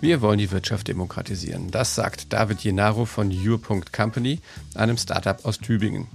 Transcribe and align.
Wir 0.00 0.22
wollen 0.22 0.38
die 0.38 0.50
Wirtschaft 0.50 0.88
demokratisieren. 0.88 1.70
Das 1.70 1.94
sagt 1.94 2.32
David 2.32 2.60
Jenaro 2.60 3.04
von 3.04 3.30
Your.company, 3.30 4.40
einem 4.74 4.96
Startup 4.96 5.44
aus 5.44 5.58
Tübingen. 5.58 6.06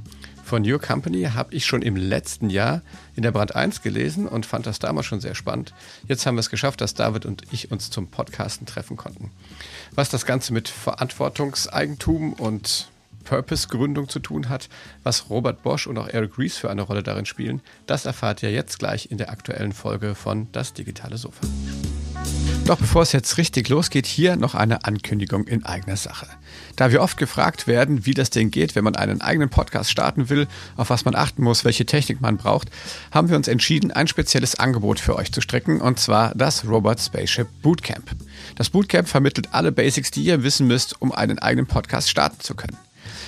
Von 0.44 0.68
Your 0.68 0.80
Company 0.80 1.26
habe 1.36 1.54
ich 1.54 1.68
schon 1.68 1.84
im 1.84 1.96
letzten 1.96 2.50
Jahr 2.50 2.82
in 3.16 3.22
der 3.22 3.32
Brand 3.32 3.56
1 3.56 3.84
gelesen 3.84 4.28
und 4.28 4.48
fand 4.48 4.66
das 4.66 4.80
damals 4.80 5.06
schon 5.06 5.22
sehr 5.22 5.36
spannend. 5.36 5.74
Jetzt 6.08 6.26
haben 6.26 6.36
wir 6.36 6.40
es 6.40 6.50
geschafft, 6.50 6.82
dass 6.82 6.96
David 6.96 7.28
und 7.28 7.44
ich 7.52 7.72
uns 7.72 7.92
zum 7.92 8.08
Podcasten 8.08 8.66
treffen 8.66 8.98
konnten. 8.98 9.30
Was 9.94 10.10
das 10.10 10.26
Ganze 10.26 10.52
mit 10.52 10.68
Verantwortungseigentum 10.68 12.34
und 12.34 12.90
Purpose-Gründung 13.24 14.10
zu 14.10 14.20
tun 14.20 14.50
hat, 14.50 14.68
was 15.04 15.30
Robert 15.30 15.62
Bosch 15.62 15.86
und 15.86 16.00
auch 16.00 16.08
Eric 16.08 16.40
Rees 16.40 16.58
für 16.58 16.72
eine 16.72 16.82
Rolle 16.82 17.04
darin 17.04 17.28
spielen, 17.28 17.62
das 17.86 18.06
erfahrt 18.06 18.42
ihr 18.42 18.52
jetzt 18.52 18.80
gleich 18.80 19.12
in 19.12 19.20
der 19.20 19.30
aktuellen 19.30 19.74
Folge 19.74 20.16
von 20.16 20.48
Das 20.52 20.74
digitale 20.74 21.18
Sofa. 21.18 21.46
Doch 22.66 22.80
bevor 22.80 23.04
es 23.04 23.12
jetzt 23.12 23.38
richtig 23.38 23.70
losgeht, 23.70 24.08
hier 24.08 24.38
noch 24.38 24.56
eine 24.56 24.86
Ankündigung 24.86 25.46
in 25.46 25.64
eigener 25.66 25.98
Sache. 25.98 26.26
Da 26.76 26.92
wir 26.92 27.02
oft 27.02 27.16
gefragt 27.16 27.68
werden, 27.68 28.08
wie 28.08 28.16
das 28.16 28.32
denn 28.32 28.50
geht, 28.50 28.76
wenn 28.76 28.84
man 28.84 28.96
einen 28.96 29.22
eigenen 29.22 29.50
Podcast 29.50 29.92
starten 29.92 30.30
will, 30.30 30.48
auf 30.76 30.90
was 30.90 31.06
man 31.06 31.14
achten 31.14 31.44
muss, 31.44 31.64
welche 31.64 31.86
Technik 31.86 32.22
man 32.22 32.38
braucht, 32.38 32.72
haben 33.12 33.30
wir 33.30 33.36
uns 33.36 33.48
entschieden, 33.48 33.92
ein 33.92 34.08
spezielles 34.08 34.56
Angebot 34.56 35.00
für 35.00 35.16
euch 35.16 35.32
zu 35.32 35.42
strecken, 35.42 35.80
und 35.80 36.00
zwar 36.00 36.34
das 36.34 36.68
Robot 36.68 37.00
Spaceship 37.00 37.48
Bootcamp. 37.62 38.10
Das 38.56 38.72
Bootcamp 38.72 39.08
vermittelt 39.08 39.54
alle 39.54 39.72
Basics, 39.72 40.10
die 40.10 40.24
ihr 40.24 40.42
wissen 40.42 40.66
müsst, 40.66 41.00
um 41.00 41.12
einen 41.12 41.38
eigenen 41.38 41.68
Podcast 41.68 42.10
starten 42.10 42.40
zu 42.40 42.56
können. 42.56 42.78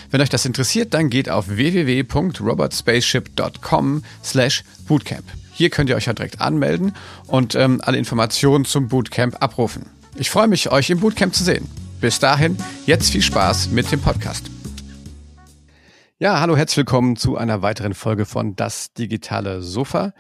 Wenn 0.10 0.22
euch 0.22 0.30
das 0.30 0.46
interessiert, 0.46 0.96
dann 0.96 1.12
geht 1.12 1.30
auf 1.30 1.48
www.robotspaceship.com 1.48 4.04
slash 4.24 4.64
bootcamp. 4.88 5.26
Hier 5.58 5.72
könnt 5.72 5.90
ihr 5.90 5.96
euch 5.96 6.06
ja 6.06 6.14
direkt 6.14 6.40
anmelden 6.40 6.94
und 7.26 7.56
ähm, 7.56 7.82
alle 7.84 7.98
Informationen 7.98 8.64
zum 8.64 8.90
Bootcamp 8.90 9.42
abrufen. 9.42 9.88
Ich 10.16 10.30
freue 10.30 10.48
mich, 10.48 10.72
euch 10.72 10.92
im 10.92 11.00
Bootcamp 11.00 11.34
zu 11.34 11.44
sehen. 11.44 11.68
Bis 12.00 12.20
dahin, 12.20 12.56
jetzt 12.86 13.10
viel 13.10 13.24
Spaß 13.24 13.72
mit 13.72 13.92
dem 13.92 14.00
Podcast. 14.00 14.52
Ja, 16.20 16.40
hallo, 16.42 16.56
herzlich 16.56 16.78
willkommen 16.78 17.16
zu 17.16 17.38
einer 17.38 17.64
weiteren 17.64 17.96
Folge 17.96 18.28
von 18.28 18.56
Das 18.56 18.94
digitale 18.94 19.64
Sofa. 19.64 20.14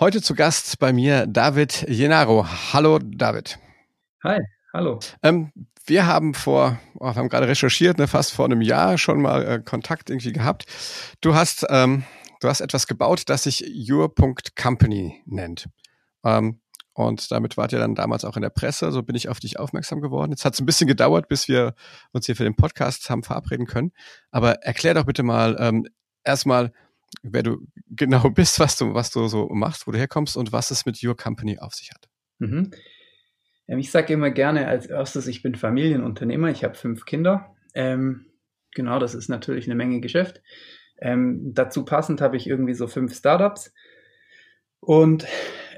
Heute 0.00 0.22
zu 0.22 0.34
Gast 0.34 0.80
bei 0.80 0.92
mir 0.92 1.28
David 1.28 1.88
Jenaro. 1.88 2.48
Hallo, 2.72 2.98
David. 2.98 3.60
Hi, 4.24 4.40
hallo. 4.74 4.98
Ähm, 5.22 5.52
wir 5.86 6.06
haben 6.06 6.34
vor, 6.34 6.80
oh, 6.94 7.06
wir 7.06 7.14
haben 7.14 7.28
gerade 7.28 7.46
recherchiert, 7.46 7.98
ne, 7.98 8.08
fast 8.08 8.32
vor 8.32 8.44
einem 8.44 8.60
Jahr 8.60 8.98
schon 8.98 9.22
mal 9.22 9.46
äh, 9.46 9.58
Kontakt 9.64 10.10
irgendwie 10.10 10.32
gehabt. 10.32 10.64
Du 11.20 11.36
hast 11.36 11.64
ähm, 11.70 12.02
Du 12.40 12.48
hast 12.48 12.60
etwas 12.60 12.86
gebaut, 12.86 13.24
das 13.26 13.44
sich 13.44 13.64
Your.company 13.90 15.22
nennt. 15.26 15.68
Ähm, 16.24 16.60
und 16.92 17.30
damit 17.30 17.56
wart 17.56 17.72
ihr 17.72 17.78
dann 17.78 17.94
damals 17.94 18.24
auch 18.24 18.36
in 18.36 18.42
der 18.42 18.50
Presse. 18.50 18.90
So 18.92 19.02
bin 19.02 19.14
ich 19.14 19.28
auf 19.28 19.40
dich 19.40 19.58
aufmerksam 19.58 20.00
geworden. 20.00 20.32
Jetzt 20.32 20.44
hat 20.44 20.54
es 20.54 20.60
ein 20.60 20.66
bisschen 20.66 20.88
gedauert, 20.88 21.28
bis 21.28 21.48
wir 21.48 21.74
uns 22.12 22.26
hier 22.26 22.36
für 22.36 22.44
den 22.44 22.56
Podcast 22.56 23.08
haben 23.10 23.22
verabreden 23.22 23.66
können. 23.66 23.92
Aber 24.30 24.62
erklär 24.62 24.94
doch 24.94 25.04
bitte 25.04 25.22
mal 25.22 25.56
ähm, 25.60 25.86
erstmal, 26.24 26.72
wer 27.22 27.42
du 27.42 27.66
genau 27.86 28.30
bist, 28.30 28.58
was 28.58 28.76
du, 28.76 28.94
was 28.94 29.10
du 29.10 29.28
so 29.28 29.48
machst, 29.50 29.86
wo 29.86 29.92
du 29.92 29.98
herkommst 29.98 30.36
und 30.36 30.52
was 30.52 30.70
es 30.70 30.84
mit 30.86 31.02
Your 31.02 31.16
Company 31.16 31.58
auf 31.58 31.74
sich 31.74 31.90
hat. 31.92 32.08
Mhm. 32.38 32.70
Ich 33.66 33.92
sage 33.92 34.12
immer 34.14 34.30
gerne 34.30 34.66
als 34.66 34.86
erstes, 34.86 35.28
ich 35.28 35.42
bin 35.42 35.54
Familienunternehmer. 35.54 36.50
Ich 36.50 36.64
habe 36.64 36.74
fünf 36.74 37.04
Kinder. 37.04 37.54
Ähm, 37.72 38.26
genau, 38.74 38.98
das 38.98 39.14
ist 39.14 39.28
natürlich 39.28 39.66
eine 39.66 39.76
Menge 39.76 40.00
Geschäft. 40.00 40.42
Ähm, 41.00 41.54
dazu 41.54 41.84
passend 41.84 42.20
habe 42.20 42.36
ich 42.36 42.46
irgendwie 42.46 42.74
so 42.74 42.86
fünf 42.86 43.14
Startups. 43.14 43.72
Und 44.80 45.26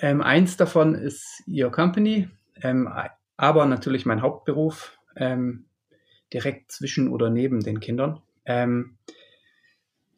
ähm, 0.01 0.21
eins 0.21 0.57
davon 0.57 0.95
ist 0.95 1.43
Your 1.47 1.71
Company, 1.71 2.29
ähm, 2.61 2.93
aber 3.37 3.67
natürlich 3.67 4.07
mein 4.07 4.23
Hauptberuf, 4.23 4.99
ähm, 5.17 5.67
direkt 6.33 6.73
zwischen 6.73 7.09
oder 7.09 7.31
neben 7.31 7.61
den 7.61 7.81
Kindern. 7.81 8.21
Ähm, 8.45 8.97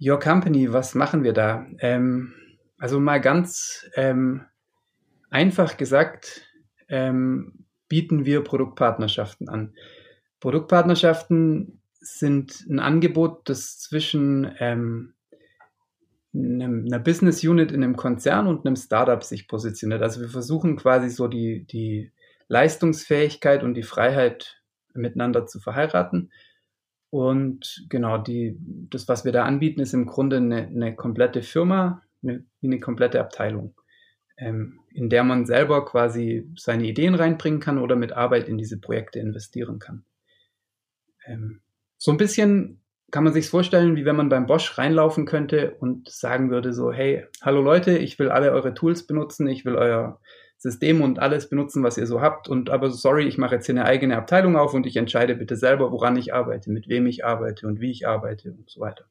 Your 0.00 0.18
Company, 0.18 0.72
was 0.72 0.94
machen 0.94 1.24
wir 1.24 1.32
da? 1.32 1.66
Ähm, 1.78 2.34
also 2.78 3.00
mal 3.00 3.20
ganz 3.20 3.88
einfach 5.30 5.76
gesagt, 5.78 6.42
bieten 7.88 8.26
wir 8.26 8.44
Produktpartnerschaften 8.44 9.48
an. 9.48 9.74
Produktpartnerschaften 10.40 11.80
sind 12.04 12.66
ein 12.68 12.78
Angebot, 12.78 13.48
das 13.48 13.78
zwischen 13.78 14.54
ähm, 14.58 15.14
einem, 16.34 16.86
einer 16.86 16.98
Business 16.98 17.42
Unit 17.44 17.72
in 17.72 17.82
einem 17.82 17.96
Konzern 17.96 18.46
und 18.46 18.66
einem 18.66 18.76
Startup 18.76 19.22
sich 19.22 19.48
positioniert. 19.48 20.02
Also 20.02 20.20
wir 20.20 20.28
versuchen 20.28 20.76
quasi 20.76 21.08
so 21.08 21.28
die, 21.28 21.64
die 21.64 22.12
Leistungsfähigkeit 22.48 23.62
und 23.62 23.74
die 23.74 23.82
Freiheit 23.82 24.60
miteinander 24.92 25.46
zu 25.46 25.60
verheiraten. 25.60 26.32
Und 27.10 27.86
genau, 27.88 28.18
die, 28.18 28.56
das, 28.90 29.06
was 29.08 29.24
wir 29.24 29.32
da 29.32 29.44
anbieten, 29.44 29.80
ist 29.80 29.94
im 29.94 30.06
Grunde 30.06 30.38
eine, 30.38 30.66
eine 30.66 30.96
komplette 30.96 31.42
Firma, 31.42 32.02
eine, 32.22 32.44
eine 32.62 32.80
komplette 32.80 33.20
Abteilung, 33.20 33.74
ähm, 34.36 34.80
in 34.90 35.08
der 35.08 35.22
man 35.22 35.46
selber 35.46 35.84
quasi 35.84 36.50
seine 36.56 36.84
Ideen 36.84 37.14
reinbringen 37.14 37.60
kann 37.60 37.78
oder 37.78 37.94
mit 37.94 38.12
Arbeit 38.12 38.48
in 38.48 38.58
diese 38.58 38.80
Projekte 38.80 39.20
investieren 39.20 39.78
kann. 39.78 40.04
Ähm, 41.26 41.60
so 42.04 42.10
ein 42.10 42.18
bisschen 42.18 42.82
kann 43.10 43.24
man 43.24 43.32
sich 43.32 43.48
vorstellen, 43.48 43.96
wie 43.96 44.04
wenn 44.04 44.14
man 44.14 44.28
beim 44.28 44.44
Bosch 44.44 44.76
reinlaufen 44.76 45.24
könnte 45.24 45.74
und 45.80 46.06
sagen 46.10 46.50
würde 46.50 46.74
so, 46.74 46.92
hey, 46.92 47.24
hallo 47.40 47.62
Leute, 47.62 47.96
ich 47.96 48.18
will 48.18 48.28
alle 48.28 48.52
eure 48.52 48.74
Tools 48.74 49.06
benutzen, 49.06 49.46
ich 49.46 49.64
will 49.64 49.74
euer 49.74 50.20
System 50.58 51.00
und 51.00 51.18
alles 51.18 51.48
benutzen, 51.48 51.82
was 51.82 51.96
ihr 51.96 52.06
so 52.06 52.20
habt. 52.20 52.46
Und 52.46 52.68
aber 52.68 52.90
sorry, 52.90 53.26
ich 53.26 53.38
mache 53.38 53.54
jetzt 53.54 53.64
hier 53.64 53.74
eine 53.74 53.86
eigene 53.86 54.18
Abteilung 54.18 54.54
auf 54.54 54.74
und 54.74 54.84
ich 54.84 54.96
entscheide 54.96 55.34
bitte 55.34 55.56
selber, 55.56 55.92
woran 55.92 56.14
ich 56.16 56.34
arbeite, 56.34 56.70
mit 56.70 56.88
wem 56.88 57.06
ich 57.06 57.24
arbeite 57.24 57.66
und 57.66 57.80
wie 57.80 57.90
ich 57.90 58.06
arbeite 58.06 58.52
und 58.52 58.68
so 58.68 58.80
weiter. 58.80 59.06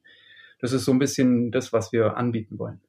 Das 0.59 0.71
ist 0.71 0.85
so 0.85 0.91
ein 0.91 0.99
bisschen 0.99 1.49
das, 1.49 1.73
was 1.73 1.91
wir 1.91 2.15
anbieten 2.15 2.59
wollen. 2.59 2.79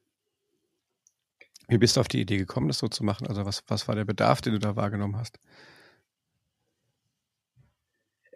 Wie 1.66 1.78
bist 1.78 1.97
du 1.97 2.00
auf 2.03 2.09
die 2.09 2.21
Idee 2.21 2.36
gekommen, 2.36 2.69
das 2.69 2.76
so 2.76 2.88
zu 2.88 3.04
machen? 3.04 3.26
Also 3.26 3.47
was, 3.47 3.62
was 3.69 3.88
war 3.88 3.94
der 3.94 4.04
Bedarf, 4.04 4.42
den 4.42 4.53
du 4.53 4.59
da 4.59 4.76
wahrgenommen 4.76 5.16
hast? 5.16 5.38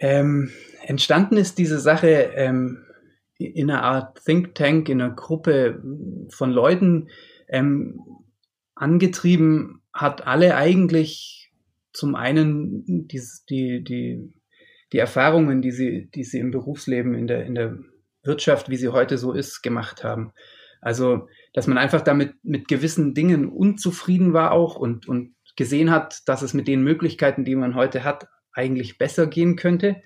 Ähm, 0.01 0.51
entstanden 0.87 1.37
ist 1.37 1.59
diese 1.59 1.79
Sache 1.79 2.33
ähm, 2.35 2.85
in 3.37 3.71
einer 3.71 3.83
Art 3.83 4.25
Think 4.25 4.55
Tank, 4.55 4.89
in 4.89 5.01
einer 5.01 5.15
Gruppe 5.15 5.83
von 6.31 6.51
Leuten, 6.51 7.09
ähm, 7.49 8.01
angetrieben 8.75 9.83
hat 9.93 10.27
alle 10.27 10.57
eigentlich 10.57 11.53
zum 11.93 12.15
einen 12.15 12.85
die, 13.09 13.23
die, 13.49 13.83
die, 13.83 14.33
die 14.93 14.99
Erfahrungen, 14.99 15.63
die 15.63 15.73
sie, 15.73 16.09
die 16.15 16.25
sie 16.25 16.39
im 16.39 16.51
Berufsleben, 16.51 17.15
in 17.15 17.27
der, 17.27 17.45
in 17.45 17.55
der 17.55 17.79
Wirtschaft, 18.23 18.69
wie 18.69 18.77
sie 18.77 18.89
heute 18.89 19.19
so 19.19 19.33
ist, 19.33 19.63
gemacht 19.63 20.05
haben. 20.05 20.33
Also, 20.81 21.29
dass 21.55 21.67
man 21.67 21.79
einfach 21.79 22.03
damit 22.03 22.35
mit 22.43 22.69
gewissen 22.69 23.15
Dingen 23.15 23.49
unzufrieden 23.49 24.33
war 24.33 24.53
auch 24.53 24.77
und, 24.77 25.09
und 25.09 25.35
gesehen 25.57 25.91
hat, 25.91 26.29
dass 26.29 26.43
es 26.43 26.55
mit 26.55 26.69
den 26.69 26.85
Möglichkeiten, 26.85 27.45
die 27.45 27.57
man 27.57 27.75
heute 27.75 28.05
hat, 28.05 28.29
eigentlich 28.59 28.99
besser 28.99 29.27
gehen 29.29 29.57
könnte. 29.57 30.03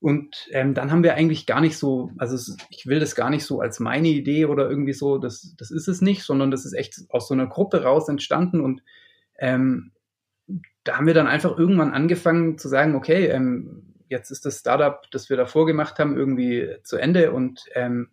Und 0.00 0.48
ähm, 0.50 0.74
dann 0.74 0.90
haben 0.90 1.04
wir 1.04 1.14
eigentlich 1.14 1.46
gar 1.46 1.60
nicht 1.60 1.78
so, 1.78 2.10
also 2.18 2.54
ich 2.70 2.86
will 2.86 2.98
das 2.98 3.14
gar 3.14 3.30
nicht 3.30 3.44
so 3.44 3.60
als 3.60 3.78
meine 3.78 4.08
Idee 4.08 4.46
oder 4.46 4.68
irgendwie 4.68 4.94
so, 4.94 5.18
das, 5.18 5.54
das 5.56 5.70
ist 5.70 5.86
es 5.86 6.00
nicht, 6.00 6.24
sondern 6.24 6.50
das 6.50 6.64
ist 6.64 6.72
echt 6.72 7.02
aus 7.10 7.28
so 7.28 7.34
einer 7.34 7.46
Gruppe 7.46 7.84
raus 7.84 8.08
entstanden 8.08 8.60
und 8.60 8.82
ähm, 9.38 9.92
da 10.82 10.96
haben 10.96 11.06
wir 11.06 11.14
dann 11.14 11.28
einfach 11.28 11.56
irgendwann 11.56 11.92
angefangen 11.92 12.58
zu 12.58 12.68
sagen, 12.68 12.96
okay, 12.96 13.26
ähm, 13.26 13.94
jetzt 14.08 14.32
ist 14.32 14.44
das 14.44 14.58
Startup, 14.58 15.08
das 15.12 15.30
wir 15.30 15.36
davor 15.36 15.66
gemacht 15.66 16.00
haben, 16.00 16.16
irgendwie 16.16 16.68
zu 16.82 16.96
Ende 16.96 17.30
und 17.30 17.66
ähm, 17.74 18.08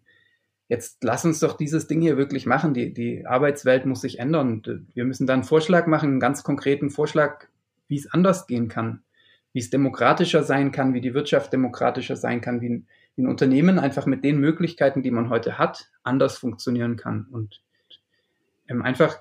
jetzt 0.68 1.04
lass 1.04 1.26
uns 1.26 1.40
doch 1.40 1.58
dieses 1.58 1.88
Ding 1.88 2.02
hier 2.02 2.18
wirklich 2.18 2.46
machen. 2.46 2.76
Die, 2.76 2.94
die 2.94 3.26
Arbeitswelt 3.26 3.88
muss 3.88 4.02
sich 4.02 4.20
ändern. 4.20 4.62
Wir 4.94 5.06
müssen 5.06 5.26
dann 5.26 5.40
einen 5.40 5.44
Vorschlag 5.44 5.88
machen, 5.88 6.12
einen 6.12 6.20
ganz 6.20 6.44
konkreten 6.44 6.92
Vorschlag, 6.92 7.48
wie 7.88 7.98
es 7.98 8.14
anders 8.14 8.46
gehen 8.46 8.68
kann 8.68 9.02
wie 9.60 9.62
es 9.62 9.70
demokratischer 9.70 10.42
sein 10.42 10.72
kann, 10.72 10.94
wie 10.94 11.02
die 11.02 11.14
Wirtschaft 11.14 11.52
demokratischer 11.52 12.16
sein 12.16 12.40
kann, 12.40 12.62
wie 12.62 12.70
ein, 12.70 12.88
wie 13.18 13.24
ein 13.24 13.28
Unternehmen 13.28 13.78
einfach 13.78 14.06
mit 14.06 14.24
den 14.24 14.40
Möglichkeiten, 14.40 15.04
die 15.04 15.12
man 15.12 15.30
heute 15.30 15.58
hat, 15.58 15.92
anders 16.02 16.38
funktionieren 16.38 16.96
kann. 16.96 17.28
Und 17.30 17.62
ähm, 18.70 18.82
einfach, 18.82 19.20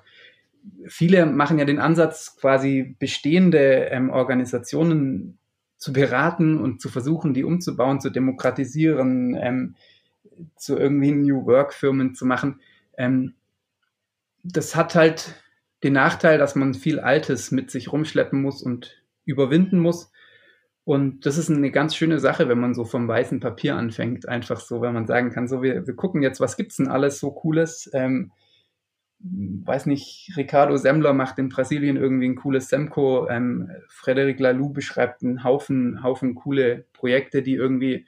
viele 0.87 1.25
machen 1.25 1.59
ja 1.59 1.65
den 1.65 1.79
Ansatz, 1.79 2.37
quasi 2.39 2.95
bestehende 2.99 3.89
ähm, 3.91 4.11
Organisationen 4.11 5.39
zu 5.75 5.91
beraten 5.91 6.57
und 6.57 6.79
zu 6.79 6.87
versuchen, 6.87 7.33
die 7.33 7.43
umzubauen, 7.43 7.99
zu 7.99 8.09
demokratisieren, 8.09 9.35
ähm, 9.35 9.75
zu 10.55 10.77
irgendwie 10.77 11.11
New 11.11 11.45
Work 11.47 11.73
Firmen 11.73 12.15
zu 12.15 12.25
machen. 12.25 12.61
Ähm, 12.97 13.33
das 14.45 14.77
hat 14.77 14.95
halt 14.95 15.35
den 15.83 15.91
Nachteil, 15.91 16.37
dass 16.37 16.55
man 16.55 16.75
viel 16.75 17.01
Altes 17.01 17.51
mit 17.51 17.71
sich 17.71 17.91
rumschleppen 17.91 18.41
muss 18.41 18.63
und 18.63 19.03
überwinden 19.25 19.79
muss. 19.79 20.11
Und 20.85 21.25
das 21.25 21.37
ist 21.37 21.51
eine 21.51 21.71
ganz 21.71 21.95
schöne 21.95 22.19
Sache, 22.19 22.49
wenn 22.49 22.59
man 22.59 22.73
so 22.73 22.83
vom 22.83 23.07
weißen 23.07 23.39
Papier 23.39 23.75
anfängt. 23.75 24.27
Einfach 24.27 24.59
so, 24.59 24.81
wenn 24.81 24.93
man 24.93 25.07
sagen 25.07 25.29
kann, 25.29 25.47
so, 25.47 25.61
wir, 25.61 25.85
wir 25.85 25.95
gucken 25.95 26.23
jetzt, 26.23 26.39
was 26.39 26.57
gibt's 26.57 26.77
denn 26.77 26.87
alles 26.87 27.19
so 27.19 27.31
Cooles? 27.31 27.89
Ähm, 27.93 28.31
weiß 29.21 29.85
nicht, 29.85 30.31
Ricardo 30.37 30.77
Semmler 30.77 31.13
macht 31.13 31.39
in 31.39 31.49
Brasilien 31.49 31.97
irgendwie 31.97 32.27
ein 32.27 32.35
cooles 32.35 32.69
Semco, 32.69 33.27
ähm, 33.29 33.69
Frederic 33.89 34.39
Laloux 34.39 34.69
beschreibt 34.69 35.23
einen 35.23 35.43
Haufen, 35.43 36.03
Haufen 36.03 36.35
coole 36.35 36.85
Projekte, 36.93 37.41
die 37.41 37.55
irgendwie, 37.55 38.05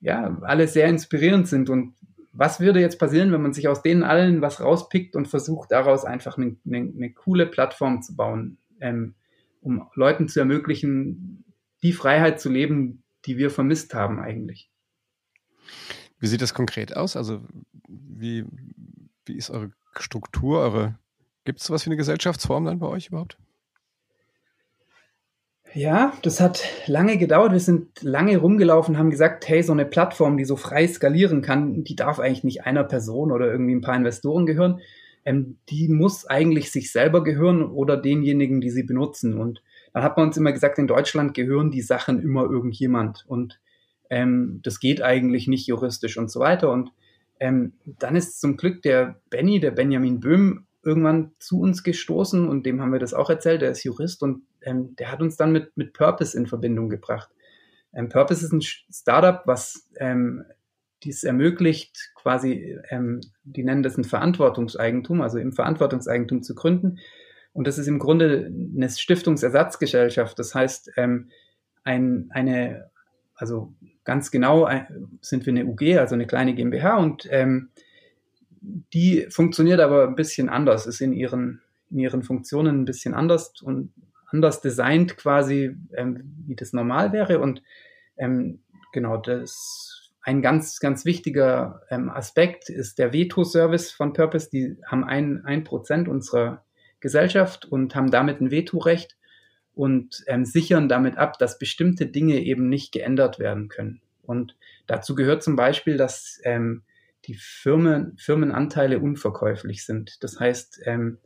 ja, 0.00 0.38
alle 0.42 0.68
sehr 0.68 0.88
inspirierend 0.88 1.48
sind 1.48 1.68
und 1.68 1.94
was 2.32 2.60
würde 2.60 2.80
jetzt 2.80 2.98
passieren, 2.98 3.30
wenn 3.30 3.42
man 3.42 3.52
sich 3.52 3.68
aus 3.68 3.82
denen 3.82 4.02
allen 4.02 4.40
was 4.40 4.60
rauspickt 4.60 5.16
und 5.16 5.28
versucht, 5.28 5.70
daraus 5.70 6.06
einfach 6.06 6.38
eine, 6.38 6.56
eine, 6.66 6.78
eine 6.78 7.12
coole 7.12 7.46
Plattform 7.46 8.00
zu 8.00 8.16
bauen, 8.16 8.56
ähm, 8.80 9.14
um 9.60 9.86
Leuten 9.94 10.28
zu 10.28 10.40
ermöglichen, 10.40 11.41
die 11.82 11.92
Freiheit 11.92 12.40
zu 12.40 12.48
leben, 12.48 13.02
die 13.24 13.36
wir 13.38 13.50
vermisst 13.50 13.94
haben 13.94 14.20
eigentlich. 14.20 14.70
Wie 16.18 16.26
sieht 16.26 16.42
das 16.42 16.54
konkret 16.54 16.96
aus? 16.96 17.16
Also 17.16 17.42
wie, 17.88 18.44
wie 19.26 19.36
ist 19.36 19.50
eure 19.50 19.72
Struktur, 19.98 20.60
eure 20.60 20.98
gibt 21.44 21.60
es 21.60 21.66
sowas 21.66 21.84
wie 21.84 21.90
eine 21.90 21.96
Gesellschaftsform 21.96 22.64
dann 22.64 22.78
bei 22.78 22.86
euch 22.86 23.08
überhaupt? 23.08 23.36
Ja, 25.74 26.12
das 26.22 26.38
hat 26.40 26.62
lange 26.86 27.16
gedauert. 27.16 27.52
Wir 27.52 27.60
sind 27.60 28.02
lange 28.02 28.36
rumgelaufen, 28.36 28.98
haben 28.98 29.10
gesagt, 29.10 29.48
hey, 29.48 29.62
so 29.62 29.72
eine 29.72 29.86
Plattform, 29.86 30.36
die 30.36 30.44
so 30.44 30.56
frei 30.56 30.86
skalieren 30.86 31.40
kann, 31.40 31.82
die 31.82 31.96
darf 31.96 32.18
eigentlich 32.18 32.44
nicht 32.44 32.66
einer 32.66 32.84
Person 32.84 33.32
oder 33.32 33.50
irgendwie 33.50 33.74
ein 33.74 33.80
paar 33.80 33.96
Investoren 33.96 34.44
gehören. 34.44 34.80
Ähm, 35.24 35.56
die 35.70 35.88
muss 35.88 36.26
eigentlich 36.26 36.70
sich 36.70 36.92
selber 36.92 37.24
gehören 37.24 37.62
oder 37.62 37.96
denjenigen, 37.96 38.60
die 38.60 38.70
sie 38.70 38.82
benutzen. 38.82 39.38
Und 39.38 39.62
dann 39.92 40.02
hat 40.02 40.16
man 40.16 40.28
uns 40.28 40.36
immer 40.36 40.52
gesagt, 40.52 40.78
in 40.78 40.86
Deutschland 40.86 41.34
gehören 41.34 41.70
die 41.70 41.82
Sachen 41.82 42.20
immer 42.20 42.44
irgendjemand. 42.44 43.24
Und 43.26 43.60
ähm, 44.10 44.60
das 44.62 44.80
geht 44.80 45.02
eigentlich 45.02 45.48
nicht 45.48 45.66
juristisch 45.66 46.16
und 46.16 46.30
so 46.30 46.40
weiter. 46.40 46.70
Und 46.70 46.90
ähm, 47.40 47.74
dann 47.84 48.16
ist 48.16 48.40
zum 48.40 48.56
Glück 48.56 48.82
der 48.82 49.20
Benny, 49.30 49.60
der 49.60 49.72
Benjamin 49.72 50.20
Böhm, 50.20 50.66
irgendwann 50.84 51.32
zu 51.38 51.60
uns 51.60 51.84
gestoßen 51.84 52.48
und 52.48 52.66
dem 52.66 52.80
haben 52.80 52.92
wir 52.92 52.98
das 52.98 53.14
auch 53.14 53.30
erzählt. 53.30 53.62
Der 53.62 53.70
ist 53.70 53.84
Jurist 53.84 54.22
und 54.22 54.42
ähm, 54.62 54.96
der 54.96 55.12
hat 55.12 55.20
uns 55.20 55.36
dann 55.36 55.52
mit, 55.52 55.76
mit 55.76 55.92
Purpose 55.92 56.36
in 56.36 56.46
Verbindung 56.46 56.88
gebracht. 56.88 57.30
Ähm, 57.94 58.08
Purpose 58.08 58.44
ist 58.44 58.52
ein 58.52 58.62
Startup, 58.62 59.42
was 59.46 59.88
ähm, 59.96 60.44
dies 61.04 61.24
ermöglicht, 61.24 62.12
quasi, 62.14 62.78
ähm, 62.90 63.20
die 63.44 63.64
nennen 63.64 63.82
das 63.82 63.96
ein 63.96 64.04
Verantwortungseigentum, 64.04 65.20
also 65.20 65.38
im 65.38 65.52
Verantwortungseigentum 65.52 66.42
zu 66.42 66.54
gründen. 66.54 66.98
Und 67.52 67.66
das 67.66 67.78
ist 67.78 67.86
im 67.86 67.98
Grunde 67.98 68.50
eine 68.74 68.88
Stiftungsersatzgesellschaft. 68.88 70.38
Das 70.38 70.54
heißt, 70.54 70.92
ähm, 70.96 71.30
ein, 71.84 72.28
eine, 72.30 72.90
also 73.34 73.74
ganz 74.04 74.30
genau 74.30 74.68
sind 75.20 75.46
wir 75.46 75.52
eine 75.52 75.66
UG, 75.66 75.98
also 75.98 76.14
eine 76.14 76.26
kleine 76.26 76.54
GmbH 76.54 76.96
und 76.96 77.28
ähm, 77.30 77.70
die 78.92 79.26
funktioniert 79.28 79.80
aber 79.80 80.06
ein 80.06 80.14
bisschen 80.14 80.48
anders, 80.48 80.86
ist 80.86 81.00
in 81.00 81.12
ihren, 81.12 81.60
in 81.90 81.98
ihren 81.98 82.22
Funktionen 82.22 82.82
ein 82.82 82.84
bisschen 82.84 83.14
anders 83.14 83.60
und 83.60 83.92
anders 84.28 84.60
designt 84.60 85.16
quasi, 85.16 85.76
ähm, 85.94 86.34
wie 86.46 86.54
das 86.54 86.72
normal 86.72 87.12
wäre. 87.12 87.40
Und 87.40 87.62
ähm, 88.16 88.60
genau, 88.92 89.16
das 89.16 90.10
ein 90.22 90.40
ganz, 90.40 90.78
ganz 90.78 91.04
wichtiger 91.04 91.82
ähm, 91.90 92.08
Aspekt 92.08 92.70
ist 92.70 92.98
der 92.98 93.12
Veto-Service 93.12 93.90
von 93.90 94.12
Purpose. 94.12 94.48
Die 94.50 94.76
haben 94.86 95.04
ein, 95.04 95.44
ein 95.44 95.64
Prozent 95.64 96.08
unserer 96.08 96.64
Gesellschaft 97.02 97.66
und 97.66 97.94
haben 97.94 98.10
damit 98.10 98.40
ein 98.40 98.50
Vetorecht 98.50 99.18
und 99.74 100.24
ähm, 100.26 100.46
sichern 100.46 100.88
damit 100.88 101.18
ab, 101.18 101.38
dass 101.38 101.58
bestimmte 101.58 102.06
Dinge 102.06 102.40
eben 102.40 102.68
nicht 102.68 102.92
geändert 102.92 103.38
werden 103.38 103.68
können. 103.68 104.00
Und 104.22 104.56
dazu 104.86 105.14
gehört 105.14 105.42
zum 105.42 105.56
Beispiel, 105.56 105.96
dass 105.96 106.40
ähm, 106.44 106.82
die 107.26 107.34
Firmen, 107.34 108.16
Firmenanteile 108.16 108.98
unverkäuflich 108.98 109.84
sind. 109.84 110.22
Das 110.22 110.40
heißt, 110.40 110.82
ähm, 110.84 111.18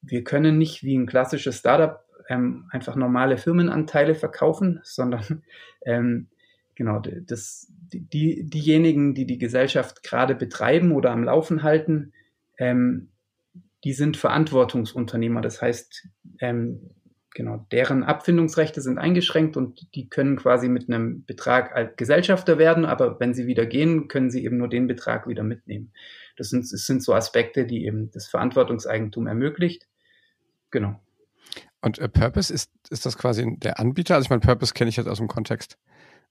wir 0.00 0.24
können 0.24 0.58
nicht 0.58 0.82
wie 0.82 0.96
ein 0.96 1.06
klassisches 1.06 1.58
Startup 1.58 2.04
ähm, 2.28 2.68
einfach 2.70 2.94
normale 2.94 3.36
Firmenanteile 3.36 4.14
verkaufen, 4.14 4.80
sondern 4.84 5.42
ähm, 5.84 6.28
genau 6.74 7.00
das, 7.00 7.72
die, 7.92 8.44
diejenigen, 8.44 9.14
die 9.14 9.26
die 9.26 9.38
Gesellschaft 9.38 10.02
gerade 10.02 10.34
betreiben 10.34 10.92
oder 10.92 11.10
am 11.10 11.24
Laufen 11.24 11.62
halten, 11.62 12.12
ähm, 12.58 13.08
die 13.84 13.92
sind 13.92 14.16
Verantwortungsunternehmer. 14.16 15.40
Das 15.40 15.62
heißt, 15.62 16.08
ähm, 16.40 16.90
genau, 17.34 17.66
deren 17.70 18.02
Abfindungsrechte 18.02 18.80
sind 18.80 18.98
eingeschränkt 18.98 19.56
und 19.56 19.94
die 19.94 20.08
können 20.08 20.36
quasi 20.36 20.68
mit 20.68 20.88
einem 20.88 21.24
Betrag 21.24 21.74
als 21.74 21.96
Gesellschafter 21.96 22.58
werden, 22.58 22.84
aber 22.84 23.20
wenn 23.20 23.34
sie 23.34 23.46
wieder 23.46 23.66
gehen, 23.66 24.08
können 24.08 24.30
sie 24.30 24.44
eben 24.44 24.56
nur 24.56 24.68
den 24.68 24.86
Betrag 24.86 25.28
wieder 25.28 25.42
mitnehmen. 25.42 25.92
Das 26.36 26.50
sind, 26.50 26.72
das 26.72 26.86
sind 26.86 27.02
so 27.02 27.14
Aspekte, 27.14 27.66
die 27.66 27.84
eben 27.84 28.10
das 28.10 28.28
Verantwortungseigentum 28.28 29.26
ermöglicht. 29.26 29.86
Genau. 30.70 31.00
Und 31.80 31.98
äh, 31.98 32.08
Purpose 32.08 32.52
ist, 32.52 32.70
ist 32.90 33.06
das 33.06 33.16
quasi 33.16 33.56
der 33.58 33.78
Anbieter? 33.78 34.16
Also 34.16 34.26
ich 34.26 34.30
meine, 34.30 34.40
Purpose 34.40 34.74
kenne 34.74 34.90
ich 34.90 34.96
jetzt 34.96 35.08
aus 35.08 35.18
dem 35.18 35.28
Kontext 35.28 35.78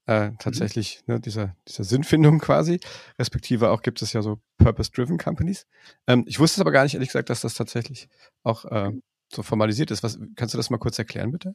äh, 0.06 0.32
tatsächlich 0.38 1.02
mhm. 1.06 1.14
ne, 1.14 1.20
dieser, 1.20 1.56
dieser 1.66 1.84
Sinnfindung 1.84 2.38
quasi. 2.38 2.80
Respektive 3.18 3.70
auch 3.70 3.82
gibt 3.82 4.02
es 4.02 4.12
ja 4.12 4.22
so 4.22 4.40
Purpose-Driven 4.58 5.18
Companies. 5.18 5.66
Ähm, 6.06 6.24
ich 6.26 6.40
wusste 6.40 6.58
es 6.58 6.60
aber 6.60 6.72
gar 6.72 6.84
nicht, 6.84 6.94
ehrlich 6.94 7.10
gesagt, 7.10 7.30
dass 7.30 7.42
das 7.42 7.54
tatsächlich 7.54 8.08
auch 8.42 8.64
äh, 8.64 8.92
so 9.32 9.42
formalisiert 9.42 9.90
ist. 9.90 10.02
Was, 10.02 10.18
kannst 10.36 10.54
du 10.54 10.58
das 10.58 10.70
mal 10.70 10.78
kurz 10.78 10.98
erklären, 10.98 11.30
bitte? 11.30 11.54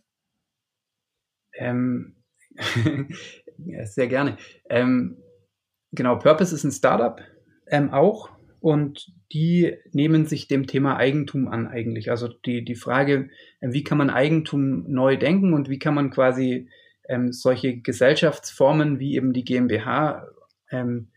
Ähm, 1.56 2.16
ja, 3.58 3.86
sehr 3.86 4.08
gerne. 4.08 4.38
Ähm, 4.70 5.18
genau, 5.92 6.18
Purpose 6.18 6.54
ist 6.54 6.64
ein 6.64 6.72
Startup 6.72 7.22
ähm, 7.68 7.92
auch 7.92 8.30
und 8.60 9.12
die 9.34 9.76
nehmen 9.92 10.26
sich 10.26 10.48
dem 10.48 10.68
Thema 10.68 10.98
Eigentum 10.98 11.48
an 11.48 11.68
eigentlich. 11.68 12.12
Also 12.12 12.28
die, 12.28 12.64
die 12.64 12.76
Frage, 12.76 13.30
wie 13.62 13.84
kann 13.84 13.98
man 13.98 14.10
Eigentum 14.10 14.90
neu 14.92 15.18
denken 15.18 15.54
und 15.54 15.70
wie 15.70 15.80
kann 15.80 15.96
man 15.96 16.12
quasi 16.12 16.70
ähm, 17.14 17.32
solche 17.32 17.78
Gesellschaftsformen 17.78 19.00
wie 19.00 19.16
eben 19.16 19.34
die 19.34 19.46
GmbH 19.46 20.28
ähm, 20.72 21.10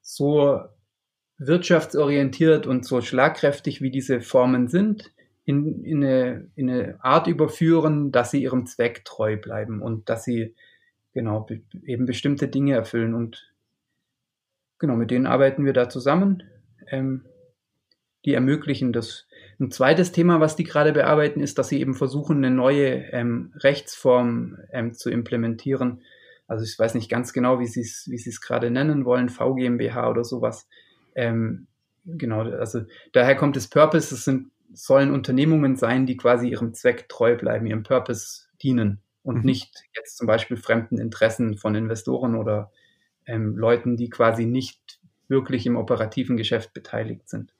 so 0.00 0.60
wirtschaftsorientiert 1.38 2.66
und 2.66 2.86
so 2.86 3.02
schlagkräftig 3.02 3.82
wie 3.82 3.90
diese 3.90 4.22
Formen 4.22 4.68
sind, 4.68 5.12
in, 5.44 5.84
in, 5.84 6.02
eine, 6.02 6.50
in 6.56 6.70
eine 6.70 7.04
Art 7.04 7.26
überführen, 7.26 8.10
dass 8.12 8.30
sie 8.30 8.42
ihrem 8.42 8.66
Zweck 8.66 9.04
treu 9.04 9.36
bleiben 9.36 9.82
und 9.82 10.08
dass 10.08 10.24
sie 10.24 10.54
genau 11.12 11.40
be 11.40 11.60
eben 11.84 12.06
bestimmte 12.06 12.48
Dinge 12.48 12.74
erfüllen. 12.74 13.14
Und 13.14 13.52
genau, 14.78 14.96
mit 14.96 15.10
denen 15.10 15.26
arbeiten 15.26 15.64
wir 15.66 15.74
da 15.74 15.88
zusammen 15.88 16.42
ähm, 16.88 17.26
die 18.24 18.32
ermöglichen 18.32 18.92
das. 18.92 19.25
Ein 19.58 19.70
zweites 19.70 20.12
Thema, 20.12 20.40
was 20.40 20.56
die 20.56 20.64
gerade 20.64 20.92
bearbeiten, 20.92 21.40
ist, 21.40 21.58
dass 21.58 21.68
sie 21.68 21.80
eben 21.80 21.94
versuchen, 21.94 22.38
eine 22.38 22.54
neue 22.54 23.10
ähm, 23.12 23.52
Rechtsform 23.56 24.58
ähm, 24.72 24.92
zu 24.92 25.10
implementieren. 25.10 26.02
Also 26.46 26.64
ich 26.64 26.78
weiß 26.78 26.94
nicht 26.94 27.10
ganz 27.10 27.32
genau, 27.32 27.58
wie 27.58 27.66
sie 27.66 27.80
es 27.80 28.06
wie 28.10 28.18
sie 28.18 28.30
es 28.30 28.40
gerade 28.40 28.70
nennen 28.70 29.04
wollen, 29.04 29.28
VGmbH 29.28 30.10
oder 30.10 30.24
sowas. 30.24 30.68
Ähm, 31.14 31.66
genau, 32.04 32.42
also 32.42 32.82
daher 33.12 33.34
kommt 33.34 33.56
das 33.56 33.68
Purpose. 33.68 34.14
Es 34.14 34.24
sind 34.24 34.50
sollen 34.72 35.12
Unternehmungen 35.12 35.76
sein, 35.76 36.06
die 36.06 36.16
quasi 36.16 36.48
ihrem 36.48 36.74
Zweck 36.74 37.08
treu 37.08 37.36
bleiben, 37.36 37.66
ihrem 37.66 37.82
Purpose 37.82 38.46
dienen 38.62 39.00
und 39.22 39.38
mhm. 39.38 39.44
nicht 39.44 39.84
jetzt 39.94 40.16
zum 40.16 40.26
Beispiel 40.26 40.56
fremden 40.56 40.98
Interessen 40.98 41.56
von 41.56 41.74
Investoren 41.74 42.34
oder 42.34 42.70
ähm, 43.26 43.56
Leuten, 43.56 43.96
die 43.96 44.10
quasi 44.10 44.46
nicht 44.46 45.00
wirklich 45.28 45.66
im 45.66 45.76
operativen 45.76 46.36
Geschäft 46.36 46.72
beteiligt 46.72 47.28
sind. 47.28 47.52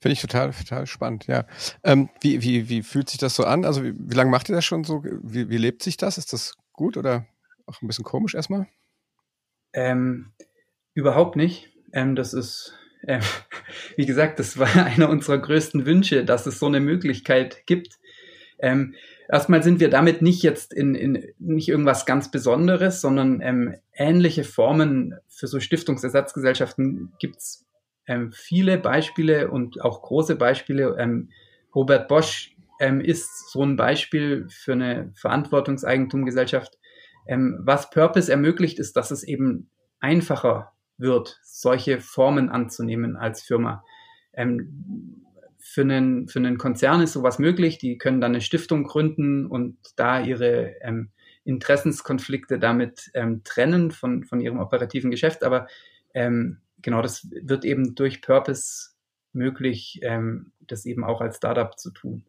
Finde 0.00 0.12
ich 0.12 0.20
total, 0.20 0.52
total 0.52 0.86
spannend, 0.86 1.26
ja. 1.26 1.46
Ähm, 1.84 2.08
wie, 2.20 2.42
wie, 2.42 2.68
wie 2.68 2.82
fühlt 2.82 3.08
sich 3.08 3.18
das 3.18 3.34
so 3.34 3.44
an? 3.44 3.64
Also 3.64 3.84
wie, 3.84 3.94
wie 3.96 4.14
lange 4.14 4.30
macht 4.30 4.48
ihr 4.48 4.54
das 4.54 4.64
schon 4.64 4.84
so? 4.84 5.02
Wie, 5.04 5.48
wie 5.50 5.58
lebt 5.58 5.82
sich 5.82 5.96
das? 5.96 6.18
Ist 6.18 6.32
das 6.32 6.54
gut 6.72 6.96
oder 6.96 7.26
auch 7.66 7.82
ein 7.82 7.86
bisschen 7.86 8.04
komisch 8.04 8.34
erstmal? 8.34 8.66
Ähm, 9.72 10.32
überhaupt 10.94 11.36
nicht. 11.36 11.70
Ähm, 11.92 12.16
das 12.16 12.32
ist, 12.32 12.74
äh, 13.02 13.20
wie 13.96 14.06
gesagt, 14.06 14.38
das 14.38 14.58
war 14.58 14.74
einer 14.86 15.08
unserer 15.10 15.38
größten 15.38 15.86
Wünsche, 15.86 16.24
dass 16.24 16.46
es 16.46 16.58
so 16.58 16.66
eine 16.66 16.80
Möglichkeit 16.80 17.66
gibt. 17.66 17.98
Ähm, 18.58 18.94
erstmal 19.28 19.62
sind 19.62 19.80
wir 19.80 19.90
damit 19.90 20.22
nicht 20.22 20.42
jetzt 20.42 20.72
in, 20.72 20.94
in 20.94 21.32
nicht 21.38 21.68
irgendwas 21.68 22.06
ganz 22.06 22.30
Besonderes, 22.30 23.00
sondern 23.00 23.40
ähm, 23.42 23.74
ähnliche 23.92 24.44
Formen 24.44 25.14
für 25.28 25.46
so 25.46 25.60
Stiftungsersatzgesellschaften 25.60 27.12
gibt's 27.18 27.65
ähm, 28.06 28.32
viele 28.32 28.78
Beispiele 28.78 29.50
und 29.50 29.80
auch 29.82 30.02
große 30.02 30.36
Beispiele. 30.36 30.96
Ähm, 30.98 31.30
Robert 31.74 32.08
Bosch 32.08 32.56
ähm, 32.80 33.00
ist 33.00 33.50
so 33.50 33.62
ein 33.62 33.76
Beispiel 33.76 34.46
für 34.48 34.72
eine 34.72 35.12
Verantwortungseigentumgesellschaft. 35.14 36.78
Ähm, 37.26 37.58
was 37.60 37.90
Purpose 37.90 38.30
ermöglicht, 38.30 38.78
ist, 38.78 38.96
dass 38.96 39.10
es 39.10 39.24
eben 39.24 39.70
einfacher 40.00 40.72
wird, 40.98 41.40
solche 41.42 42.00
Formen 42.00 42.48
anzunehmen 42.48 43.16
als 43.16 43.42
Firma. 43.42 43.84
Ähm, 44.32 45.22
für 45.58 45.82
einen, 45.82 46.28
für 46.28 46.38
einen 46.38 46.58
Konzern 46.58 47.02
ist 47.02 47.14
sowas 47.14 47.38
möglich. 47.38 47.78
Die 47.78 47.98
können 47.98 48.20
dann 48.20 48.32
eine 48.32 48.40
Stiftung 48.40 48.84
gründen 48.84 49.46
und 49.46 49.76
da 49.96 50.20
ihre 50.20 50.76
ähm, 50.80 51.10
Interessenskonflikte 51.44 52.58
damit 52.58 53.10
trennen 53.44 53.90
von, 53.90 54.24
von 54.24 54.40
ihrem 54.40 54.58
operativen 54.58 55.10
Geschäft. 55.10 55.42
Aber 55.42 55.66
ähm, 56.14 56.58
genau, 56.82 57.02
das 57.02 57.28
wird 57.30 57.64
eben 57.64 57.94
durch 57.94 58.22
Purpose 58.22 58.90
möglich, 59.32 60.00
ähm, 60.02 60.52
das 60.60 60.86
eben 60.86 61.04
auch 61.04 61.20
als 61.20 61.36
Startup 61.36 61.78
zu 61.78 61.90
tun. 61.90 62.24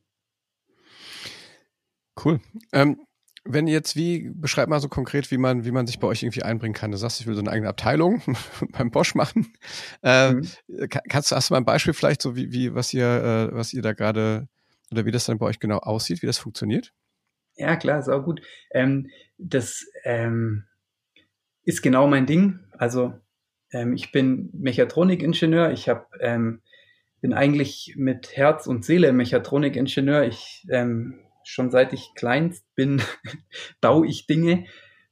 Cool. 2.24 2.40
Ähm, 2.72 3.00
wenn 3.50 3.68
jetzt, 3.68 3.96
wie, 3.96 4.30
beschreib 4.34 4.68
mal 4.68 4.80
so 4.80 4.90
konkret, 4.90 5.32
wie 5.32 5.38
man, 5.38 5.64
wie 5.64 5.72
man 5.72 5.88
sich 5.88 6.00
bei 6.00 6.08
euch 6.08 6.24
irgendwie 6.24 6.44
einbringen 6.44 6.74
kann. 6.74 6.92
Du 6.92 6.98
sagst, 6.98 7.22
ich 7.22 7.28
will 7.28 7.36
so 7.36 7.42
eine 7.42 7.52
eigene 7.52 7.70
Abteilung 7.70 8.22
beim 8.72 8.92
Bosch 8.92 9.16
machen. 9.16 9.54
Äh, 10.04 10.34
mhm. 10.34 10.48
Kannst 11.10 11.32
du, 11.32 11.36
hast 11.36 11.50
du 11.50 11.54
mal 11.54 11.60
ein 11.60 11.66
Beispiel 11.66 11.94
vielleicht, 11.94 12.22
so 12.22 12.36
wie, 12.36 12.52
wie, 12.52 12.76
was 12.76 12.94
ihr, 12.94 13.06
äh, 13.06 13.56
was 13.56 13.74
ihr 13.74 13.82
da 13.82 13.94
gerade, 13.94 14.50
oder 14.92 15.06
wie 15.06 15.12
das 15.12 15.26
dann 15.26 15.38
bei 15.38 15.46
euch 15.46 15.60
genau 15.60 15.78
aussieht, 15.78 16.22
wie 16.22 16.28
das 16.28 16.38
funktioniert? 16.38 16.94
Ja, 17.56 17.76
klar, 17.76 18.00
ist 18.00 18.10
auch 18.10 18.24
gut. 18.24 18.42
Ähm, 18.72 19.10
das 19.38 19.86
ähm, 20.04 20.66
ist 21.64 21.82
genau 21.82 22.08
mein 22.08 22.26
Ding. 22.26 22.60
Also 22.72 23.14
ähm, 23.72 23.94
ich 23.94 24.12
bin 24.12 24.50
Mechatronikingenieur. 24.54 25.72
Ich 25.72 25.90
habe 25.90 26.06
ähm, 26.20 26.62
bin 27.22 27.34
eigentlich 27.34 27.96
mit 27.98 28.36
Herz 28.36 28.68
und 28.68 28.86
Seele 28.86 29.12
Mechatronikingenieur. 29.14 30.24
Ich 30.24 30.66
ähm, 30.70 31.20
schon 31.44 31.72
seit 31.72 31.94
ich 31.94 32.12
kleinst 32.16 32.66
bin, 32.76 33.02
baue 33.82 34.06
ich 34.08 34.28
Dinge 34.28 34.66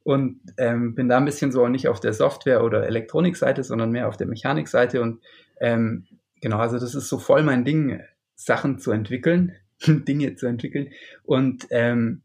und 0.04 0.40
ähm, 0.58 0.94
bin 0.94 1.08
da 1.08 1.16
ein 1.16 1.24
bisschen 1.24 1.50
so 1.50 1.66
nicht 1.68 1.88
auf 1.88 1.98
der 1.98 2.12
Software- 2.12 2.62
oder 2.62 2.86
Elektronikseite, 2.86 3.64
sondern 3.64 3.90
mehr 3.90 4.06
auf 4.06 4.16
der 4.16 4.26
Mechanikseite. 4.26 5.00
Und 5.00 5.20
ähm, 5.60 6.06
genau, 6.40 6.58
also 6.58 6.78
das 6.78 6.94
ist 6.94 7.08
so 7.08 7.18
voll 7.18 7.42
mein 7.42 7.64
Ding, 7.64 8.00
Sachen 8.34 8.78
zu 8.78 8.92
entwickeln, 8.92 9.56
Dinge 9.86 10.36
zu 10.36 10.46
entwickeln. 10.46 10.92
Und 11.24 11.66
ähm, 11.70 12.22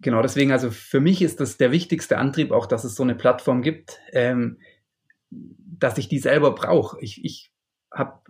genau 0.00 0.22
deswegen, 0.22 0.52
also 0.52 0.70
für 0.70 1.00
mich 1.00 1.22
ist 1.22 1.40
das 1.40 1.56
der 1.56 1.72
wichtigste 1.72 2.18
Antrieb 2.18 2.52
auch, 2.52 2.66
dass 2.66 2.84
es 2.84 2.94
so 2.94 3.02
eine 3.02 3.14
Plattform 3.14 3.62
gibt, 3.62 3.98
ähm, 4.12 4.58
dass 5.30 5.98
ich 5.98 6.08
die 6.08 6.18
selber 6.18 6.54
brauche. 6.54 6.98
Ich, 7.00 7.24
ich 7.24 7.52
habe, 7.92 8.20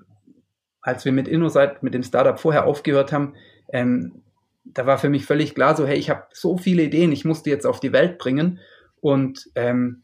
als 0.81 1.05
wir 1.05 1.13
mit 1.13 1.29
InnoSite, 1.29 1.79
mit 1.83 1.95
dem 1.95 2.03
Startup 2.03 2.39
vorher 2.39 2.67
aufgehört 2.67 3.13
haben, 3.13 3.35
ähm, 3.73 4.23
da 4.65 4.87
war 4.87 4.99
für 4.99 5.09
mich 5.09 5.25
völlig 5.25 5.55
klar, 5.55 5.77
so 5.77 5.87
hey, 5.87 5.99
ich 5.99 6.11
habe 6.11 6.25
so 6.33 6.57
viele 6.57 6.83
Ideen, 6.83 7.13
ich 7.13 7.25
muss 7.25 7.43
die 7.43 7.51
jetzt 7.51 7.67
auf 7.67 7.81
die 7.81 7.93
Welt 7.93 8.19
bringen 8.19 8.61
und 9.01 9.49
ähm, 9.55 10.03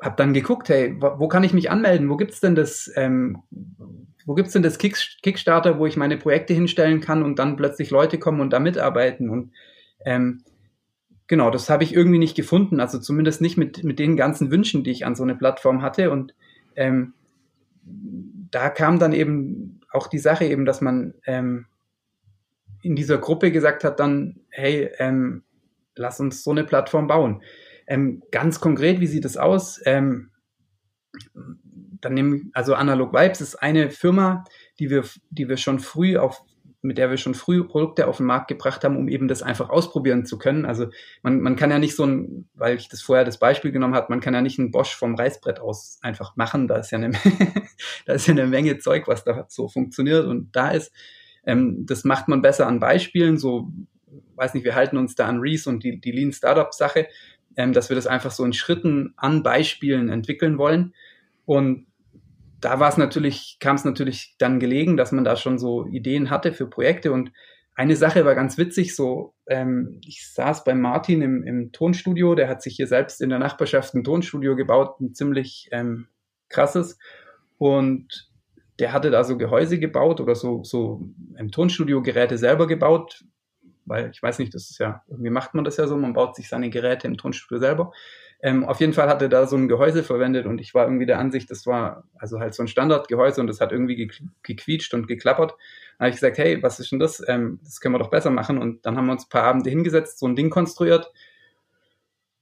habe 0.00 0.16
dann 0.16 0.34
geguckt, 0.34 0.68
hey, 0.68 0.96
wo, 1.00 1.28
kann 1.28 1.44
ich 1.44 1.54
mich 1.54 1.70
anmelden? 1.70 2.08
Wo 2.08 2.16
gibt's 2.16 2.40
denn 2.40 2.54
das? 2.54 2.90
Ähm, 2.96 3.42
wo 4.26 4.34
gibt's 4.34 4.52
denn 4.52 4.62
das 4.62 4.78
Kick, 4.78 4.96
Kickstarter, 5.22 5.78
wo 5.78 5.86
ich 5.86 5.96
meine 5.96 6.16
Projekte 6.16 6.52
hinstellen 6.52 7.00
kann 7.00 7.22
und 7.22 7.38
dann 7.38 7.56
plötzlich 7.56 7.90
Leute 7.90 8.18
kommen 8.18 8.40
und 8.40 8.52
da 8.52 8.58
mitarbeiten? 8.58 9.30
Und 9.30 9.52
ähm, 10.04 10.42
genau, 11.26 11.50
das 11.50 11.70
habe 11.70 11.84
ich 11.84 11.94
irgendwie 11.94 12.18
nicht 12.18 12.36
gefunden. 12.36 12.80
Also 12.80 12.98
zumindest 12.98 13.40
nicht 13.40 13.56
mit 13.56 13.84
mit 13.84 13.98
den 13.98 14.16
ganzen 14.16 14.50
Wünschen, 14.50 14.84
die 14.84 14.90
ich 14.90 15.06
an 15.06 15.14
so 15.14 15.22
eine 15.22 15.34
Plattform 15.34 15.82
hatte. 15.82 16.10
Und 16.10 16.34
ähm, 16.74 17.14
da 18.50 18.70
kam 18.70 18.98
dann 18.98 19.12
eben 19.12 19.80
auch 19.90 20.06
die 20.06 20.18
Sache 20.18 20.44
eben, 20.44 20.64
dass 20.64 20.80
man 20.80 21.14
ähm, 21.26 21.66
in 22.82 22.96
dieser 22.96 23.18
Gruppe 23.18 23.50
gesagt 23.50 23.84
hat 23.84 24.00
dann, 24.00 24.40
hey, 24.48 24.90
ähm, 24.98 25.42
lass 25.96 26.20
uns 26.20 26.44
so 26.44 26.50
eine 26.50 26.64
Plattform 26.64 27.06
bauen. 27.06 27.42
Ähm, 27.86 28.22
ganz 28.30 28.60
konkret, 28.60 29.00
wie 29.00 29.06
sieht 29.06 29.24
es 29.24 29.36
aus? 29.36 29.80
Ähm, 29.84 30.30
dann 32.00 32.14
nehmen, 32.14 32.50
also 32.52 32.74
Analog 32.74 33.12
Vibes 33.12 33.40
ist 33.40 33.56
eine 33.56 33.90
Firma, 33.90 34.44
die 34.78 34.90
wir, 34.90 35.04
die 35.30 35.48
wir 35.48 35.56
schon 35.56 35.78
früh 35.78 36.16
auf, 36.16 36.42
mit 36.86 36.98
der 36.98 37.10
wir 37.10 37.16
schon 37.16 37.34
früh 37.34 37.64
Produkte 37.64 38.06
auf 38.06 38.18
den 38.18 38.26
Markt 38.26 38.48
gebracht 38.48 38.84
haben, 38.84 38.96
um 38.96 39.08
eben 39.08 39.28
das 39.28 39.42
einfach 39.42 39.70
ausprobieren 39.70 40.24
zu 40.24 40.38
können. 40.38 40.64
Also 40.64 40.86
man, 41.22 41.40
man 41.40 41.56
kann 41.56 41.70
ja 41.70 41.78
nicht 41.78 41.96
so 41.96 42.04
ein, 42.04 42.48
weil 42.54 42.76
ich 42.76 42.88
das 42.88 43.02
vorher 43.02 43.24
das 43.24 43.38
Beispiel 43.38 43.72
genommen 43.72 43.94
habe, 43.94 44.06
man 44.10 44.20
kann 44.20 44.34
ja 44.34 44.40
nicht 44.40 44.58
einen 44.58 44.70
Bosch 44.70 44.94
vom 44.94 45.14
Reißbrett 45.14 45.60
aus 45.60 45.98
einfach 46.02 46.36
machen. 46.36 46.68
Da 46.68 46.76
ist 46.76 46.92
ja 46.92 46.98
eine, 46.98 47.12
da 48.06 48.14
ist 48.14 48.26
ja 48.26 48.32
eine 48.32 48.46
Menge 48.46 48.78
Zeug, 48.78 49.08
was 49.08 49.24
da 49.24 49.46
so 49.48 49.68
funktioniert 49.68 50.26
und 50.26 50.54
da 50.54 50.70
ist. 50.70 50.92
Ähm, 51.44 51.86
das 51.86 52.04
macht 52.04 52.28
man 52.28 52.42
besser 52.42 52.66
an 52.66 52.80
Beispielen, 52.80 53.38
so, 53.38 53.70
weiß 54.34 54.54
nicht, 54.54 54.64
wir 54.64 54.74
halten 54.74 54.96
uns 54.96 55.14
da 55.14 55.26
an 55.26 55.40
Reese 55.40 55.68
und 55.68 55.84
die, 55.84 56.00
die 56.00 56.12
Lean 56.12 56.32
Startup 56.32 56.72
Sache, 56.72 57.08
ähm, 57.56 57.72
dass 57.72 57.88
wir 57.88 57.96
das 57.96 58.06
einfach 58.06 58.30
so 58.30 58.44
in 58.44 58.52
Schritten 58.52 59.14
an 59.16 59.42
Beispielen 59.42 60.08
entwickeln 60.08 60.58
wollen. 60.58 60.94
Und 61.44 61.86
da 62.60 62.80
war 62.80 62.88
es 62.88 62.96
natürlich, 62.96 63.58
kam 63.60 63.76
es 63.76 63.84
natürlich 63.84 64.34
dann 64.38 64.60
gelegen, 64.60 64.96
dass 64.96 65.12
man 65.12 65.24
da 65.24 65.36
schon 65.36 65.58
so 65.58 65.86
Ideen 65.86 66.30
hatte 66.30 66.52
für 66.52 66.68
Projekte 66.68 67.12
und 67.12 67.30
eine 67.76 67.94
Sache 67.94 68.24
war 68.24 68.34
ganz 68.34 68.56
witzig, 68.56 68.96
so 68.96 69.34
ähm, 69.46 70.00
ich 70.02 70.32
saß 70.32 70.64
bei 70.64 70.74
Martin 70.74 71.20
im, 71.20 71.42
im 71.42 71.72
Tonstudio, 71.72 72.34
der 72.34 72.48
hat 72.48 72.62
sich 72.62 72.76
hier 72.76 72.86
selbst 72.86 73.20
in 73.20 73.28
der 73.28 73.38
Nachbarschaft 73.38 73.94
ein 73.94 74.02
Tonstudio 74.02 74.56
gebaut, 74.56 74.98
ein 74.98 75.14
ziemlich 75.14 75.68
ähm, 75.72 76.08
krasses. 76.48 76.98
Und 77.58 78.30
der 78.78 78.94
hatte 78.94 79.10
da 79.10 79.24
so 79.24 79.36
Gehäuse 79.36 79.78
gebaut 79.78 80.22
oder 80.22 80.34
so, 80.34 80.64
so 80.64 81.02
im 81.36 81.50
Tonstudio 81.50 82.02
Geräte 82.02 82.38
selber 82.38 82.66
gebaut, 82.66 83.24
weil 83.84 84.10
ich 84.10 84.22
weiß 84.22 84.38
nicht, 84.38 84.54
das 84.54 84.70
ist 84.70 84.78
ja, 84.78 85.02
irgendwie 85.06 85.30
macht 85.30 85.52
man 85.52 85.64
das 85.64 85.76
ja 85.76 85.86
so, 85.86 85.98
man 85.98 86.14
baut 86.14 86.34
sich 86.34 86.48
seine 86.48 86.70
Geräte 86.70 87.06
im 87.06 87.18
Tonstudio 87.18 87.60
selber. 87.60 87.92
Ähm, 88.42 88.64
auf 88.64 88.80
jeden 88.80 88.92
Fall 88.92 89.08
hatte 89.08 89.28
da 89.28 89.46
so 89.46 89.56
ein 89.56 89.68
Gehäuse 89.68 90.02
verwendet 90.02 90.46
und 90.46 90.60
ich 90.60 90.74
war 90.74 90.84
irgendwie 90.84 91.06
der 91.06 91.18
Ansicht, 91.18 91.50
das 91.50 91.66
war 91.66 92.04
also 92.18 92.38
halt 92.38 92.54
so 92.54 92.62
ein 92.62 92.68
Standardgehäuse 92.68 93.40
und 93.40 93.46
das 93.46 93.60
hat 93.60 93.72
irgendwie 93.72 94.10
gequietscht 94.42 94.92
und 94.94 95.08
geklappert. 95.08 95.52
Dann 95.98 96.06
habe 96.06 96.10
ich 96.10 96.16
gesagt, 96.16 96.36
hey, 96.38 96.62
was 96.62 96.78
ist 96.78 96.92
denn 96.92 96.98
das? 96.98 97.22
Ähm, 97.26 97.60
das 97.64 97.80
können 97.80 97.94
wir 97.94 97.98
doch 97.98 98.10
besser 98.10 98.30
machen. 98.30 98.58
Und 98.58 98.84
dann 98.84 98.96
haben 98.96 99.06
wir 99.06 99.12
uns 99.12 99.24
ein 99.24 99.30
paar 99.30 99.44
Abende 99.44 99.70
hingesetzt, 99.70 100.18
so 100.18 100.26
ein 100.26 100.36
Ding 100.36 100.50
konstruiert. 100.50 101.10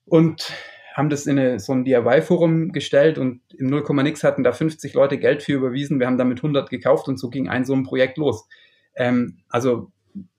Und 0.06 0.52
haben 0.94 1.10
das 1.10 1.26
in 1.26 1.38
eine, 1.38 1.58
so 1.58 1.72
ein 1.72 1.84
DIY-Forum 1.84 2.70
gestellt 2.70 3.18
und 3.18 3.40
im 3.56 3.66
0, 3.66 3.84
nix 4.04 4.22
hatten 4.22 4.44
da 4.44 4.52
50 4.52 4.94
Leute 4.94 5.18
Geld 5.18 5.42
für 5.42 5.52
überwiesen. 5.52 5.98
Wir 5.98 6.06
haben 6.06 6.18
damit 6.18 6.38
100 6.38 6.70
gekauft 6.70 7.08
und 7.08 7.18
so 7.18 7.30
ging 7.30 7.48
ein 7.48 7.64
so 7.64 7.74
ein 7.74 7.82
Projekt 7.82 8.16
los. 8.16 8.46
Ähm, 8.94 9.38
also 9.48 9.90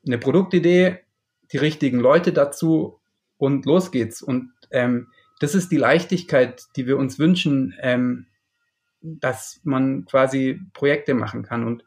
eine 0.05 0.17
Produktidee, 0.17 0.99
die 1.51 1.57
richtigen 1.57 1.99
Leute 1.99 2.31
dazu 2.31 2.99
und 3.37 3.65
los 3.65 3.91
geht's. 3.91 4.21
Und 4.21 4.53
ähm, 4.71 5.09
das 5.39 5.55
ist 5.55 5.71
die 5.71 5.77
Leichtigkeit, 5.77 6.63
die 6.75 6.87
wir 6.87 6.97
uns 6.97 7.19
wünschen, 7.19 7.73
ähm, 7.81 8.27
dass 9.01 9.59
man 9.63 10.05
quasi 10.05 10.59
Projekte 10.73 11.13
machen 11.13 11.43
kann. 11.43 11.65
Und 11.65 11.83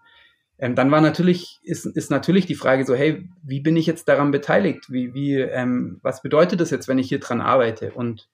ähm, 0.59 0.75
dann 0.75 0.91
war 0.91 1.01
natürlich, 1.01 1.59
ist, 1.63 1.87
ist 1.87 2.11
natürlich 2.11 2.47
die 2.47 2.55
Frage 2.55 2.85
so, 2.85 2.95
hey, 2.95 3.29
wie 3.43 3.61
bin 3.61 3.77
ich 3.77 3.87
jetzt 3.87 4.09
daran 4.09 4.31
beteiligt? 4.31 4.91
Wie, 4.91 5.15
wie, 5.15 5.37
ähm, 5.37 5.99
was 6.03 6.23
bedeutet 6.23 6.61
das 6.61 6.71
jetzt, 6.71 6.89
wenn 6.89 6.99
ich 6.99 7.09
hier 7.09 7.21
dran 7.21 7.41
arbeite? 7.41 7.93
Und 7.93 8.29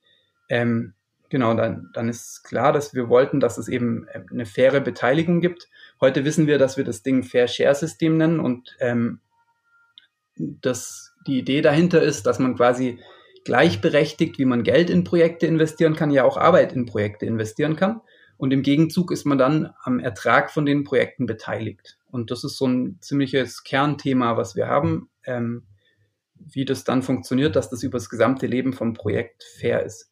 ähm, 0.49 0.94
genau, 1.28 1.54
dann, 1.54 1.90
dann 1.94 2.09
ist 2.09 2.42
klar, 2.44 2.73
dass 2.73 2.94
wir 2.94 3.09
wollten, 3.09 3.40
dass 3.40 3.59
es 3.59 3.68
eben 3.68 4.09
äh, 4.09 4.21
eine 4.30 4.47
faire 4.47 4.80
Beteiligung 4.80 5.40
gibt. 5.40 5.68
Heute 6.00 6.25
wissen 6.25 6.47
wir, 6.47 6.59
dass 6.59 6.76
wir 6.76 6.85
das 6.85 7.02
Ding 7.02 7.23
Fair 7.23 7.47
Share 7.47 7.75
System 7.75 8.16
nennen 8.16 8.40
und 8.40 8.76
ähm, 8.80 9.21
dass 10.37 11.12
die 11.26 11.38
Idee 11.38 11.62
dahinter 11.62 12.02
ist, 12.02 12.26
dass 12.26 12.38
man 12.38 12.56
quasi 12.56 12.99
gleichberechtigt, 13.45 14.39
wie 14.39 14.45
man 14.45 14.63
Geld 14.63 14.91
in 14.91 15.05
Projekte 15.05 15.47
investieren 15.47 15.97
kann, 15.97 16.11
ja 16.11 16.25
auch 16.25 16.37
Arbeit 16.37 16.73
in 16.73 16.87
Projekte 16.87 17.27
investieren 17.27 17.77
kann. 17.77 18.01
Und 18.37 18.53
im 18.53 18.63
Gegenzug 18.63 19.13
ist 19.13 19.25
man 19.25 19.39
dann 19.39 19.71
am 19.83 20.01
Ertrag 20.01 20.51
von 20.51 20.67
den 20.67 20.85
Projekten 20.85 21.27
beteiligt. 21.27 21.99
Und 22.11 22.31
das 22.31 22.45
ist 22.45 22.57
so 22.57 22.67
ein 22.67 22.99
ziemliches 23.01 23.63
Kernthema, 23.65 24.37
was 24.37 24.57
wir 24.57 24.67
haben, 24.67 25.09
ähm, 25.25 25.65
wie 26.35 26.65
das 26.65 26.85
dann 26.85 27.03
funktioniert, 27.03 27.57
dass 27.57 27.71
das 27.71 27.83
über 27.83 27.99
das 27.99 28.11
gesamte 28.11 28.47
Leben 28.47 28.73
vom 28.73 28.93
Projekt 28.93 29.45
fair 29.59 29.85
ist. 29.85 30.11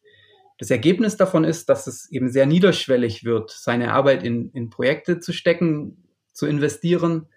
Das 0.57 0.71
Ergebnis 0.71 1.17
davon 1.17 1.43
ist, 1.43 1.67
dass 1.69 1.87
es 1.87 2.09
eben 2.11 2.29
sehr 2.29 2.45
niederschwellig 2.45 3.25
wird, 3.25 3.51
seine 3.51 3.91
Arbeit 3.93 4.23
in, 4.23 4.51
in 4.51 4.69
Projekte 4.69 5.19
zu 5.19 5.33
stecken, 5.33 6.07
zu 6.31 6.45
investieren 6.45 7.27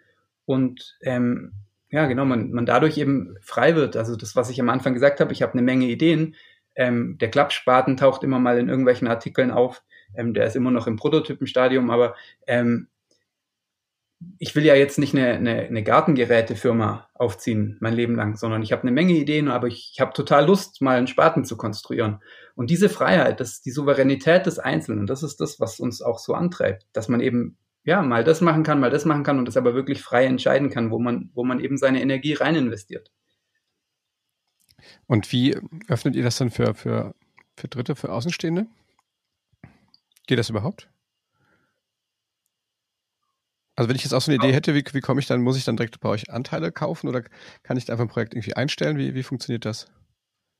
und 0.44 0.96
ähm, 1.02 1.52
ja, 1.90 2.06
genau, 2.06 2.24
man, 2.24 2.50
man 2.50 2.66
dadurch 2.66 2.98
eben 2.98 3.36
frei 3.40 3.76
wird. 3.76 3.96
Also 3.96 4.16
das, 4.16 4.34
was 4.34 4.50
ich 4.50 4.60
am 4.60 4.68
Anfang 4.68 4.94
gesagt 4.94 5.20
habe, 5.20 5.32
ich 5.32 5.42
habe 5.42 5.52
eine 5.52 5.62
Menge 5.62 5.86
Ideen. 5.86 6.34
Ähm, 6.74 7.16
der 7.18 7.30
Klappspaten 7.30 7.96
taucht 7.96 8.24
immer 8.24 8.38
mal 8.38 8.58
in 8.58 8.68
irgendwelchen 8.68 9.08
Artikeln 9.08 9.50
auf. 9.50 9.82
Ähm, 10.14 10.34
der 10.34 10.46
ist 10.46 10.56
immer 10.56 10.70
noch 10.70 10.86
im 10.86 10.96
Prototypenstadium, 10.96 11.90
aber 11.90 12.14
ähm, 12.46 12.88
ich 14.38 14.54
will 14.54 14.64
ja 14.64 14.74
jetzt 14.74 14.98
nicht 14.98 15.14
eine, 15.14 15.34
eine, 15.34 15.62
eine 15.62 15.82
Gartengerätefirma 15.82 17.08
aufziehen, 17.14 17.76
mein 17.80 17.94
Leben 17.94 18.16
lang, 18.16 18.36
sondern 18.36 18.62
ich 18.62 18.72
habe 18.72 18.82
eine 18.82 18.92
Menge 18.92 19.12
Ideen, 19.12 19.48
aber 19.48 19.66
ich, 19.66 19.92
ich 19.92 20.00
habe 20.00 20.12
total 20.12 20.46
Lust, 20.46 20.80
mal 20.80 20.96
einen 20.96 21.06
Spaten 21.06 21.44
zu 21.44 21.56
konstruieren. 21.56 22.22
Und 22.54 22.70
diese 22.70 22.88
Freiheit, 22.88 23.40
das, 23.40 23.60
die 23.60 23.70
Souveränität 23.70 24.46
des 24.46 24.58
Einzelnen, 24.58 25.06
das 25.06 25.22
ist 25.22 25.40
das, 25.40 25.60
was 25.60 25.80
uns 25.80 26.02
auch 26.02 26.18
so 26.18 26.34
antreibt, 26.34 26.86
dass 26.92 27.08
man 27.08 27.20
eben 27.20 27.58
ja 27.86 28.02
mal 28.02 28.24
das 28.24 28.40
machen 28.40 28.64
kann, 28.64 28.80
mal 28.80 28.90
das 28.90 29.04
machen 29.04 29.22
kann 29.22 29.38
und 29.38 29.46
das 29.46 29.56
aber 29.56 29.74
wirklich 29.74 30.02
frei 30.02 30.26
entscheiden 30.26 30.70
kann, 30.70 30.90
wo 30.90 30.98
man, 30.98 31.30
wo 31.34 31.44
man 31.44 31.60
eben 31.60 31.78
seine 31.78 32.02
Energie 32.02 32.34
rein 32.34 32.56
investiert. 32.56 33.10
Und 35.06 35.32
wie 35.32 35.56
öffnet 35.88 36.16
ihr 36.16 36.24
das 36.24 36.36
dann 36.36 36.50
für, 36.50 36.74
für, 36.74 37.14
für 37.56 37.68
Dritte, 37.68 37.96
für 37.96 38.12
Außenstehende? 38.12 38.66
Geht 40.26 40.38
das 40.38 40.50
überhaupt? 40.50 40.90
Also 43.76 43.88
wenn 43.88 43.96
ich 43.96 44.02
jetzt 44.02 44.14
auch 44.14 44.20
so 44.20 44.32
eine 44.32 44.42
Idee 44.42 44.52
hätte, 44.52 44.74
wie, 44.74 44.84
wie 44.92 45.00
komme 45.00 45.20
ich 45.20 45.26
dann, 45.26 45.42
muss 45.42 45.56
ich 45.56 45.64
dann 45.64 45.76
direkt 45.76 46.00
bei 46.00 46.08
euch 46.08 46.30
Anteile 46.30 46.72
kaufen 46.72 47.08
oder 47.08 47.22
kann 47.62 47.76
ich 47.76 47.84
da 47.84 47.92
einfach 47.92 48.06
ein 48.06 48.10
Projekt 48.10 48.34
irgendwie 48.34 48.54
einstellen? 48.54 48.98
Wie, 48.98 49.14
wie 49.14 49.22
funktioniert 49.22 49.64
das? 49.64 49.92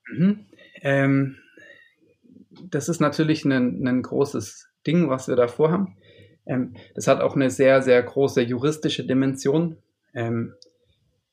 Mhm. 0.07 0.47
Ähm, 0.83 1.39
das 2.51 2.89
ist 2.89 3.01
natürlich 3.01 3.45
ein, 3.45 3.87
ein 3.87 4.03
großes 4.03 4.69
Ding, 4.87 5.09
was 5.09 5.27
wir 5.27 5.35
da 5.35 5.49
vorhaben. 5.49 5.97
Ähm, 6.47 6.75
das 6.95 7.07
hat 7.09 7.21
auch 7.21 7.35
eine 7.35 7.51
sehr, 7.51 7.83
sehr 7.83 8.03
große 8.03 8.43
juristische 8.43 9.05
Dimension. 9.05 9.77
Ähm, 10.15 10.55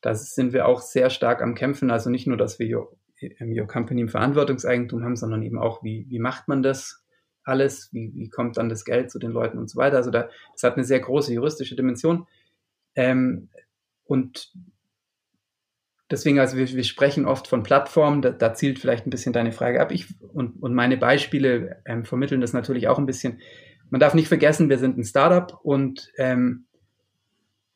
da 0.02 0.16
sind 0.16 0.52
wir 0.54 0.68
auch 0.68 0.82
sehr 0.82 1.10
stark 1.10 1.42
am 1.42 1.56
Kämpfen. 1.56 1.92
Also 1.92 2.10
nicht 2.10 2.28
nur, 2.28 2.38
dass 2.38 2.60
wir 2.60 2.78
Your, 2.78 2.98
Your 3.40 3.68
Company 3.68 4.02
im 4.02 4.10
Verantwortungseigentum 4.10 5.04
haben, 5.04 5.16
sondern 5.16 5.44
eben 5.44 5.58
auch, 5.58 5.84
wie, 5.84 6.06
wie 6.10 6.20
macht 6.20 6.48
man 6.48 6.62
das 6.62 7.04
alles? 7.44 7.90
Wie, 7.94 8.12
wie 8.16 8.30
kommt 8.30 8.58
dann 8.58 8.70
das 8.70 8.86
Geld 8.86 9.12
zu 9.12 9.20
den 9.20 9.32
Leuten 9.32 9.58
und 9.58 9.70
so 9.70 9.78
weiter? 9.78 9.98
Also 9.98 10.12
da, 10.12 10.30
das 10.52 10.64
hat 10.64 10.76
eine 10.76 10.84
sehr 10.84 11.00
große 11.00 11.34
juristische 11.34 11.76
Dimension. 11.76 12.28
Ähm, 12.96 13.50
und 14.06 14.52
deswegen, 16.12 16.40
also 16.40 16.58
wir, 16.58 16.68
wir 16.68 16.84
sprechen 16.84 17.26
oft 17.26 17.48
von 17.48 17.64
Plattformen, 17.64 18.22
da, 18.22 18.32
da, 18.32 18.54
zielt 18.54 18.80
vielleicht 18.80 19.08
ein 19.08 19.10
bisschen 19.10 19.34
deine 19.34 19.52
Frage 19.52 19.82
ab. 19.82 19.92
Ich 19.92 20.08
und, 20.34 20.62
und 20.62 20.74
meine 20.74 20.98
Beispiele 20.98 21.82
ähm, 21.86 22.06
vermitteln 22.06 22.42
das 22.42 22.54
natürlich 22.54 22.88
auch 22.88 23.00
ein 23.00 23.06
bisschen. 23.06 23.40
Man 23.90 24.00
darf 24.00 24.14
nicht 24.14 24.28
vergessen, 24.28 24.70
wir 24.70 24.80
sind 24.80 24.98
ein 24.98 25.04
Startup 25.04 25.60
und 25.64 26.12
ähm, 26.18 26.66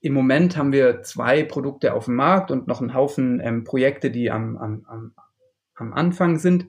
im 0.02 0.14
Moment 0.14 0.58
haben 0.58 0.72
wir 0.72 1.02
zwei 1.04 1.44
Produkte 1.44 1.94
auf 1.94 2.06
dem 2.06 2.16
Markt 2.16 2.52
und 2.52 2.68
noch 2.68 2.82
einen 2.82 2.94
Haufen 2.94 3.42
ähm, 3.44 3.64
Projekte, 3.64 4.12
die 4.12 4.32
am, 4.32 4.58
am, 4.58 4.86
am, 4.88 5.14
am 5.76 5.94
Anfang 5.94 6.40
sind. 6.40 6.68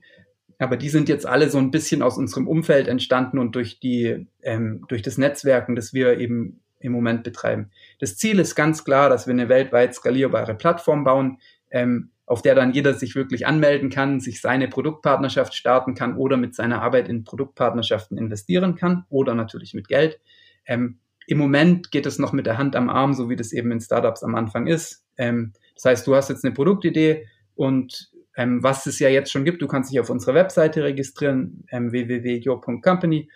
Aber 0.58 0.76
die 0.76 0.88
sind 0.88 1.08
jetzt 1.08 1.24
alle 1.26 1.50
so 1.50 1.58
ein 1.58 1.70
bisschen 1.70 2.02
aus 2.02 2.18
unserem 2.18 2.48
Umfeld 2.48 2.88
entstanden 2.88 3.38
und 3.38 3.54
durch 3.54 3.78
die, 3.78 4.26
ähm, 4.42 4.84
durch 4.88 5.02
das 5.02 5.18
Netzwerken, 5.18 5.76
das 5.76 5.94
wir 5.94 6.18
eben 6.18 6.60
im 6.80 6.92
Moment 6.92 7.22
betreiben. 7.22 7.70
Das 8.00 8.16
Ziel 8.16 8.38
ist 8.38 8.54
ganz 8.54 8.84
klar, 8.84 9.08
dass 9.08 9.26
wir 9.26 9.34
eine 9.34 9.48
weltweit 9.48 9.94
skalierbare 9.94 10.54
Plattform 10.54 11.04
bauen, 11.04 11.38
ähm, 11.70 12.10
auf 12.28 12.42
der 12.42 12.54
dann 12.54 12.72
jeder 12.72 12.94
sich 12.94 13.14
wirklich 13.14 13.46
anmelden 13.46 13.88
kann, 13.88 14.20
sich 14.20 14.40
seine 14.40 14.68
Produktpartnerschaft 14.68 15.54
starten 15.54 15.94
kann 15.94 16.16
oder 16.16 16.36
mit 16.36 16.54
seiner 16.54 16.82
Arbeit 16.82 17.08
in 17.08 17.24
Produktpartnerschaften 17.24 18.18
investieren 18.18 18.76
kann 18.76 19.04
oder 19.08 19.34
natürlich 19.34 19.72
mit 19.72 19.88
Geld. 19.88 20.20
Ähm, 20.66 20.98
Im 21.26 21.38
Moment 21.38 21.90
geht 21.90 22.04
es 22.04 22.18
noch 22.18 22.32
mit 22.32 22.46
der 22.46 22.58
Hand 22.58 22.76
am 22.76 22.90
Arm, 22.90 23.14
so 23.14 23.30
wie 23.30 23.36
das 23.36 23.52
eben 23.52 23.72
in 23.72 23.80
Startups 23.80 24.22
am 24.22 24.34
Anfang 24.34 24.66
ist. 24.66 25.04
Ähm, 25.16 25.54
das 25.74 25.86
heißt, 25.86 26.06
du 26.06 26.14
hast 26.14 26.28
jetzt 26.28 26.44
eine 26.44 26.52
Produktidee 26.52 27.26
und 27.54 28.10
ähm, 28.36 28.62
was 28.62 28.86
es 28.86 28.98
ja 28.98 29.08
jetzt 29.08 29.32
schon 29.32 29.44
gibt, 29.44 29.62
du 29.62 29.66
kannst 29.66 29.90
dich 29.90 29.98
auf 29.98 30.10
unserer 30.10 30.34
Webseite 30.34 30.84
registrieren, 30.84 31.64
ähm, 31.70 31.92
www.your.company 31.92 33.30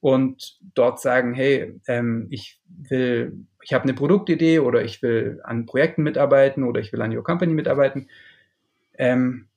und 0.00 0.58
dort 0.74 1.00
sagen, 1.00 1.34
hey, 1.34 1.78
ähm, 1.86 2.28
ich 2.30 2.60
will, 2.88 3.44
ich 3.62 3.74
habe 3.74 3.84
eine 3.84 3.94
Produktidee 3.94 4.60
oder 4.60 4.82
ich 4.82 5.02
will 5.02 5.40
an 5.44 5.66
Projekten 5.66 6.02
mitarbeiten 6.02 6.64
oder 6.64 6.80
ich 6.80 6.92
will 6.92 7.02
an 7.02 7.14
Your 7.14 7.24
Company 7.24 7.52
mitarbeiten. 7.52 8.08
Ähm, 8.98 9.48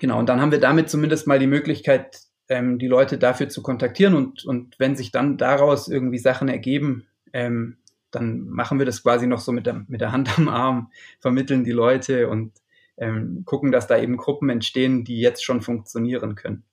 genau, 0.00 0.18
und 0.18 0.28
dann 0.28 0.40
haben 0.40 0.52
wir 0.52 0.60
damit 0.60 0.90
zumindest 0.90 1.26
mal 1.26 1.38
die 1.38 1.46
Möglichkeit, 1.46 2.20
ähm, 2.48 2.78
die 2.78 2.88
Leute 2.88 3.16
dafür 3.16 3.48
zu 3.48 3.62
kontaktieren 3.62 4.14
und, 4.14 4.44
und 4.44 4.78
wenn 4.78 4.96
sich 4.96 5.12
dann 5.12 5.38
daraus 5.38 5.88
irgendwie 5.88 6.18
Sachen 6.18 6.48
ergeben, 6.48 7.06
ähm, 7.32 7.78
dann 8.10 8.48
machen 8.48 8.78
wir 8.78 8.86
das 8.86 9.02
quasi 9.02 9.26
noch 9.26 9.40
so 9.40 9.52
mit 9.52 9.66
der, 9.66 9.84
mit 9.88 10.00
der 10.00 10.12
Hand 10.12 10.38
am 10.38 10.48
Arm, 10.48 10.90
vermitteln 11.20 11.64
die 11.64 11.72
Leute 11.72 12.28
und 12.28 12.52
ähm, 12.96 13.42
gucken, 13.44 13.72
dass 13.72 13.86
da 13.86 13.98
eben 13.98 14.16
Gruppen 14.16 14.50
entstehen, 14.50 15.04
die 15.04 15.18
jetzt 15.18 15.44
schon 15.44 15.62
funktionieren 15.62 16.34
können. 16.34 16.64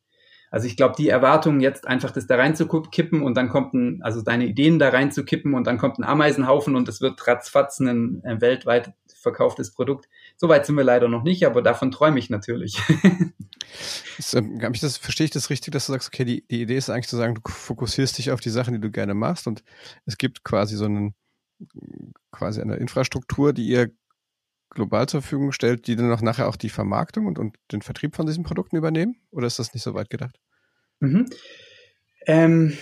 Also 0.51 0.67
ich 0.67 0.75
glaube, 0.75 0.95
die 0.97 1.07
Erwartung 1.07 1.61
jetzt 1.61 1.87
einfach 1.87 2.11
das 2.11 2.27
da 2.27 2.35
reinzukippen 2.35 3.23
und 3.23 3.35
dann 3.37 3.47
kommt 3.47 3.73
ein, 3.73 4.03
also 4.03 4.21
deine 4.21 4.45
Ideen 4.45 4.79
da 4.79 4.89
reinzukippen 4.89 5.53
und 5.53 5.65
dann 5.65 5.77
kommt 5.77 5.97
ein 5.97 6.03
Ameisenhaufen 6.03 6.75
und 6.75 6.89
es 6.89 6.99
wird 6.99 7.25
ratzfatz 7.25 7.79
ein 7.79 8.21
äh, 8.25 8.41
weltweit 8.41 8.93
verkauftes 9.21 9.73
Produkt. 9.73 10.09
Soweit 10.41 10.65
sind 10.65 10.73
wir 10.73 10.83
leider 10.83 11.07
noch 11.07 11.21
nicht, 11.21 11.45
aber 11.45 11.61
davon 11.61 11.91
träume 11.91 12.17
ich 12.17 12.31
natürlich. 12.31 12.75
das, 14.17 14.33
ähm, 14.33 14.59
ich 14.73 14.81
das, 14.81 14.97
verstehe 14.97 15.25
ich 15.25 15.29
das 15.29 15.51
richtig, 15.51 15.71
dass 15.71 15.85
du 15.85 15.91
sagst, 15.91 16.07
okay, 16.07 16.25
die, 16.25 16.43
die 16.47 16.63
Idee 16.63 16.77
ist 16.77 16.89
eigentlich 16.89 17.09
zu 17.09 17.15
sagen, 17.15 17.35
du 17.35 17.41
fokussierst 17.47 18.17
dich 18.17 18.31
auf 18.31 18.39
die 18.39 18.49
Sachen, 18.49 18.73
die 18.73 18.81
du 18.81 18.89
gerne 18.89 19.13
machst 19.13 19.45
und 19.45 19.63
es 20.07 20.17
gibt 20.17 20.43
quasi 20.43 20.77
so 20.77 20.85
einen, 20.85 21.13
quasi 22.31 22.59
eine 22.59 22.77
Infrastruktur, 22.77 23.53
die 23.53 23.67
ihr 23.67 23.91
global 24.71 25.07
zur 25.07 25.21
Verfügung 25.21 25.51
stellt, 25.51 25.85
die 25.85 25.95
dann 25.95 26.11
auch 26.11 26.23
nachher 26.23 26.47
auch 26.47 26.55
die 26.55 26.69
Vermarktung 26.69 27.27
und, 27.27 27.37
und 27.37 27.57
den 27.71 27.83
Vertrieb 27.83 28.15
von 28.15 28.25
diesen 28.25 28.43
Produkten 28.43 28.77
übernehmen? 28.77 29.17
Oder 29.29 29.45
ist 29.45 29.59
das 29.59 29.75
nicht 29.75 29.83
so 29.83 29.93
weit 29.93 30.09
gedacht? 30.09 30.39
Mhm. 31.01 31.27
Ähm, 32.25 32.75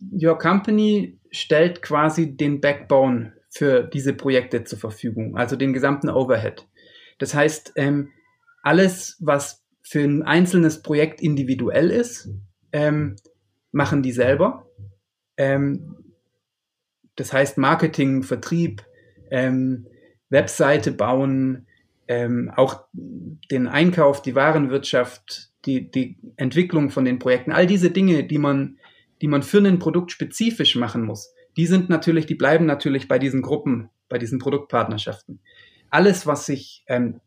Your 0.00 0.38
Company 0.38 1.20
stellt 1.30 1.82
quasi 1.82 2.36
den 2.36 2.60
Backbone 2.60 3.37
für 3.58 3.82
diese 3.82 4.14
Projekte 4.14 4.62
zur 4.62 4.78
Verfügung, 4.78 5.36
also 5.36 5.56
den 5.56 5.72
gesamten 5.72 6.08
Overhead. 6.08 6.64
Das 7.18 7.34
heißt, 7.34 7.72
ähm, 7.74 8.12
alles, 8.62 9.16
was 9.18 9.64
für 9.82 9.98
ein 9.98 10.22
einzelnes 10.22 10.80
Projekt 10.80 11.20
individuell 11.20 11.90
ist, 11.90 12.28
ähm, 12.70 13.16
machen 13.72 14.04
die 14.04 14.12
selber. 14.12 14.70
Ähm, 15.36 15.96
das 17.16 17.32
heißt 17.32 17.58
Marketing, 17.58 18.22
Vertrieb, 18.22 18.84
ähm, 19.32 19.88
Webseite 20.30 20.92
bauen, 20.92 21.66
ähm, 22.06 22.52
auch 22.54 22.84
den 22.92 23.66
Einkauf, 23.66 24.22
die 24.22 24.36
Warenwirtschaft, 24.36 25.50
die, 25.66 25.90
die 25.90 26.16
Entwicklung 26.36 26.90
von 26.90 27.04
den 27.04 27.18
Projekten, 27.18 27.50
all 27.50 27.66
diese 27.66 27.90
Dinge, 27.90 28.22
die 28.22 28.38
man, 28.38 28.78
die 29.20 29.26
man 29.26 29.42
für 29.42 29.58
ein 29.58 29.80
Produkt 29.80 30.12
spezifisch 30.12 30.76
machen 30.76 31.02
muss, 31.02 31.34
die 31.58 31.66
sind 31.66 31.90
natürlich, 31.90 32.24
die 32.24 32.36
bleiben 32.36 32.66
natürlich 32.66 33.08
bei 33.08 33.18
diesen 33.18 33.42
Gruppen, 33.42 33.90
bei 34.08 34.16
diesen 34.16 34.38
Produktpartnerschaften. 34.38 35.40
Alles, 35.90 36.24
was 36.24 36.46
sich 36.46 36.84
ähm, 36.86 37.20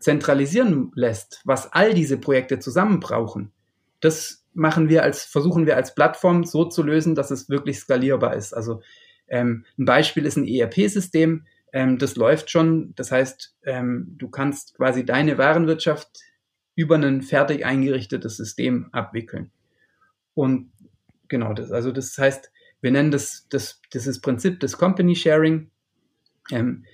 zentralisieren 0.00 0.92
lässt, 0.94 1.42
was 1.44 1.72
all 1.72 1.92
diese 1.92 2.16
Projekte 2.16 2.58
zusammen 2.58 3.00
brauchen, 3.00 3.52
das 4.00 4.44
machen 4.54 4.88
wir 4.88 5.02
als, 5.02 5.24
versuchen 5.24 5.66
wir 5.66 5.76
als 5.76 5.94
Plattform 5.94 6.44
so 6.44 6.64
zu 6.64 6.82
lösen, 6.82 7.14
dass 7.14 7.30
es 7.30 7.50
wirklich 7.50 7.78
skalierbar 7.78 8.34
ist. 8.34 8.54
Also 8.54 8.80
ähm, 9.28 9.66
ein 9.78 9.84
Beispiel 9.84 10.24
ist 10.24 10.36
ein 10.36 10.48
ERP-System, 10.48 11.44
ähm, 11.74 11.98
das 11.98 12.16
läuft 12.16 12.50
schon. 12.50 12.94
Das 12.96 13.12
heißt, 13.12 13.56
ähm, 13.64 14.14
du 14.16 14.30
kannst 14.30 14.74
quasi 14.74 15.04
deine 15.04 15.36
Warenwirtschaft 15.36 16.08
über 16.74 16.96
ein 16.96 17.20
fertig 17.20 17.66
eingerichtetes 17.66 18.38
System 18.38 18.88
abwickeln. 18.92 19.50
Und 20.32 20.72
genau 21.28 21.52
das, 21.52 21.72
also 21.72 21.92
das 21.92 22.16
heißt, 22.16 22.50
wir 22.80 22.90
nennen 22.90 23.10
das, 23.10 23.46
das 23.48 23.80
dieses 23.92 24.20
Prinzip 24.20 24.60
des 24.60 24.78
Company 24.78 25.14
Sharing. 25.14 25.70
Ähm, 26.50 26.84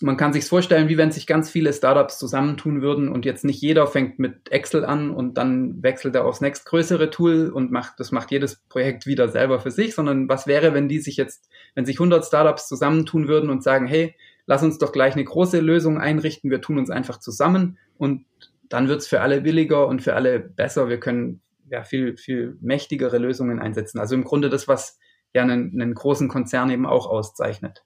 man 0.00 0.16
kann 0.16 0.32
sich 0.32 0.46
vorstellen, 0.46 0.88
wie 0.88 0.96
wenn 0.96 1.12
sich 1.12 1.26
ganz 1.26 1.50
viele 1.50 1.72
Startups 1.72 2.18
zusammentun 2.18 2.80
würden 2.80 3.08
und 3.08 3.26
jetzt 3.26 3.44
nicht 3.44 3.60
jeder 3.60 3.86
fängt 3.86 4.18
mit 4.18 4.50
Excel 4.50 4.84
an 4.84 5.10
und 5.10 5.36
dann 5.36 5.82
wechselt 5.82 6.14
er 6.14 6.24
aufs 6.24 6.40
nächstgrößere 6.40 7.10
Tool 7.10 7.50
und 7.50 7.70
macht, 7.70 8.00
das 8.00 8.12
macht 8.12 8.30
jedes 8.30 8.56
Projekt 8.68 9.06
wieder 9.06 9.28
selber 9.28 9.60
für 9.60 9.70
sich, 9.70 9.94
sondern 9.94 10.28
was 10.28 10.46
wäre, 10.46 10.72
wenn 10.72 10.88
die 10.88 11.00
sich 11.00 11.16
jetzt, 11.18 11.50
wenn 11.74 11.84
sich 11.84 11.96
100 11.96 12.24
Startups 12.24 12.66
zusammentun 12.66 13.28
würden 13.28 13.50
und 13.50 13.62
sagen, 13.62 13.86
hey, 13.86 14.14
lass 14.46 14.62
uns 14.62 14.78
doch 14.78 14.92
gleich 14.92 15.14
eine 15.14 15.24
große 15.24 15.60
Lösung 15.60 15.98
einrichten, 15.98 16.50
wir 16.50 16.62
tun 16.62 16.78
uns 16.78 16.88
einfach 16.88 17.18
zusammen 17.18 17.76
und 17.98 18.24
dann 18.70 18.88
wird's 18.88 19.06
für 19.06 19.20
alle 19.20 19.42
billiger 19.42 19.86
und 19.86 20.00
für 20.00 20.14
alle 20.14 20.40
besser, 20.40 20.88
wir 20.88 20.98
können 20.98 21.42
ja 21.72 21.82
viel, 21.82 22.16
viel 22.16 22.56
mächtigere 22.60 23.18
Lösungen 23.18 23.58
einsetzen. 23.58 23.98
Also 23.98 24.14
im 24.14 24.24
Grunde 24.24 24.50
das, 24.50 24.68
was 24.68 24.98
ja 25.32 25.42
einen, 25.42 25.80
einen 25.80 25.94
großen 25.94 26.28
Konzern 26.28 26.70
eben 26.70 26.86
auch 26.86 27.06
auszeichnet. 27.06 27.84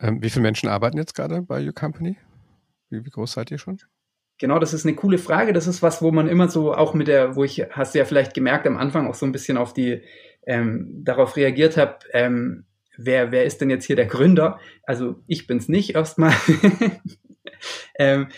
Ähm, 0.00 0.22
wie 0.22 0.30
viele 0.30 0.42
Menschen 0.42 0.68
arbeiten 0.68 0.96
jetzt 0.96 1.14
gerade 1.14 1.42
bei 1.42 1.64
Your 1.64 1.74
Company? 1.74 2.16
Wie, 2.88 3.04
wie, 3.04 3.10
groß 3.10 3.32
seid 3.32 3.50
ihr 3.50 3.58
schon? 3.58 3.78
Genau, 4.38 4.58
das 4.58 4.72
ist 4.72 4.86
eine 4.86 4.96
coole 4.96 5.18
Frage. 5.18 5.52
Das 5.52 5.66
ist 5.66 5.82
was, 5.82 6.00
wo 6.00 6.10
man 6.10 6.26
immer 6.26 6.48
so 6.48 6.74
auch 6.74 6.94
mit 6.94 7.06
der, 7.06 7.36
wo 7.36 7.44
ich, 7.44 7.62
hast 7.70 7.94
du 7.94 7.98
ja 7.98 8.06
vielleicht 8.06 8.32
gemerkt, 8.32 8.66
am 8.66 8.78
Anfang 8.78 9.08
auch 9.08 9.14
so 9.14 9.26
ein 9.26 9.32
bisschen 9.32 9.58
auf 9.58 9.74
die, 9.74 10.02
ähm, 10.46 11.02
darauf 11.04 11.36
reagiert 11.36 11.76
habe, 11.76 11.98
ähm, 12.12 12.64
wer, 12.96 13.30
wer 13.30 13.44
ist 13.44 13.60
denn 13.60 13.70
jetzt 13.70 13.84
hier 13.84 13.96
der 13.96 14.06
Gründer? 14.06 14.58
Also 14.84 15.22
ich 15.26 15.46
bin's 15.46 15.68
nicht 15.68 15.94
erstmal. 15.94 16.32
ähm, 17.98 18.28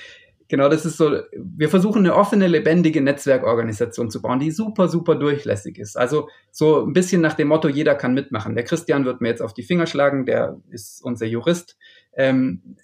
Genau, 0.49 0.69
das 0.69 0.85
ist 0.85 0.99
so, 0.99 1.21
wir 1.33 1.69
versuchen 1.71 2.01
eine 2.01 2.15
offene, 2.15 2.47
lebendige 2.49 3.01
Netzwerkorganisation 3.01 4.11
zu 4.11 4.21
bauen, 4.21 4.41
die 4.41 4.51
super, 4.51 4.89
super 4.89 5.15
durchlässig 5.15 5.79
ist. 5.79 5.97
Also 5.97 6.29
so 6.51 6.85
ein 6.85 6.93
bisschen 6.93 7.23
nach 7.23 7.35
dem 7.35 7.49
Motto, 7.49 7.69
jeder 7.69 7.95
kann 7.95 8.13
mitmachen. 8.13 8.55
Der 8.55 8.65
Christian 8.65 9.07
wird 9.07 9.23
mir 9.23 9.29
jetzt 9.29 9.41
auf 9.41 9.55
die 9.55 9.63
Finger 9.63 9.87
schlagen, 9.87 10.27
der 10.27 10.61
ist 10.71 11.03
unser 11.03 11.27
Jurist. 11.27 11.79
Ähm, 12.15 12.77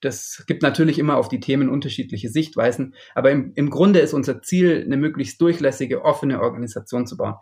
das 0.00 0.44
gibt 0.46 0.62
natürlich 0.62 0.98
immer 0.98 1.16
auf 1.16 1.28
die 1.28 1.40
Themen 1.40 1.68
unterschiedliche 1.68 2.28
Sichtweisen, 2.28 2.94
aber 3.14 3.30
im, 3.30 3.52
im 3.54 3.70
Grunde 3.70 4.00
ist 4.00 4.12
unser 4.12 4.42
Ziel, 4.42 4.82
eine 4.84 4.98
möglichst 4.98 5.40
durchlässige, 5.40 6.02
offene 6.02 6.40
Organisation 6.40 7.06
zu 7.06 7.16
bauen. 7.16 7.36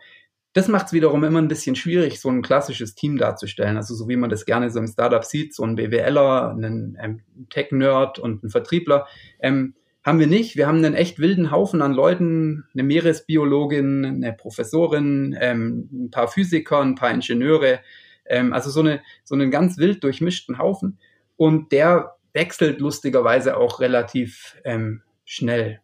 Das 0.52 0.68
macht 0.68 0.86
es 0.86 0.92
wiederum 0.92 1.24
immer 1.24 1.40
ein 1.40 1.48
bisschen 1.48 1.76
schwierig, 1.76 2.20
so 2.20 2.28
ein 2.28 2.42
klassisches 2.42 2.94
Team 2.94 3.16
darzustellen. 3.16 3.76
Also 3.76 3.94
so 3.94 4.08
wie 4.08 4.16
man 4.16 4.28
das 4.28 4.44
gerne 4.44 4.70
so 4.70 4.80
im 4.80 4.86
Startup 4.86 5.24
sieht, 5.24 5.54
so 5.54 5.64
ein 5.64 5.76
BWLer, 5.76 6.50
einen 6.50 6.98
ähm, 7.00 7.22
Tech-Nerd 7.48 8.18
und 8.18 8.42
einen 8.42 8.50
Vertriebler. 8.50 9.06
Ähm, 9.40 9.74
haben 10.04 10.18
wir 10.18 10.26
nicht. 10.26 10.56
Wir 10.56 10.66
haben 10.66 10.78
einen 10.78 10.94
echt 10.94 11.20
wilden 11.20 11.50
Haufen 11.50 11.80
an 11.80 11.92
Leuten, 11.92 12.64
eine 12.74 12.82
Meeresbiologin, 12.82 14.04
eine 14.04 14.32
Professorin, 14.32 15.36
ähm, 15.40 15.88
ein 15.92 16.10
paar 16.10 16.28
Physiker, 16.28 16.80
ein 16.80 16.96
paar 16.96 17.10
Ingenieure. 17.10 17.80
Ähm, 18.26 18.52
also 18.52 18.68
so, 18.70 18.80
eine, 18.80 19.00
so 19.24 19.34
einen 19.34 19.50
ganz 19.50 19.78
wild 19.78 20.02
durchmischten 20.04 20.58
Haufen. 20.58 20.98
Und 21.36 21.72
der 21.72 22.16
wechselt 22.34 22.80
lustigerweise 22.80 23.56
auch 23.56 23.80
relativ 23.80 24.56
ähm, 24.64 25.02
schnell. 25.24 25.80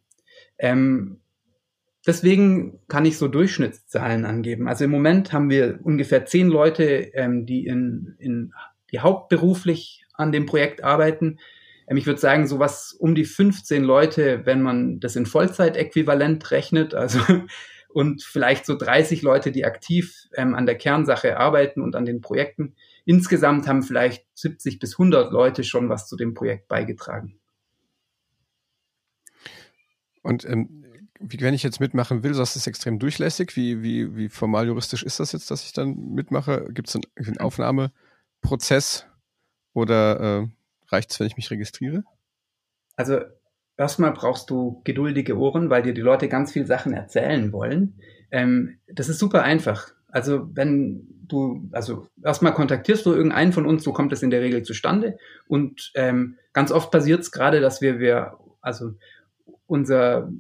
Ähm, 0.59 1.21
deswegen 2.09 2.81
kann 2.89 3.05
ich 3.05 3.19
so 3.19 3.29
Durchschnittszahlen 3.29 4.25
angeben. 4.25 4.67
Also 4.67 4.85
im 4.85 4.91
Moment 4.91 5.33
haben 5.33 5.51
wir 5.51 5.79
ungefähr 5.83 6.25
zehn 6.25 6.49
Leute, 6.49 6.85
ähm, 7.15 7.45
die 7.45 7.67
in, 7.67 8.17
in 8.19 8.53
die 8.91 9.01
hauptberuflich 9.01 10.05
an 10.15 10.33
dem 10.33 10.47
Projekt 10.47 10.83
arbeiten. 10.83 11.39
Ähm, 11.87 11.99
ich 11.99 12.07
würde 12.07 12.19
sagen, 12.19 12.47
so 12.47 12.59
was 12.59 12.95
um 12.95 13.15
die 13.15 13.27
15 13.27 13.85
Leute, 13.85 14.47
wenn 14.47 14.63
man 14.63 15.01
das 15.01 15.17
in 15.17 15.27
Vollzeitäquivalent 15.27 16.51
rechnet, 16.51 16.95
also 16.95 17.21
und 17.91 18.23
vielleicht 18.23 18.65
so 18.65 18.77
30 18.77 19.21
Leute, 19.21 19.53
die 19.53 19.67
aktiv 19.67 20.29
ähm, 20.35 20.55
an 20.55 20.65
der 20.65 20.77
Kernsache 20.77 21.37
arbeiten 21.37 21.83
und 21.83 21.95
an 21.95 22.07
den 22.07 22.23
Projekten. 22.23 22.75
Insgesamt 23.05 23.69
haben 23.69 23.83
vielleicht 23.83 24.27
70 24.35 24.79
bis 24.79 24.95
100 24.95 25.31
Leute 25.31 25.63
schon 25.63 25.91
was 25.91 26.09
zu 26.09 26.17
dem 26.17 26.33
Projekt 26.33 26.69
beigetragen. 26.69 27.39
Und 30.23 30.45
ähm, 30.47 30.85
wie, 31.21 31.41
wenn 31.41 31.55
ich 31.55 31.63
jetzt 31.63 31.81
mitmachen 31.81 32.23
will, 32.23 32.33
das 32.33 32.57
ist 32.57 32.67
extrem 32.67 32.99
durchlässig. 32.99 33.57
Wie, 33.57 33.83
wie, 33.83 34.17
wie 34.17 34.29
formal 34.29 34.67
juristisch 34.67 35.03
ist 35.03 35.21
das 35.21 35.33
jetzt, 35.33 35.51
dass 35.51 35.65
ich 35.65 35.73
dann 35.73 36.15
mitmache? 36.15 36.69
Gibt 36.71 36.89
es 36.89 36.95
einen, 36.95 37.05
einen, 37.17 37.39
Aufnahmeprozess 37.39 39.07
oder 39.73 40.21
äh, 40.21 40.47
reicht 40.89 41.11
es, 41.11 41.21
wenn 41.21 41.27
ich 41.27 41.37
mich 41.37 41.51
registriere? 41.51 42.05
Also 42.97 43.21
erstmal 43.77 44.13
brauchst 44.13 44.51
du 44.51 44.81
geduldige 44.85 45.37
Ohren, 45.37 45.71
weil 45.71 45.83
dir 45.83 45.95
die 45.95 46.01
Leute 46.01 46.29
ganz 46.29 46.53
viel 46.53 46.67
Sachen 46.67 46.93
erzählen 46.93 47.53
wollen. 47.53 48.01
Ähm, 48.31 48.79
das 48.93 49.09
ist 49.09 49.19
super 49.19 49.43
einfach. 49.43 49.93
Also 50.09 50.49
wenn 50.55 51.07
du, 51.27 51.69
also 51.73 52.07
erstmal 52.25 52.55
kontaktierst 52.55 53.05
du 53.07 53.13
irgendeinen 53.13 53.53
von 53.53 53.67
uns, 53.67 53.85
so 53.85 53.93
kommt 53.93 54.13
es 54.13 54.23
in 54.23 54.31
der 54.31 54.41
Regel 54.41 54.63
zustande. 54.63 55.19
Und 55.47 55.93
ähm, 55.95 56.39
ganz 56.53 56.73
oft 56.73 56.91
passiert 56.91 57.21
es 57.21 57.31
gerade, 57.31 57.61
dass 57.61 57.81
wir, 57.81 57.99
wir, 57.99 58.39
also 58.61 58.93
unser 59.67 60.31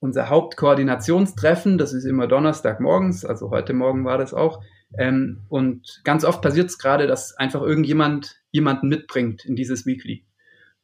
unser 0.00 0.28
Hauptkoordinationstreffen, 0.28 1.78
das 1.78 1.92
ist 1.92 2.04
immer 2.04 2.26
Donnerstag 2.26 2.80
morgens, 2.80 3.24
also 3.24 3.50
heute 3.50 3.74
Morgen 3.74 4.04
war 4.04 4.18
das 4.18 4.34
auch. 4.34 4.62
Ähm, 4.98 5.42
und 5.48 6.00
ganz 6.04 6.24
oft 6.24 6.42
passiert 6.42 6.68
es 6.68 6.78
gerade, 6.78 7.06
dass 7.06 7.36
einfach 7.36 7.62
irgendjemand 7.62 8.40
jemanden 8.50 8.88
mitbringt 8.88 9.44
in 9.44 9.54
dieses 9.54 9.86
Weekly. 9.86 10.24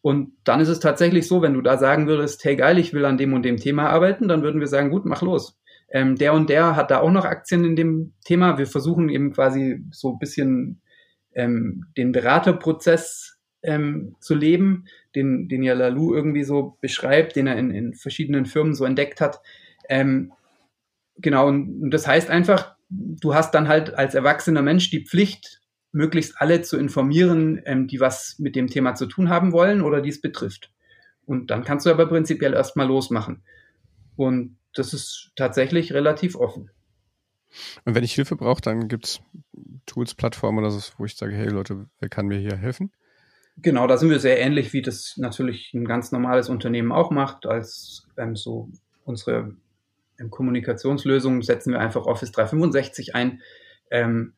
Und 0.03 0.35
dann 0.45 0.61
ist 0.61 0.69
es 0.69 0.79
tatsächlich 0.79 1.27
so, 1.27 1.43
wenn 1.43 1.55
du 1.55 1.63
da 1.63 1.79
sagen 1.79 2.07
würdest, 2.07 2.45
hey 2.45 2.55
geil, 2.55 2.79
ich 2.79 2.93
will 2.93 3.05
an 3.05 3.19
dem 3.19 3.33
und 3.33 3.43
dem 3.43 3.57
Thema 3.57 3.89
arbeiten, 3.89 4.29
dann 4.29 4.43
würden 4.43 4.61
wir 4.61 4.69
sagen, 4.69 4.91
gut, 4.91 5.05
mach 5.05 5.23
los. 5.23 5.59
Ähm, 5.91 6.17
der 6.17 6.33
und 6.33 6.49
der 6.49 6.77
hat 6.77 6.91
da 6.91 7.01
auch 7.01 7.11
noch 7.11 7.25
Aktien 7.25 7.65
in 7.65 7.75
dem 7.75 8.13
Thema. 8.25 8.59
Wir 8.59 8.67
versuchen 8.67 9.09
eben 9.09 9.33
quasi 9.33 9.85
so 9.91 10.13
ein 10.13 10.19
bisschen 10.19 10.83
ähm, 11.35 11.87
den 11.97 12.13
Beraterprozess 12.13 13.36
ähm, 13.63 14.17
zu 14.21 14.35
leben 14.35 14.85
den, 15.15 15.49
den 15.49 15.63
ja 15.63 15.75
Lalou 15.75 16.15
irgendwie 16.15 16.45
so 16.45 16.77
beschreibt, 16.81 17.37
den 17.37 17.47
er 17.47 17.57
in, 17.57 17.71
in 17.71 17.95
verschiedenen 17.95 18.47
Firmen 18.47 18.75
so 18.75 18.85
entdeckt 18.85 19.21
hat. 19.21 19.41
Ähm, 19.89 20.33
genau, 21.17 21.49
und 21.49 21.91
das 21.91 22.07
heißt 22.07 22.31
einfach, 22.31 22.77
du 22.89 23.35
hast 23.35 23.53
dann 23.53 23.69
halt 23.69 23.95
als 23.95 24.15
erwachsener 24.15 24.63
Mensch 24.63 24.91
die 24.91 25.05
Pflicht, 25.05 25.63
möglichst 25.93 26.35
alle 26.37 26.61
zu 26.63 26.77
informieren, 26.77 27.61
ähm, 27.65 27.87
die 27.89 28.01
was 28.01 28.39
mit 28.39 28.55
dem 28.55 28.69
Thema 28.69 28.95
zu 28.95 29.07
tun 29.07 29.31
haben 29.31 29.53
wollen 29.53 29.81
oder 29.81 30.03
die 30.03 30.11
es 30.11 30.21
betrifft. 30.21 30.71
Und 31.25 31.51
dann 31.51 31.65
kannst 31.65 31.87
du 31.87 31.91
aber 31.91 32.07
prinzipiell 32.07 32.53
erstmal 32.53 32.87
losmachen. 32.87 33.43
Und 34.15 34.59
das 34.75 34.93
ist 34.93 35.33
tatsächlich 35.37 35.95
relativ 35.95 36.37
offen. 36.37 36.71
Und 37.85 37.95
wenn 37.95 38.05
ich 38.05 38.15
Hilfe 38.15 38.37
brauche, 38.37 38.61
dann 38.61 38.89
gibt 38.89 39.07
es 39.07 39.21
Tools, 39.87 40.15
Plattformen 40.15 40.59
oder 40.59 40.71
so, 40.71 40.81
wo 40.99 41.07
ich 41.07 41.17
sage, 41.17 41.35
hey 41.35 41.49
Leute, 41.49 41.87
wer 41.99 42.09
kann 42.09 42.27
mir 42.27 42.39
hier 42.39 42.57
helfen? 42.57 42.93
Genau, 43.63 43.87
da 43.87 43.97
sind 43.97 44.11
wir 44.11 44.21
sehr 44.21 44.39
ähnlich, 44.39 44.73
wie 44.75 44.83
das 44.83 45.15
natürlich 45.17 45.73
ein 45.73 45.87
ganz 45.87 46.13
normales 46.13 46.51
Unternehmen 46.51 46.93
auch 46.93 47.11
macht. 47.11 47.47
Als 47.47 48.07
ähm, 48.19 48.37
so 48.37 48.69
unsere 49.05 49.57
ähm, 50.21 50.31
Kommunikationslösung 50.31 51.43
setzen 51.43 51.73
wir 51.73 51.81
einfach 51.81 52.05
Office 52.05 52.33
365 52.33 53.15
ein. 53.15 53.41
Ähm, 53.91 54.35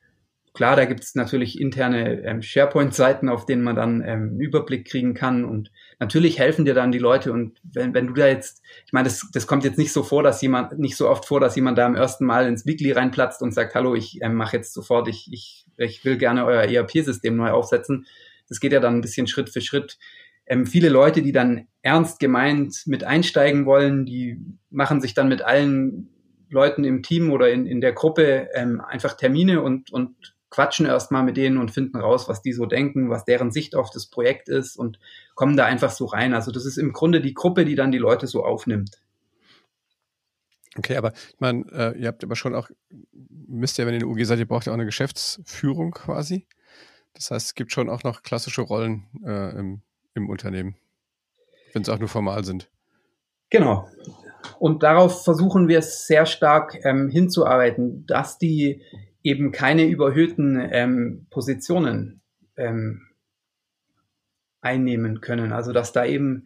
klar, 0.55 0.77
da 0.77 0.85
gibt 0.85 1.03
es 1.03 1.17
natürlich 1.17 1.61
interne 1.61 2.23
ähm, 2.23 2.43
SharePoint-Seiten, 2.43 3.29
auf 3.29 3.45
denen 3.45 3.65
man 3.65 3.75
dann 3.75 4.03
ähm, 4.03 4.31
einen 4.31 4.41
Überblick 4.41 4.87
kriegen 4.87 5.15
kann. 5.15 5.45
Und 5.45 5.73
natürlich 5.99 6.39
helfen 6.39 6.65
dir 6.65 6.75
dann 6.75 6.93
die 6.93 6.99
Leute. 6.99 7.33
Und 7.33 7.59
wenn, 7.65 7.95
wenn 7.95 8.07
du 8.07 8.13
da 8.13 8.29
jetzt, 8.29 8.63
ich 8.87 8.93
meine, 8.93 9.09
das, 9.09 9.29
das 9.33 9.49
kommt 9.49 9.65
jetzt 9.65 9.79
nicht 9.79 9.93
so 9.93 10.05
vor, 10.05 10.23
dass 10.23 10.41
jemand, 10.43 10.79
nicht 10.79 10.97
so 10.97 11.09
oft 11.09 11.25
vor, 11.25 11.41
dass 11.41 11.57
jemand 11.57 11.77
da 11.77 11.87
am 11.87 11.97
ersten 11.97 12.25
Mal 12.25 12.47
ins 12.47 12.67
Weekly 12.67 12.93
reinplatzt 12.93 13.43
und 13.43 13.53
sagt, 13.53 13.75
hallo, 13.75 13.97
ich 13.97 14.19
ähm, 14.23 14.35
mache 14.35 14.59
jetzt 14.59 14.73
sofort, 14.73 15.09
ich, 15.09 15.29
ich, 15.33 15.67
ich 15.77 16.05
will 16.05 16.19
gerne 16.19 16.45
euer 16.45 16.63
ERP-System 16.63 17.35
neu 17.35 17.51
aufsetzen 17.51 18.07
das 18.49 18.61
geht 18.61 18.73
ja 18.73 18.81
dann 18.81 18.97
ein 18.97 19.01
bisschen 19.01 19.27
Schritt 19.27 19.51
für 19.51 19.61
Schritt. 19.61 19.99
Ähm, 20.47 20.67
viele 20.67 20.89
Leute, 20.89 21.23
die 21.23 21.33
dann 21.33 21.69
ernst 21.83 22.21
gemeint 22.21 22.83
mit 22.87 23.05
einsteigen 23.05 23.67
wollen, 23.67 24.07
die 24.07 24.41
machen 24.71 25.01
sich 25.01 25.15
dann 25.15 25.29
mit 25.29 25.43
allen 25.43 26.09
Leuten 26.51 26.85
im 26.85 27.03
Team 27.03 27.31
oder 27.31 27.51
in, 27.51 27.67
in 27.67 27.81
der 27.81 27.93
Gruppe 27.93 28.49
ähm, 28.55 28.81
einfach 28.81 29.15
Termine 29.15 29.63
und, 29.63 29.93
und 29.93 30.35
quatschen 30.51 30.87
erstmal 30.87 31.23
mit 31.23 31.37
denen 31.37 31.59
und 31.59 31.71
finden 31.71 31.99
raus, 31.99 32.29
was 32.29 32.41
die 32.41 32.53
so 32.53 32.65
denken, 32.65 33.11
was 33.11 33.25
deren 33.25 33.51
Sicht 33.51 33.77
auf 33.77 33.91
das 33.91 34.07
Projekt 34.07 34.49
ist 34.49 34.77
und 34.77 34.99
kommen 35.35 35.57
da 35.57 35.67
einfach 35.67 35.91
so 35.91 36.07
rein. 36.07 36.33
Also 36.33 36.51
das 36.51 36.65
ist 36.65 36.79
im 36.79 36.93
Grunde 36.93 37.21
die 37.21 37.35
Gruppe, 37.35 37.65
die 37.65 37.75
dann 37.75 37.93
die 37.93 37.99
Leute 37.99 38.27
so 38.27 38.45
aufnimmt. 38.45 39.03
Okay, 40.77 40.97
aber 40.97 41.13
ich 41.13 41.41
meine, 41.41 41.65
äh, 41.73 41.99
ihr 41.99 42.09
habt 42.09 42.23
aber 42.23 42.37
schon 42.37 42.55
auch, 42.55 42.71
müsst 43.13 43.79
ihr, 43.79 43.87
wenn 43.87 43.95
ihr 43.95 44.01
in 44.01 44.07
der 44.07 44.09
UG 44.09 44.25
seid, 44.25 44.39
ihr 44.39 44.47
braucht 44.47 44.67
ja 44.67 44.73
auch 44.73 44.77
eine 44.77 44.87
Geschäftsführung 44.87 45.91
quasi. 45.91 46.47
Das 47.15 47.31
heißt, 47.31 47.47
es 47.47 47.55
gibt 47.55 47.73
schon 47.73 47.89
auch 47.89 48.05
noch 48.05 48.23
klassische 48.23 48.63
Rollen 48.63 49.07
äh, 49.25 49.59
im, 49.59 49.83
im 50.15 50.29
Unternehmen, 50.29 50.77
wenn 51.73 51.83
es 51.83 51.89
auch 51.89 51.99
nur 51.99 52.09
formal 52.09 52.45
sind. 52.45 52.71
Genau. 53.51 53.89
Und 54.59 54.83
darauf 54.83 55.25
versuchen 55.25 55.69
wir 55.69 55.83
sehr 55.83 56.27
stark 56.27 56.79
ähm, 56.85 57.09
hinzuarbeiten, 57.09 58.07
dass 58.07 58.39
die 58.39 58.83
eben 59.23 59.53
keine 59.53 59.85
überhöhten 59.85 60.61
ähm, 60.71 61.27
Positionen 61.31 62.21
ähm, 62.57 63.09
einnehmen 64.61 65.21
können. 65.21 65.53
Also 65.53 65.73
dass 65.73 65.93
da 65.93 66.05
eben 66.05 66.45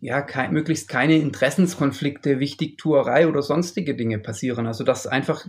ja 0.00 0.22
kein, 0.22 0.52
möglichst 0.52 0.88
keine 0.88 1.16
Interessenskonflikte, 1.16 2.40
Wichtigtuerei 2.40 3.28
oder 3.28 3.42
sonstige 3.42 3.94
Dinge 3.94 4.18
passieren. 4.18 4.66
Also 4.66 4.84
dass 4.84 5.06
einfach 5.06 5.46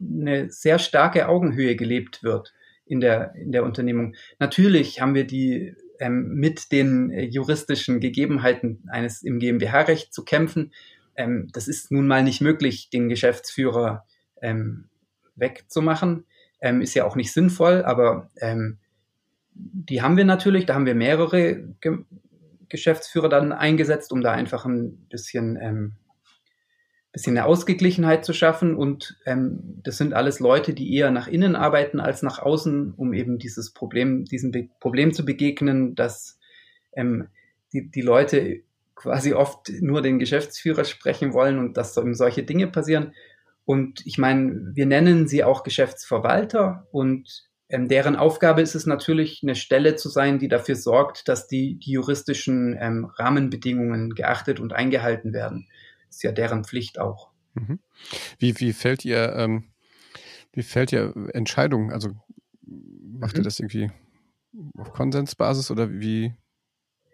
eine 0.00 0.50
sehr 0.50 0.78
starke 0.78 1.28
Augenhöhe 1.28 1.76
gelebt 1.76 2.22
wird 2.22 2.52
in 2.86 3.00
der, 3.00 3.34
in 3.34 3.52
der 3.52 3.64
Unternehmung. 3.64 4.14
Natürlich 4.38 5.00
haben 5.00 5.14
wir 5.14 5.26
die 5.26 5.74
ähm, 6.00 6.34
mit 6.34 6.72
den 6.72 7.10
äh, 7.10 7.22
juristischen 7.22 8.00
Gegebenheiten 8.00 8.82
eines 8.88 9.22
im 9.22 9.38
GmbH-Recht 9.38 10.12
zu 10.12 10.24
kämpfen. 10.24 10.72
Ähm, 11.16 11.48
das 11.52 11.68
ist 11.68 11.92
nun 11.92 12.06
mal 12.06 12.22
nicht 12.22 12.40
möglich, 12.40 12.90
den 12.90 13.08
Geschäftsführer 13.08 14.04
ähm, 14.40 14.88
wegzumachen. 15.36 16.26
Ähm, 16.60 16.80
ist 16.80 16.94
ja 16.94 17.04
auch 17.04 17.16
nicht 17.16 17.32
sinnvoll, 17.32 17.82
aber 17.84 18.30
ähm, 18.40 18.78
die 19.54 20.02
haben 20.02 20.16
wir 20.16 20.24
natürlich. 20.24 20.66
Da 20.66 20.74
haben 20.74 20.86
wir 20.86 20.94
mehrere 20.94 21.62
Ge 21.80 21.98
Geschäftsführer 22.68 23.28
dann 23.28 23.52
eingesetzt, 23.52 24.12
um 24.12 24.22
da 24.22 24.32
einfach 24.32 24.64
ein 24.64 25.06
bisschen 25.10 25.58
ähm, 25.60 25.92
bisschen 27.12 27.36
eine 27.36 27.46
Ausgeglichenheit 27.46 28.24
zu 28.24 28.32
schaffen. 28.32 28.74
Und 28.74 29.18
ähm, 29.26 29.80
das 29.82 29.98
sind 29.98 30.14
alles 30.14 30.40
Leute, 30.40 30.72
die 30.72 30.94
eher 30.96 31.10
nach 31.10 31.28
innen 31.28 31.54
arbeiten 31.54 32.00
als 32.00 32.22
nach 32.22 32.38
außen, 32.38 32.94
um 32.96 33.12
eben 33.12 33.38
dieses 33.38 33.72
Problem, 33.72 34.24
diesem 34.24 34.50
Be 34.50 34.68
Problem 34.80 35.12
zu 35.12 35.24
begegnen, 35.24 35.94
dass 35.94 36.38
ähm, 36.94 37.28
die, 37.72 37.90
die 37.90 38.00
Leute 38.00 38.62
quasi 38.94 39.34
oft 39.34 39.70
nur 39.80 40.00
den 40.00 40.18
Geschäftsführer 40.18 40.84
sprechen 40.84 41.32
wollen 41.32 41.58
und 41.58 41.76
dass 41.76 41.96
eben 41.96 42.14
solche 42.14 42.44
Dinge 42.44 42.66
passieren. 42.66 43.12
Und 43.64 44.04
ich 44.06 44.18
meine, 44.18 44.72
wir 44.74 44.86
nennen 44.86 45.28
sie 45.28 45.44
auch 45.44 45.64
Geschäftsverwalter 45.64 46.86
und 46.92 47.44
ähm, 47.68 47.88
deren 47.88 48.16
Aufgabe 48.16 48.60
ist 48.60 48.74
es 48.74 48.86
natürlich, 48.86 49.40
eine 49.42 49.54
Stelle 49.54 49.96
zu 49.96 50.08
sein, 50.08 50.38
die 50.38 50.48
dafür 50.48 50.76
sorgt, 50.76 51.28
dass 51.28 51.46
die, 51.46 51.78
die 51.78 51.92
juristischen 51.92 52.76
ähm, 52.78 53.04
Rahmenbedingungen 53.04 54.14
geachtet 54.14 54.60
und 54.60 54.72
eingehalten 54.72 55.32
werden 55.32 55.68
ist 56.12 56.22
ja 56.22 56.32
deren 56.32 56.64
Pflicht 56.64 56.98
auch. 56.98 57.30
Mhm. 57.54 57.78
Wie, 58.38 58.58
wie 58.60 58.72
fällt 58.72 59.04
ihr, 59.04 59.34
ähm, 59.36 59.64
wie 60.52 60.62
fällt 60.62 60.92
ihr 60.92 61.14
Entscheidungen? 61.32 61.90
Also 61.90 62.10
macht 62.62 63.34
mhm. 63.34 63.40
ihr 63.40 63.44
das 63.44 63.60
irgendwie 63.60 63.90
auf 64.76 64.92
Konsensbasis 64.92 65.70
oder 65.70 65.90
wie, 65.90 66.34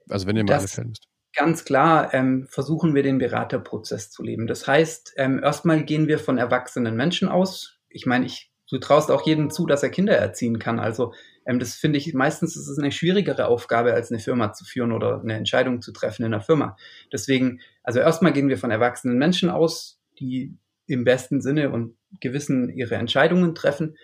also 0.09 0.27
wenn 0.27 0.37
ihr 0.37 0.45
mal 0.45 0.55
alle 0.55 0.69
fällen 0.69 0.89
müsst? 0.89 1.09
Ganz 1.35 1.65
klar 1.65 2.13
ähm, 2.15 2.49
versuchen 2.51 2.95
wir 2.95 3.03
den 3.03 3.19
Beraterprozess 3.19 4.11
zu 4.11 4.23
leben. 4.23 4.47
Das 4.47 4.67
heißt, 4.67 5.15
ähm, 5.17 5.41
erstmal 5.43 5.85
gehen 5.85 6.09
wir 6.09 6.19
von 6.19 6.39
erwachsenen 6.39 6.97
Menschen 6.97 7.29
aus. 7.29 7.79
Ich 7.89 8.07
meine, 8.07 8.27
ich, 8.27 8.51
du 8.69 8.79
traust 8.79 9.11
auch 9.11 9.25
jedem 9.25 9.51
zu, 9.51 9.67
dass 9.67 9.83
er 9.83 9.91
Kinder 9.91 10.17
erziehen 10.17 10.59
kann. 10.59 10.81
Also 10.81 11.13
ähm, 11.49 11.59
das 11.59 11.75
finde 11.75 11.99
ich 11.99 12.13
meistens 12.13 12.57
ist 12.57 12.69
es 12.69 12.79
eine 12.79 12.93
schwierigere 12.93 13.49
Aufgabe, 13.49 13.95
als 13.95 14.13
eine 14.13 14.21
Firma 14.21 14.53
zu 14.53 14.65
führen 14.65 14.93
oder 14.93 15.21
eine 15.21 15.35
Entscheidung 15.35 15.81
zu 15.81 15.93
treffen 15.93 16.25
in 16.25 16.35
einer 16.35 16.43
Firma. 16.43 16.77
Deswegen, 17.11 17.61
also 17.83 18.01
erstmal 18.01 18.35
gehen 18.35 18.51
wir 18.51 18.59
von 18.59 18.71
erwachsenen 18.71 19.17
Menschen 19.17 19.49
aus, 19.49 19.99
die 20.21 20.55
im 20.87 21.05
besten 21.05 21.41
Sinne 21.41 21.71
und 21.71 21.97
Gewissen 22.21 22.69
ihre 22.69 22.97
Entscheidungen 22.97 23.55
treffen. 23.55 23.97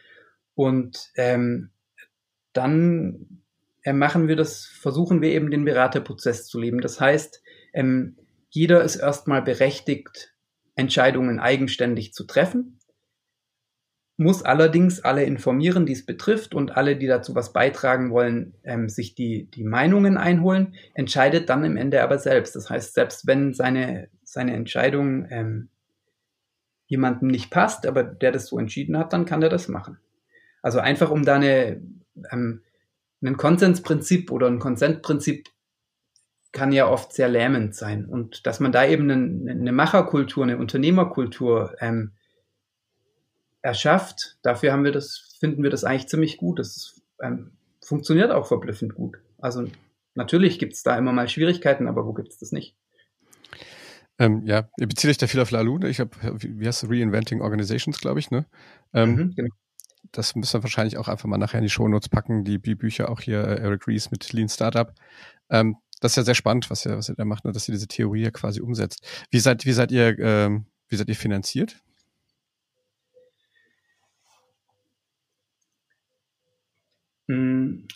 Und 0.54 1.10
ähm, 1.16 1.70
dann 2.54 3.42
äh, 3.82 3.92
machen 3.92 4.26
wir 4.26 4.36
das, 4.36 4.64
versuchen 4.64 5.20
wir 5.20 5.30
eben 5.30 5.50
den 5.50 5.66
Beraterprozess 5.66 6.46
zu 6.46 6.58
leben. 6.58 6.80
Das 6.80 6.98
heißt, 6.98 7.42
ähm, 7.74 8.16
jeder 8.48 8.82
ist 8.82 8.96
erstmal 8.96 9.42
berechtigt, 9.42 10.32
Entscheidungen 10.76 11.40
eigenständig 11.40 12.14
zu 12.14 12.24
treffen, 12.24 12.78
muss 14.16 14.42
allerdings 14.42 15.00
alle 15.00 15.24
informieren, 15.24 15.86
die 15.86 15.92
es 15.92 16.06
betrifft 16.06 16.54
und 16.54 16.76
alle, 16.76 16.96
die 16.96 17.06
dazu 17.06 17.34
was 17.34 17.52
beitragen 17.52 18.10
wollen, 18.10 18.54
ähm, 18.62 18.88
sich 18.88 19.14
die, 19.14 19.50
die 19.50 19.64
Meinungen 19.64 20.16
einholen, 20.16 20.74
entscheidet 20.94 21.48
dann 21.48 21.64
im 21.64 21.76
Ende 21.76 22.02
aber 22.02 22.18
selbst. 22.18 22.54
Das 22.54 22.70
heißt, 22.70 22.94
selbst 22.94 23.26
wenn 23.26 23.54
seine, 23.54 24.08
seine 24.22 24.54
Entscheidung 24.54 25.26
ähm, 25.30 25.68
jemandem 26.86 27.28
nicht 27.28 27.50
passt, 27.50 27.86
aber 27.86 28.04
der 28.04 28.30
das 28.30 28.46
so 28.46 28.58
entschieden 28.58 28.96
hat, 28.96 29.12
dann 29.12 29.24
kann 29.24 29.42
er 29.42 29.48
das 29.48 29.68
machen. 29.68 29.98
Also 30.62 30.78
einfach 30.78 31.10
um 31.10 31.24
da 31.24 31.34
eine, 31.34 31.82
ähm, 32.30 32.62
ein 33.20 33.36
Konsensprinzip 33.36 34.30
oder 34.30 34.46
ein 34.46 34.60
Konsentprinzip 34.60 35.48
kann 36.52 36.70
ja 36.70 36.88
oft 36.88 37.12
sehr 37.12 37.28
lähmend 37.28 37.74
sein. 37.74 38.06
Und 38.06 38.46
dass 38.46 38.60
man 38.60 38.70
da 38.70 38.86
eben 38.86 39.10
eine, 39.10 39.50
eine 39.50 39.72
Macherkultur, 39.72 40.44
eine 40.44 40.56
Unternehmerkultur 40.56 41.74
ähm, 41.80 42.12
erschafft, 43.64 44.36
dafür 44.42 44.72
haben 44.72 44.84
wir 44.84 44.92
das, 44.92 45.36
finden 45.40 45.62
wir 45.62 45.70
das 45.70 45.84
eigentlich 45.84 46.08
ziemlich 46.08 46.36
gut. 46.36 46.58
Das 46.58 47.00
ähm, 47.22 47.52
funktioniert 47.82 48.30
auch 48.30 48.46
verblüffend 48.46 48.94
gut. 48.94 49.16
Also 49.38 49.66
natürlich 50.14 50.58
gibt 50.58 50.74
es 50.74 50.82
da 50.82 50.96
immer 50.98 51.12
mal 51.12 51.28
Schwierigkeiten, 51.28 51.88
aber 51.88 52.04
wo 52.06 52.12
gibt 52.12 52.28
es 52.28 52.38
das 52.38 52.52
nicht? 52.52 52.76
Ähm, 54.18 54.42
ja, 54.44 54.68
ihr 54.78 54.86
bezieht 54.86 55.10
euch 55.10 55.16
da 55.16 55.26
viel 55.26 55.40
auf 55.40 55.50
Lalu. 55.50 55.78
Ne? 55.78 55.88
Ich 55.88 55.98
habe, 55.98 56.10
wie 56.40 56.66
heißt 56.66 56.84
es, 56.84 56.90
Reinventing 56.90 57.40
Organizations, 57.40 57.98
glaube 57.98 58.20
ich, 58.20 58.30
ne? 58.30 58.46
Ähm, 58.92 59.16
mhm, 59.16 59.34
genau. 59.34 59.54
Das 60.12 60.36
müssen 60.36 60.58
wir 60.58 60.62
wahrscheinlich 60.62 60.98
auch 60.98 61.08
einfach 61.08 61.26
mal 61.26 61.38
nachher 61.38 61.58
in 61.58 61.64
die 61.64 61.70
Shownotes 61.70 62.10
packen, 62.10 62.44
die, 62.44 62.60
die 62.60 62.74
Bücher 62.74 63.08
auch 63.08 63.22
hier, 63.22 63.42
äh, 63.42 63.60
Eric 63.62 63.88
Rees 63.88 64.10
mit 64.10 64.30
Lean 64.34 64.50
Startup. 64.50 64.92
Ähm, 65.48 65.76
das 66.00 66.12
ist 66.12 66.16
ja 66.16 66.22
sehr 66.24 66.34
spannend, 66.34 66.70
was 66.70 66.84
ihr, 66.84 66.98
was 66.98 67.08
ihr 67.08 67.14
da 67.16 67.24
macht, 67.24 67.46
ne? 67.46 67.52
dass 67.52 67.66
ihr 67.66 67.72
diese 67.72 67.88
Theorie 67.88 68.24
ja 68.24 68.30
quasi 68.30 68.60
umsetzt. 68.60 69.04
Wie 69.30 69.40
seid, 69.40 69.64
wie 69.64 69.72
seid 69.72 69.90
ihr, 69.90 70.18
ähm, 70.18 70.66
wie 70.88 70.96
seid 70.96 71.08
ihr 71.08 71.16
finanziert? 71.16 71.82
Hm. 77.80 77.88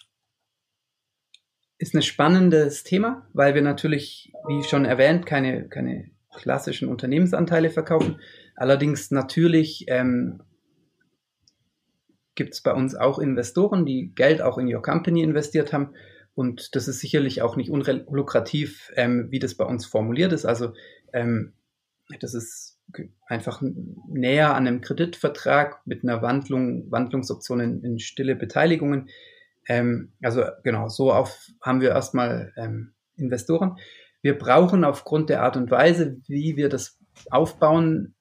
Ist 1.81 1.95
ein 1.95 2.03
spannendes 2.03 2.83
Thema, 2.83 3.29
weil 3.33 3.55
wir 3.55 3.63
natürlich, 3.63 4.33
wie 4.49 4.65
schon 4.65 4.85
erwähnt, 4.85 5.27
keine, 5.27 5.69
keine 5.69 6.11
klassischen 6.35 6.89
Unternehmensanteile 6.89 7.71
verkaufen. 7.71 8.21
Allerdings 8.57 9.13
natürlich 9.13 9.85
ähm, 9.87 10.43
gibt 12.35 12.55
es 12.55 12.63
bei 12.63 12.73
uns 12.73 12.97
auch 12.97 13.19
Investoren, 13.19 13.87
die 13.87 14.13
Geld 14.15 14.43
auch 14.43 14.59
in 14.59 14.73
Your 14.73 14.83
Company 14.83 15.23
investiert 15.23 15.73
haben. 15.73 15.95
Und 16.35 16.75
das 16.75 16.89
ist 16.89 17.01
sicherlich 17.01 17.43
auch 17.43 17.57
nicht 17.57 17.71
unlukrativ, 17.71 18.93
ähm, 18.95 19.29
wie 19.31 19.41
das 19.41 19.57
bei 19.57 19.65
uns 19.65 19.87
formuliert 19.87 20.33
ist. 20.33 20.45
Also 20.45 20.73
ähm, 21.13 21.55
das 22.21 22.35
ist 22.35 22.79
einfach 23.27 23.61
näher 24.09 24.55
an 24.55 24.67
einem 24.67 24.81
Kreditvertrag 24.81 25.87
mit 25.87 26.05
einer 26.05 26.23
Wandlung, 26.23 26.91
Wandlungsoption 26.91 27.61
in, 27.61 27.85
in 27.85 27.99
stille 27.99 28.35
Beteiligungen. 28.37 29.09
Ähm, 29.69 30.13
also 30.23 30.45
genau, 30.65 30.89
so 30.89 31.13
auf 31.13 31.47
haben 31.61 31.81
wir 31.81 31.91
erstmal 31.91 32.53
ähm, 32.57 32.95
Investoren. 33.17 33.77
Wir 34.23 34.37
brauchen 34.37 34.85
aufgrund 34.85 35.31
der 35.31 35.43
Art 35.43 35.57
und 35.57 35.71
Weise, 35.71 36.17
wie 36.27 36.57
wir 36.57 36.69
das 36.69 36.99
aufbauen, 37.31 38.15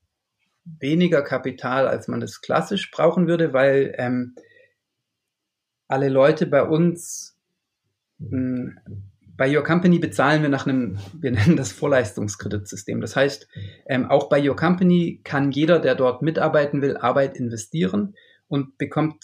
weniger 0.63 1.21
Kapital, 1.21 1.87
als 1.87 2.07
man 2.07 2.19
das 2.19 2.41
klassisch 2.41 2.91
brauchen 2.91 3.27
würde, 3.27 3.53
weil 3.53 3.95
ähm, 3.97 4.35
alle 5.87 6.09
Leute 6.09 6.45
bei 6.45 6.63
uns 6.63 7.37
mh, 8.19 8.29
hm, 8.29 8.79
bei 9.37 9.55
Your 9.55 9.63
Company 9.63 9.99
bezahlen 9.99 10.41
wir 10.41 10.49
nach 10.49 10.65
einem, 10.65 10.97
wir 11.13 11.31
nennen 11.31 11.55
das 11.55 11.71
Vorleistungskreditsystem. 11.71 12.99
Das 12.99 13.15
heißt, 13.15 13.47
ähm, 13.85 14.09
auch 14.09 14.29
bei 14.29 14.45
Your 14.45 14.55
Company 14.55 15.21
kann 15.23 15.51
jeder, 15.51 15.79
der 15.79 15.93
dort 15.93 16.23
mitarbeiten 16.23 16.81
will, 16.81 16.97
Arbeit 16.97 17.37
investieren 17.37 18.15
und 18.47 18.77
bekommt 18.79 19.23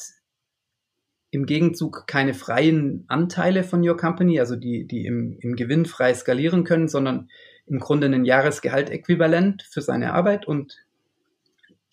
im 1.33 1.47
Gegenzug 1.47 2.05
keine 2.05 2.35
freien 2.35 3.05
Anteile 3.07 3.63
von 3.63 3.87
Your 3.87 3.97
Company, 3.97 4.39
also 4.39 4.55
die, 4.55 4.85
die 4.85 5.07
im, 5.07 5.35
im 5.39 5.55
Gewinn 5.55 5.87
frei 5.87 6.13
skalieren 6.13 6.63
können, 6.63 6.87
sondern 6.87 7.29
im 7.65 7.79
Grunde 7.79 8.05
ein 8.05 8.23
Jahresgehalt 8.23 8.91
äquivalent 8.91 9.63
für 9.63 9.81
seine 9.81 10.13
Arbeit 10.13 10.47
und 10.47 10.85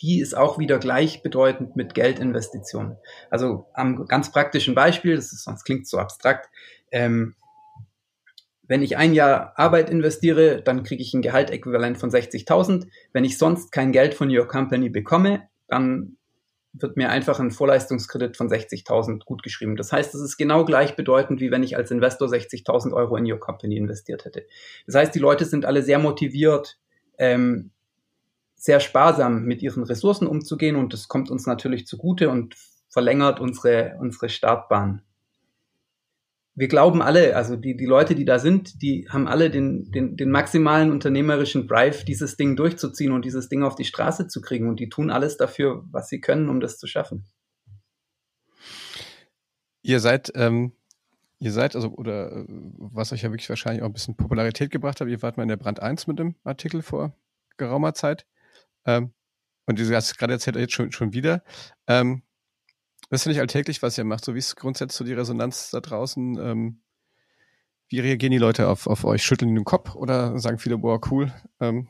die 0.03 0.21
ist 0.21 0.37
auch 0.37 0.59
wieder 0.59 0.79
gleichbedeutend 0.79 1.75
mit 1.75 1.95
Geldinvestitionen. 1.95 2.99
Also 3.31 3.67
am 3.73 4.07
ganz 4.07 4.31
praktischen 4.31 4.75
Beispiel, 4.75 5.17
das 5.17 5.33
ist, 5.33 5.45
sonst 5.45 5.65
klingt 5.65 5.89
so 5.89 5.97
abstrakt, 5.97 6.51
ähm, 6.91 7.35
wenn 8.69 8.83
ich 8.83 8.99
ein 8.99 9.15
Jahr 9.15 9.55
Arbeit 9.57 9.89
investiere, 9.89 10.61
dann 10.63 10.83
kriege 10.83 11.03
ich 11.03 11.15
ein 11.15 11.23
Gehaltäquivalent 11.23 11.97
von 11.97 12.11
60.000. 12.11 12.89
Wenn 13.13 13.25
ich 13.25 13.39
sonst 13.39 13.73
kein 13.73 13.91
Geld 13.91 14.13
von 14.15 14.31
Your 14.31 14.47
Company 14.47 14.91
bekomme, 14.91 15.49
dann 15.67 16.19
wird 16.73 16.97
mir 16.97 17.11
einfach 17.11 17.41
ein 17.41 17.51
Vorleistungskredit 17.51 18.37
von 18.37 18.49
60.000 18.49 19.25
gut 19.25 19.43
geschrieben. 19.43 19.77
Das 19.77 19.93
heißt, 19.93 20.15
es 20.15 20.21
ist 20.21 20.37
genau 20.37 20.65
gleichbedeutend, 20.65 21.41
wie 21.41 21.51
wenn 21.51 21.63
ich 21.63 21.77
als 21.77 21.91
Investor 21.91 22.29
60.000 22.29 22.93
Euro 22.93 23.17
in 23.17 23.31
Your 23.31 23.41
Company 23.41 23.77
investiert 23.77 24.25
hätte. 24.25 24.47
Das 24.87 24.95
heißt, 24.95 25.15
die 25.15 25.19
Leute 25.19 25.45
sind 25.45 25.65
alle 25.65 25.83
sehr 25.83 25.99
motiviert, 25.99 26.79
ähm, 27.19 27.71
sehr 28.55 28.81
sparsam 28.81 29.45
mit 29.45 29.63
ihren 29.63 29.83
Ressourcen 29.83 30.27
umzugehen 30.27 30.77
und 30.77 30.93
das 30.93 31.09
kommt 31.09 31.31
uns 31.31 31.47
natürlich 31.47 31.87
zugute 31.87 32.29
und 32.29 32.55
verlängert 32.89 33.41
unsere, 33.41 33.97
unsere 33.99 34.29
Startbahn. 34.29 35.03
Wir 36.55 36.69
glauben 36.69 37.01
alle, 37.01 37.37
also 37.37 37.57
die, 37.57 37.77
die 37.77 37.87
Leute, 37.87 38.15
die 38.15 38.25
da 38.25 38.39
sind, 38.39 38.83
die 38.83 39.07
haben 39.09 39.29
alle 39.29 39.51
den, 39.51 39.91
den, 39.93 40.17
den 40.17 40.31
maximalen 40.31 40.91
unternehmerischen 40.91 41.69
Drive, 41.69 42.05
dieses 42.05 42.37
Ding 42.37 42.57
durchzuziehen 42.57 43.13
und 43.13 43.25
dieses 43.25 43.49
Ding 43.49 43.63
auf 43.63 43.77
die 43.77 43.85
Straße 43.85 44.27
zu 44.29 44.41
kriegen. 44.41 44.69
Und 44.69 44.81
die 44.81 44.89
tun 44.89 45.11
alles 45.11 45.37
dafür, 45.37 45.85
was 45.91 46.09
sie 46.09 46.21
können, 46.21 46.49
um 46.49 46.61
das 46.61 46.79
zu 46.79 46.87
schaffen. 46.87 47.27
Ihr 49.83 50.01
seid, 50.01 50.33
ähm, 50.35 50.73
ihr 51.39 51.53
seid, 51.53 51.77
also, 51.77 51.89
oder 51.91 52.33
äh, 52.33 52.45
was 52.49 53.13
euch 53.13 53.23
ja 53.23 53.31
wirklich 53.31 53.49
wahrscheinlich 53.49 53.83
auch 53.83 53.87
ein 53.87 53.93
bisschen 53.93 54.17
Popularität 54.17 54.71
gebracht 54.71 55.01
hat, 55.01 55.09
ihr 55.09 55.23
wart 55.23 55.37
mal 55.37 55.45
in 55.45 55.49
der 55.49 55.57
Brand 55.57 55.81
1 55.81 56.07
mit 56.07 56.19
dem 56.19 56.35
Artikel 56.45 56.83
vor 56.83 57.17
geraumer 57.57 57.95
Zeit. 57.95 58.27
Ähm, 58.85 59.13
und 59.67 59.79
du 59.79 59.95
hast 59.95 60.19
gerade 60.19 60.33
erzählt, 60.33 60.57
jetzt 60.57 60.73
schon, 60.73 60.91
schon 60.91 61.13
wieder. 61.13 61.43
Ähm, 61.87 62.23
das 63.09 63.21
ist 63.21 63.25
ja 63.27 63.31
nicht 63.31 63.41
alltäglich, 63.41 63.83
was 63.83 63.99
ihr 63.99 64.05
macht. 64.05 64.25
So 64.25 64.35
wie 64.35 64.39
ist 64.39 64.57
grundsätzlich 64.57 64.97
so 64.97 65.05
die 65.05 65.15
Resonanz 65.15 65.71
da 65.71 65.81
draußen? 65.81 66.39
Ähm, 66.39 66.81
wie 67.89 68.01
reagieren 68.01 68.33
die 68.33 68.39
Leute 68.39 68.69
auf, 68.69 68.87
auf 68.87 69.05
euch? 69.05 69.23
Schütteln 69.23 69.55
den 69.55 69.65
Kopf 69.65 69.95
oder 69.95 70.39
sagen 70.39 70.59
viele, 70.59 70.79
boah, 70.79 71.01
cool? 71.11 71.33
Ähm, 71.59 71.89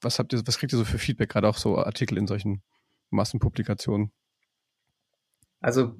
was 0.00 0.18
habt 0.18 0.32
ihr, 0.32 0.46
was 0.46 0.58
kriegt 0.58 0.72
ihr 0.72 0.78
so 0.78 0.84
für 0.84 0.98
Feedback, 0.98 1.30
gerade 1.30 1.48
auch 1.48 1.56
so 1.56 1.78
Artikel 1.78 2.18
in 2.18 2.26
solchen 2.26 2.62
Massenpublikationen? 3.10 4.12
Also, 5.60 5.96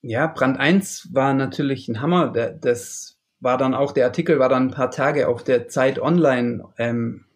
ja, 0.00 0.26
Brand 0.26 0.58
1 0.58 1.10
war 1.12 1.34
natürlich 1.34 1.88
ein 1.88 2.00
Hammer. 2.00 2.28
Das 2.28 3.18
war 3.40 3.58
dann 3.58 3.74
auch, 3.74 3.92
der 3.92 4.06
Artikel 4.06 4.38
war 4.38 4.48
dann 4.48 4.68
ein 4.68 4.74
paar 4.74 4.90
Tage 4.90 5.28
auf 5.28 5.44
der 5.44 5.68
Zeit 5.68 5.98
online 5.98 6.64
ähm, 6.78 7.26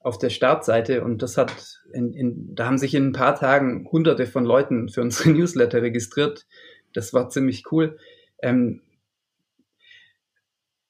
auf 0.00 0.18
der 0.18 0.30
Startseite 0.30 1.04
und 1.04 1.22
das 1.22 1.36
hat, 1.36 1.81
in, 1.92 2.12
in, 2.12 2.54
da 2.54 2.66
haben 2.66 2.78
sich 2.78 2.94
in 2.94 3.08
ein 3.08 3.12
paar 3.12 3.34
Tagen 3.34 3.88
hunderte 3.90 4.26
von 4.26 4.44
Leuten 4.44 4.88
für 4.88 5.02
unsere 5.02 5.30
Newsletter 5.32 5.82
registriert. 5.82 6.46
Das 6.92 7.12
war 7.12 7.30
ziemlich 7.30 7.70
cool. 7.72 7.98
Ähm, 8.42 8.82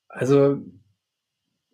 also 0.09 0.59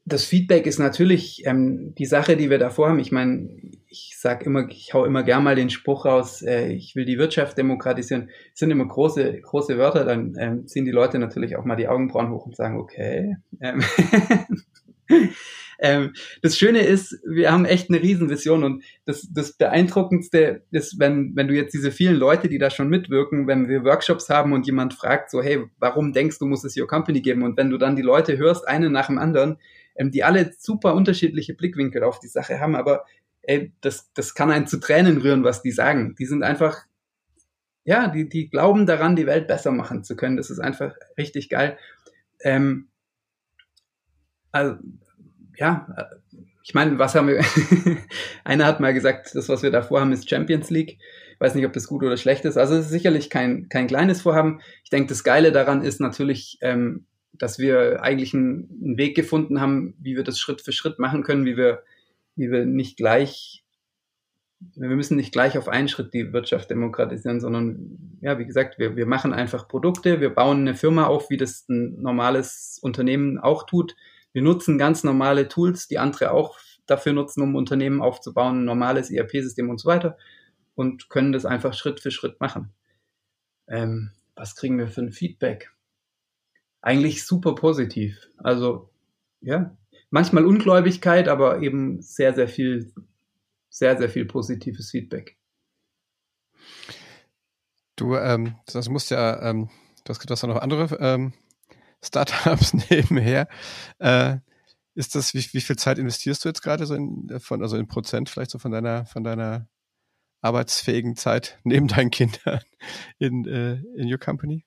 das 0.08 0.24
Feedback 0.24 0.66
ist 0.66 0.78
natürlich 0.78 1.44
ähm, 1.46 1.94
die 1.96 2.06
Sache, 2.06 2.36
die 2.36 2.48
wir 2.48 2.58
davor 2.58 2.88
haben. 2.88 2.98
Ich 2.98 3.12
meine, 3.12 3.50
ich 3.88 4.16
sag 4.18 4.44
immer, 4.44 4.68
ich 4.68 4.94
hau 4.94 5.04
immer 5.04 5.22
gern 5.22 5.44
mal 5.44 5.54
den 5.54 5.70
Spruch 5.70 6.06
raus, 6.06 6.42
äh, 6.42 6.68
ich 6.72 6.96
will 6.96 7.04
die 7.04 7.18
Wirtschaft 7.18 7.58
demokratisieren. 7.58 8.26
Das 8.26 8.60
sind 8.60 8.70
immer 8.70 8.86
große, 8.86 9.40
große 9.40 9.76
Wörter, 9.76 10.04
dann 10.04 10.34
ähm, 10.38 10.66
ziehen 10.66 10.86
die 10.86 10.90
Leute 10.90 11.18
natürlich 11.18 11.56
auch 11.56 11.64
mal 11.64 11.76
die 11.76 11.88
Augenbrauen 11.88 12.30
hoch 12.30 12.46
und 12.46 12.56
sagen, 12.56 12.78
okay. 12.78 13.36
Ähm 13.60 13.82
Ähm, 15.80 16.14
das 16.42 16.58
Schöne 16.58 16.80
ist, 16.80 17.20
wir 17.24 17.52
haben 17.52 17.64
echt 17.64 17.88
eine 17.88 18.02
Riesenvision 18.02 18.64
und 18.64 18.84
das, 19.04 19.28
das 19.32 19.52
Beeindruckendste 19.52 20.62
ist, 20.72 20.98
wenn, 20.98 21.36
wenn 21.36 21.46
du 21.46 21.54
jetzt 21.54 21.72
diese 21.72 21.92
vielen 21.92 22.16
Leute, 22.16 22.48
die 22.48 22.58
da 22.58 22.68
schon 22.68 22.88
mitwirken, 22.88 23.46
wenn 23.46 23.68
wir 23.68 23.84
Workshops 23.84 24.28
haben 24.28 24.52
und 24.52 24.66
jemand 24.66 24.94
fragt 24.94 25.30
so, 25.30 25.40
hey, 25.40 25.66
warum 25.78 26.12
denkst 26.12 26.40
du, 26.40 26.46
muss 26.46 26.64
es 26.64 26.76
Your 26.76 26.88
Company 26.88 27.20
geben? 27.20 27.44
Und 27.44 27.56
wenn 27.56 27.70
du 27.70 27.78
dann 27.78 27.94
die 27.94 28.02
Leute 28.02 28.38
hörst, 28.38 28.66
einen 28.66 28.90
nach 28.90 29.06
dem 29.06 29.18
anderen, 29.18 29.58
ähm, 29.94 30.10
die 30.10 30.24
alle 30.24 30.52
super 30.58 30.94
unterschiedliche 30.94 31.54
Blickwinkel 31.54 32.02
auf 32.02 32.18
die 32.18 32.28
Sache 32.28 32.58
haben, 32.58 32.74
aber 32.74 33.04
ey, 33.42 33.72
das, 33.80 34.12
das 34.14 34.34
kann 34.34 34.50
einen 34.50 34.66
zu 34.66 34.80
Tränen 34.80 35.18
rühren, 35.18 35.44
was 35.44 35.62
die 35.62 35.72
sagen. 35.72 36.16
Die 36.18 36.26
sind 36.26 36.42
einfach, 36.42 36.86
ja, 37.84 38.08
die, 38.08 38.28
die 38.28 38.50
glauben 38.50 38.84
daran, 38.84 39.14
die 39.14 39.26
Welt 39.26 39.46
besser 39.46 39.70
machen 39.70 40.02
zu 40.02 40.16
können. 40.16 40.36
Das 40.36 40.50
ist 40.50 40.58
einfach 40.58 40.94
richtig 41.16 41.48
geil. 41.48 41.78
Ähm, 42.42 42.88
also, 44.52 44.76
ja, 45.56 45.86
ich 46.68 46.74
meine, 46.74 46.98
was 46.98 47.14
haben 47.14 47.28
wir? 47.28 47.40
Einer 48.44 48.66
hat 48.66 48.78
mal 48.78 48.92
gesagt, 48.92 49.34
das, 49.34 49.48
was 49.48 49.62
wir 49.62 49.70
da 49.70 49.82
vorhaben, 49.82 50.12
ist 50.12 50.28
Champions 50.28 50.68
League. 50.68 50.98
Ich 51.32 51.40
weiß 51.40 51.54
nicht, 51.54 51.64
ob 51.64 51.72
das 51.72 51.86
gut 51.86 52.02
oder 52.02 52.16
schlecht 52.16 52.44
ist. 52.44 52.58
Also 52.58 52.74
es 52.74 52.86
ist 52.86 52.90
sicherlich 52.90 53.30
kein, 53.30 53.68
kein 53.68 53.86
kleines 53.86 54.20
Vorhaben. 54.20 54.60
Ich 54.84 54.90
denke, 54.90 55.08
das 55.08 55.24
Geile 55.24 55.50
daran 55.50 55.82
ist 55.82 55.98
natürlich, 56.00 56.58
ähm, 56.60 57.06
dass 57.32 57.58
wir 57.58 58.02
eigentlich 58.02 58.34
einen, 58.34 58.68
einen 58.82 58.98
Weg 58.98 59.16
gefunden 59.16 59.60
haben, 59.60 59.94
wie 59.98 60.16
wir 60.16 60.24
das 60.24 60.38
Schritt 60.38 60.60
für 60.60 60.72
Schritt 60.72 60.98
machen 60.98 61.22
können, 61.22 61.46
wie 61.46 61.56
wir, 61.56 61.84
wie 62.36 62.50
wir 62.50 62.66
nicht 62.66 62.96
gleich, 62.96 63.64
wir 64.74 64.88
müssen 64.88 65.16
nicht 65.16 65.32
gleich 65.32 65.56
auf 65.56 65.68
einen 65.68 65.88
Schritt 65.88 66.12
die 66.12 66.32
Wirtschaft 66.32 66.68
demokratisieren, 66.68 67.40
sondern 67.40 68.18
ja, 68.20 68.38
wie 68.38 68.46
gesagt, 68.46 68.78
wir, 68.78 68.96
wir 68.96 69.06
machen 69.06 69.32
einfach 69.32 69.68
Produkte, 69.68 70.20
wir 70.20 70.34
bauen 70.34 70.58
eine 70.58 70.74
Firma 70.74 71.06
auf, 71.06 71.30
wie 71.30 71.36
das 71.36 71.68
ein 71.68 72.02
normales 72.02 72.78
Unternehmen 72.82 73.38
auch 73.38 73.64
tut. 73.64 73.94
Wir 74.38 74.44
nutzen 74.44 74.78
ganz 74.78 75.02
normale 75.02 75.48
Tools, 75.48 75.88
die 75.88 75.98
andere 75.98 76.30
auch 76.30 76.60
dafür 76.86 77.12
nutzen, 77.12 77.42
um 77.42 77.56
Unternehmen 77.56 78.00
aufzubauen, 78.00 78.60
ein 78.60 78.64
normales 78.66 79.10
ERP-System 79.10 79.68
und 79.68 79.80
so 79.80 79.88
weiter 79.88 80.16
und 80.76 81.10
können 81.10 81.32
das 81.32 81.44
einfach 81.44 81.74
Schritt 81.74 81.98
für 81.98 82.12
Schritt 82.12 82.38
machen. 82.38 82.72
Ähm, 83.66 84.12
was 84.36 84.54
kriegen 84.54 84.78
wir 84.78 84.86
für 84.86 85.00
ein 85.00 85.10
Feedback? 85.10 85.72
Eigentlich 86.82 87.26
super 87.26 87.56
positiv. 87.56 88.30
Also 88.36 88.90
ja, 89.40 89.76
manchmal 90.10 90.46
Ungläubigkeit, 90.46 91.26
aber 91.26 91.60
eben 91.60 92.00
sehr, 92.00 92.32
sehr 92.32 92.46
viel, 92.46 92.92
sehr, 93.70 93.98
sehr 93.98 94.08
viel 94.08 94.24
positives 94.24 94.92
Feedback. 94.92 95.36
Du, 97.96 98.14
ähm, 98.14 98.54
das 98.72 98.88
musst 98.88 99.10
ja, 99.10 99.50
ähm, 99.50 99.68
du 100.04 100.10
hast, 100.10 100.24
du 100.24 100.30
hast 100.30 100.42
ja 100.42 100.48
noch 100.48 100.62
andere 100.62 100.96
ähm, 101.00 101.32
Startups 102.04 102.74
nebenher. 102.90 103.48
Äh, 103.98 104.36
ist 104.94 105.14
das, 105.14 105.32
wie, 105.32 105.44
wie 105.52 105.60
viel 105.60 105.76
Zeit 105.76 105.98
investierst 105.98 106.44
du 106.44 106.48
jetzt 106.48 106.62
gerade 106.62 106.84
so 106.84 106.94
in, 106.94 107.38
von, 107.38 107.62
also 107.62 107.76
in 107.76 107.86
Prozent 107.86 108.28
vielleicht 108.28 108.50
so 108.50 108.58
von 108.58 108.72
deiner, 108.72 109.06
von 109.06 109.22
deiner 109.22 109.68
arbeitsfähigen 110.40 111.16
Zeit 111.16 111.58
neben 111.64 111.88
deinen 111.88 112.10
Kindern 112.10 112.60
in, 113.18 113.46
äh, 113.46 113.74
in 113.96 114.12
your 114.12 114.18
company? 114.18 114.64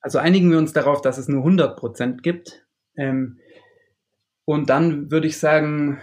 Also 0.00 0.18
einigen 0.18 0.50
wir 0.50 0.58
uns 0.58 0.72
darauf, 0.72 1.00
dass 1.00 1.18
es 1.18 1.28
nur 1.28 1.40
100 1.40 1.76
Prozent 1.76 2.22
gibt. 2.22 2.66
Ähm, 2.96 3.38
und 4.44 4.68
dann 4.70 5.10
würde 5.10 5.28
ich 5.28 5.38
sagen, 5.38 6.00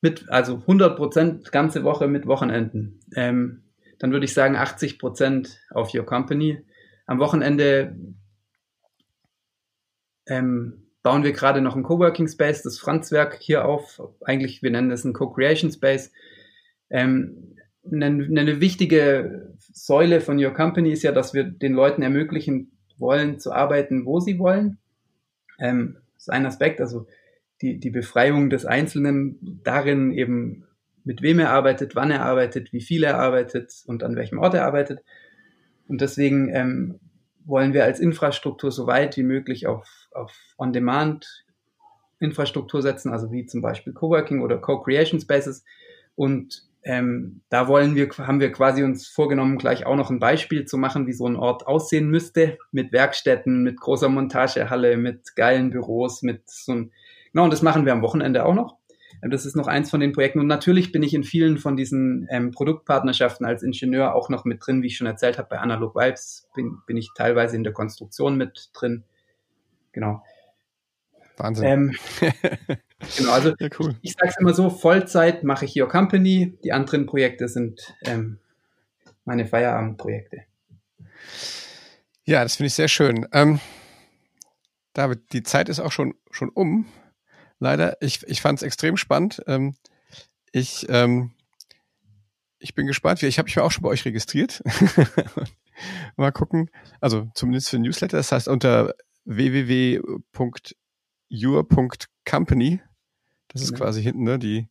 mit, 0.00 0.28
also 0.28 0.56
100 0.56 0.96
Prozent 0.96 1.52
ganze 1.52 1.84
Woche 1.84 2.08
mit 2.08 2.26
Wochenenden. 2.26 3.00
Ähm, 3.14 3.64
dann 3.98 4.12
würde 4.12 4.24
ich 4.24 4.34
sagen 4.34 4.56
80 4.56 4.98
Prozent 4.98 5.60
auf 5.70 5.92
Your 5.94 6.06
Company. 6.06 6.64
Am 7.10 7.18
Wochenende 7.18 7.96
ähm, 10.28 10.86
bauen 11.02 11.24
wir 11.24 11.32
gerade 11.32 11.60
noch 11.60 11.74
ein 11.74 11.82
Coworking 11.82 12.28
Space, 12.28 12.62
das 12.62 12.78
Franzwerk 12.78 13.36
hier 13.40 13.64
auf. 13.64 14.00
Eigentlich, 14.24 14.62
wir 14.62 14.70
nennen 14.70 14.90
das 14.90 15.04
ein 15.04 15.12
Co-Creation 15.12 15.72
Space. 15.72 16.12
Ähm, 16.88 17.56
eine, 17.84 18.06
eine 18.06 18.60
wichtige 18.60 19.56
Säule 19.58 20.20
von 20.20 20.38
Your 20.38 20.54
Company 20.54 20.92
ist 20.92 21.02
ja, 21.02 21.10
dass 21.10 21.34
wir 21.34 21.42
den 21.42 21.72
Leuten 21.72 22.02
ermöglichen 22.02 22.70
wollen, 22.96 23.40
zu 23.40 23.50
arbeiten, 23.50 24.06
wo 24.06 24.20
sie 24.20 24.38
wollen. 24.38 24.78
Ähm, 25.58 25.96
das 26.14 26.28
ist 26.28 26.30
ein 26.30 26.46
Aspekt, 26.46 26.80
also 26.80 27.08
die, 27.60 27.80
die 27.80 27.90
Befreiung 27.90 28.50
des 28.50 28.66
Einzelnen 28.66 29.60
darin 29.64 30.12
eben, 30.12 30.64
mit 31.02 31.22
wem 31.22 31.40
er 31.40 31.50
arbeitet, 31.50 31.96
wann 31.96 32.12
er 32.12 32.24
arbeitet, 32.24 32.72
wie 32.72 32.82
viel 32.82 33.02
er 33.02 33.18
arbeitet 33.18 33.82
und 33.86 34.04
an 34.04 34.14
welchem 34.14 34.38
Ort 34.38 34.54
er 34.54 34.64
arbeitet. 34.64 35.00
Und 35.90 36.00
deswegen 36.00 36.48
ähm, 36.54 36.98
wollen 37.44 37.74
wir 37.74 37.84
als 37.84 37.98
Infrastruktur 37.98 38.70
so 38.70 38.86
weit 38.86 39.16
wie 39.16 39.24
möglich 39.24 39.66
auf, 39.66 39.88
auf 40.12 40.32
On-Demand-Infrastruktur 40.56 42.80
setzen, 42.80 43.12
also 43.12 43.32
wie 43.32 43.44
zum 43.44 43.60
Beispiel 43.60 43.92
Coworking 43.92 44.40
oder 44.40 44.58
Co-Creation 44.58 45.20
Spaces. 45.20 45.64
Und 46.14 46.62
ähm, 46.84 47.40
da 47.48 47.66
wollen 47.66 47.96
wir, 47.96 48.08
haben 48.18 48.38
wir 48.38 48.52
quasi 48.52 48.84
uns 48.84 49.08
vorgenommen, 49.08 49.58
gleich 49.58 49.84
auch 49.84 49.96
noch 49.96 50.10
ein 50.10 50.20
Beispiel 50.20 50.64
zu 50.64 50.78
machen, 50.78 51.08
wie 51.08 51.12
so 51.12 51.26
ein 51.26 51.34
Ort 51.34 51.66
aussehen 51.66 52.08
müsste, 52.08 52.56
mit 52.70 52.92
Werkstätten, 52.92 53.64
mit 53.64 53.80
großer 53.80 54.08
Montagehalle, 54.08 54.96
mit 54.96 55.34
geilen 55.34 55.70
Büros, 55.70 56.22
mit 56.22 56.48
so 56.48 56.70
ein, 56.72 56.92
genau, 57.32 57.42
und 57.44 57.52
das 57.52 57.62
machen 57.62 57.84
wir 57.84 57.92
am 57.92 58.02
Wochenende 58.02 58.46
auch 58.46 58.54
noch. 58.54 58.76
Das 59.22 59.44
ist 59.44 59.54
noch 59.54 59.66
eins 59.66 59.90
von 59.90 60.00
den 60.00 60.12
Projekten. 60.12 60.40
Und 60.40 60.46
natürlich 60.46 60.92
bin 60.92 61.02
ich 61.02 61.12
in 61.12 61.24
vielen 61.24 61.58
von 61.58 61.76
diesen 61.76 62.26
ähm, 62.30 62.52
Produktpartnerschaften 62.52 63.44
als 63.44 63.62
Ingenieur 63.62 64.14
auch 64.14 64.30
noch 64.30 64.44
mit 64.44 64.64
drin, 64.64 64.82
wie 64.82 64.86
ich 64.86 64.96
schon 64.96 65.06
erzählt 65.06 65.36
habe, 65.36 65.48
bei 65.48 65.58
Analog 65.58 65.94
Vibes 65.94 66.48
bin, 66.54 66.78
bin 66.86 66.96
ich 66.96 67.10
teilweise 67.14 67.56
in 67.56 67.64
der 67.64 67.74
Konstruktion 67.74 68.36
mit 68.36 68.70
drin. 68.72 69.04
Genau. 69.92 70.22
Wahnsinn. 71.36 71.66
Ähm, 71.66 71.96
genau, 73.16 73.32
also 73.32 73.54
ja, 73.58 73.68
cool. 73.78 73.94
ich, 74.00 74.10
ich 74.10 74.12
sage 74.12 74.28
es 74.28 74.38
immer 74.38 74.54
so, 74.54 74.70
Vollzeit 74.70 75.44
mache 75.44 75.64
ich 75.64 75.78
Your 75.78 75.88
Company, 75.88 76.58
die 76.64 76.72
anderen 76.72 77.06
Projekte 77.06 77.48
sind 77.48 77.94
ähm, 78.04 78.38
meine 79.24 79.46
Feierabendprojekte. 79.46 80.44
Ja, 82.24 82.42
das 82.42 82.56
finde 82.56 82.68
ich 82.68 82.74
sehr 82.74 82.88
schön. 82.88 83.26
Ähm, 83.32 83.60
David, 84.92 85.32
die 85.32 85.42
Zeit 85.42 85.68
ist 85.68 85.80
auch 85.80 85.92
schon, 85.92 86.14
schon 86.30 86.48
um. 86.48 86.86
Leider, 87.60 87.96
ich, 88.00 88.26
ich 88.26 88.40
fand 88.40 88.58
es 88.58 88.62
extrem 88.62 88.96
spannend. 88.96 89.42
Ähm, 89.46 89.76
ich, 90.50 90.86
ähm, 90.88 91.32
ich 92.58 92.74
bin 92.74 92.86
gespannt. 92.86 93.22
Ich 93.22 93.38
habe 93.38 93.46
mich 93.46 93.58
auch 93.58 93.70
schon 93.70 93.82
bei 93.82 93.90
euch 93.90 94.04
registriert. 94.04 94.62
Mal 96.16 96.32
gucken. 96.32 96.70
Also 97.00 97.30
zumindest 97.34 97.70
für 97.70 97.78
Newsletter. 97.78 98.16
Das 98.16 98.32
heißt 98.32 98.48
unter 98.48 98.94
www 99.24 100.00
your.company. 101.30 102.80
Das 103.48 103.62
ist 103.62 103.72
genau. 103.72 103.84
quasi 103.84 104.02
hinten, 104.02 104.24
ne? 104.24 104.38
Die 104.38 104.68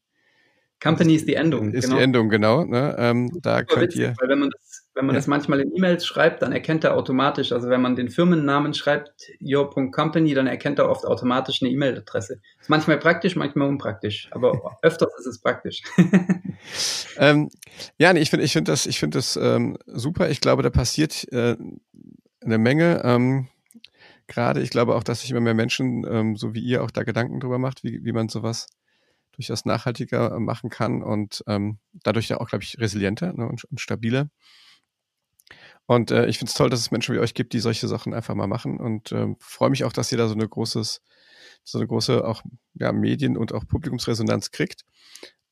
Company 0.81 1.15
ist 1.15 1.27
die 1.27 1.35
Endung. 1.35 1.73
Ist 1.73 1.85
genau. 1.85 1.97
die 1.97 2.03
Endung, 2.03 2.29
genau. 2.29 2.63
Ne? 2.63 2.95
Ähm, 2.97 3.31
da 3.41 3.63
könnt 3.63 3.83
witzig, 3.83 4.01
ihr. 4.01 4.13
Weil 4.19 4.29
wenn 4.29 4.39
man 4.39 4.49
das, 4.49 4.87
wenn 4.95 5.05
man 5.05 5.15
ja. 5.15 5.19
das 5.19 5.27
manchmal 5.27 5.59
in 5.59 5.75
E-Mails 5.75 6.05
schreibt, 6.05 6.41
dann 6.41 6.51
erkennt 6.51 6.83
er 6.83 6.95
automatisch, 6.95 7.51
also 7.51 7.69
wenn 7.69 7.81
man 7.81 7.95
den 7.95 8.09
Firmennamen 8.09 8.73
schreibt, 8.73 9.11
your.company, 9.41 10.33
dann 10.33 10.47
erkennt 10.47 10.79
er 10.79 10.89
oft 10.89 11.05
automatisch 11.05 11.61
eine 11.61 11.71
E-Mail-Adresse. 11.71 12.39
Ist 12.61 12.69
manchmal 12.69 12.97
praktisch, 12.97 13.35
manchmal 13.35 13.67
unpraktisch, 13.67 14.29
aber 14.31 14.77
öfters 14.81 15.09
ist 15.19 15.25
es 15.25 15.41
praktisch. 15.41 15.83
ähm, 17.17 17.49
ja, 17.97 18.13
nee, 18.13 18.21
ich 18.21 18.29
finde 18.29 18.45
ich 18.45 18.53
finde 18.53 18.71
das, 18.71 18.85
ich 18.85 18.99
finde 18.99 19.17
das 19.17 19.35
ähm, 19.35 19.77
super. 19.85 20.29
Ich 20.29 20.39
glaube, 20.39 20.63
da 20.63 20.69
passiert 20.69 21.27
äh, 21.31 21.57
eine 22.41 22.57
Menge. 22.57 23.01
Ähm, 23.03 23.47
gerade. 24.29 24.61
Ich 24.61 24.69
glaube 24.69 24.95
auch, 24.95 25.03
dass 25.03 25.21
sich 25.21 25.31
immer 25.31 25.41
mehr 25.41 25.53
Menschen, 25.55 26.05
ähm, 26.09 26.35
so 26.37 26.53
wie 26.53 26.61
ihr, 26.61 26.83
auch 26.83 26.91
da 26.91 27.03
Gedanken 27.03 27.41
drüber 27.41 27.57
macht, 27.57 27.83
wie, 27.83 28.05
wie 28.05 28.13
man 28.13 28.29
sowas 28.29 28.67
durchaus 29.39 29.63
nachhaltiger 29.63 30.33
äh, 30.33 30.39
machen 30.39 30.69
kann 30.69 31.01
und 31.01 31.45
ähm, 31.47 31.79
dadurch 31.93 32.27
ja 32.27 32.41
auch, 32.41 32.49
glaube 32.49 32.65
ich, 32.65 32.77
resilienter 32.77 33.31
ne, 33.31 33.47
und, 33.47 33.63
und 33.63 33.79
stabiler. 33.79 34.29
Und 35.85 36.11
äh, 36.11 36.27
ich 36.27 36.37
finde 36.37 36.49
es 36.49 36.55
toll, 36.55 36.69
dass 36.69 36.81
es 36.81 36.91
Menschen 36.91 37.15
wie 37.15 37.19
euch 37.19 37.33
gibt, 37.33 37.53
die 37.53 37.61
solche 37.61 37.87
Sachen 37.87 38.13
einfach 38.13 38.35
mal 38.35 38.47
machen 38.47 38.81
und 38.81 39.13
ähm, 39.13 39.37
freue 39.39 39.69
mich 39.69 39.85
auch, 39.85 39.93
dass 39.93 40.11
ihr 40.11 40.17
da 40.17 40.27
so 40.27 40.33
eine 40.33 40.47
großes, 40.47 41.01
so 41.63 41.77
eine 41.77 41.87
große 41.87 42.27
auch 42.27 42.43
ja, 42.73 42.91
Medien- 42.91 43.37
und 43.37 43.53
auch 43.53 43.65
Publikumsresonanz 43.65 44.51
kriegt. 44.51 44.83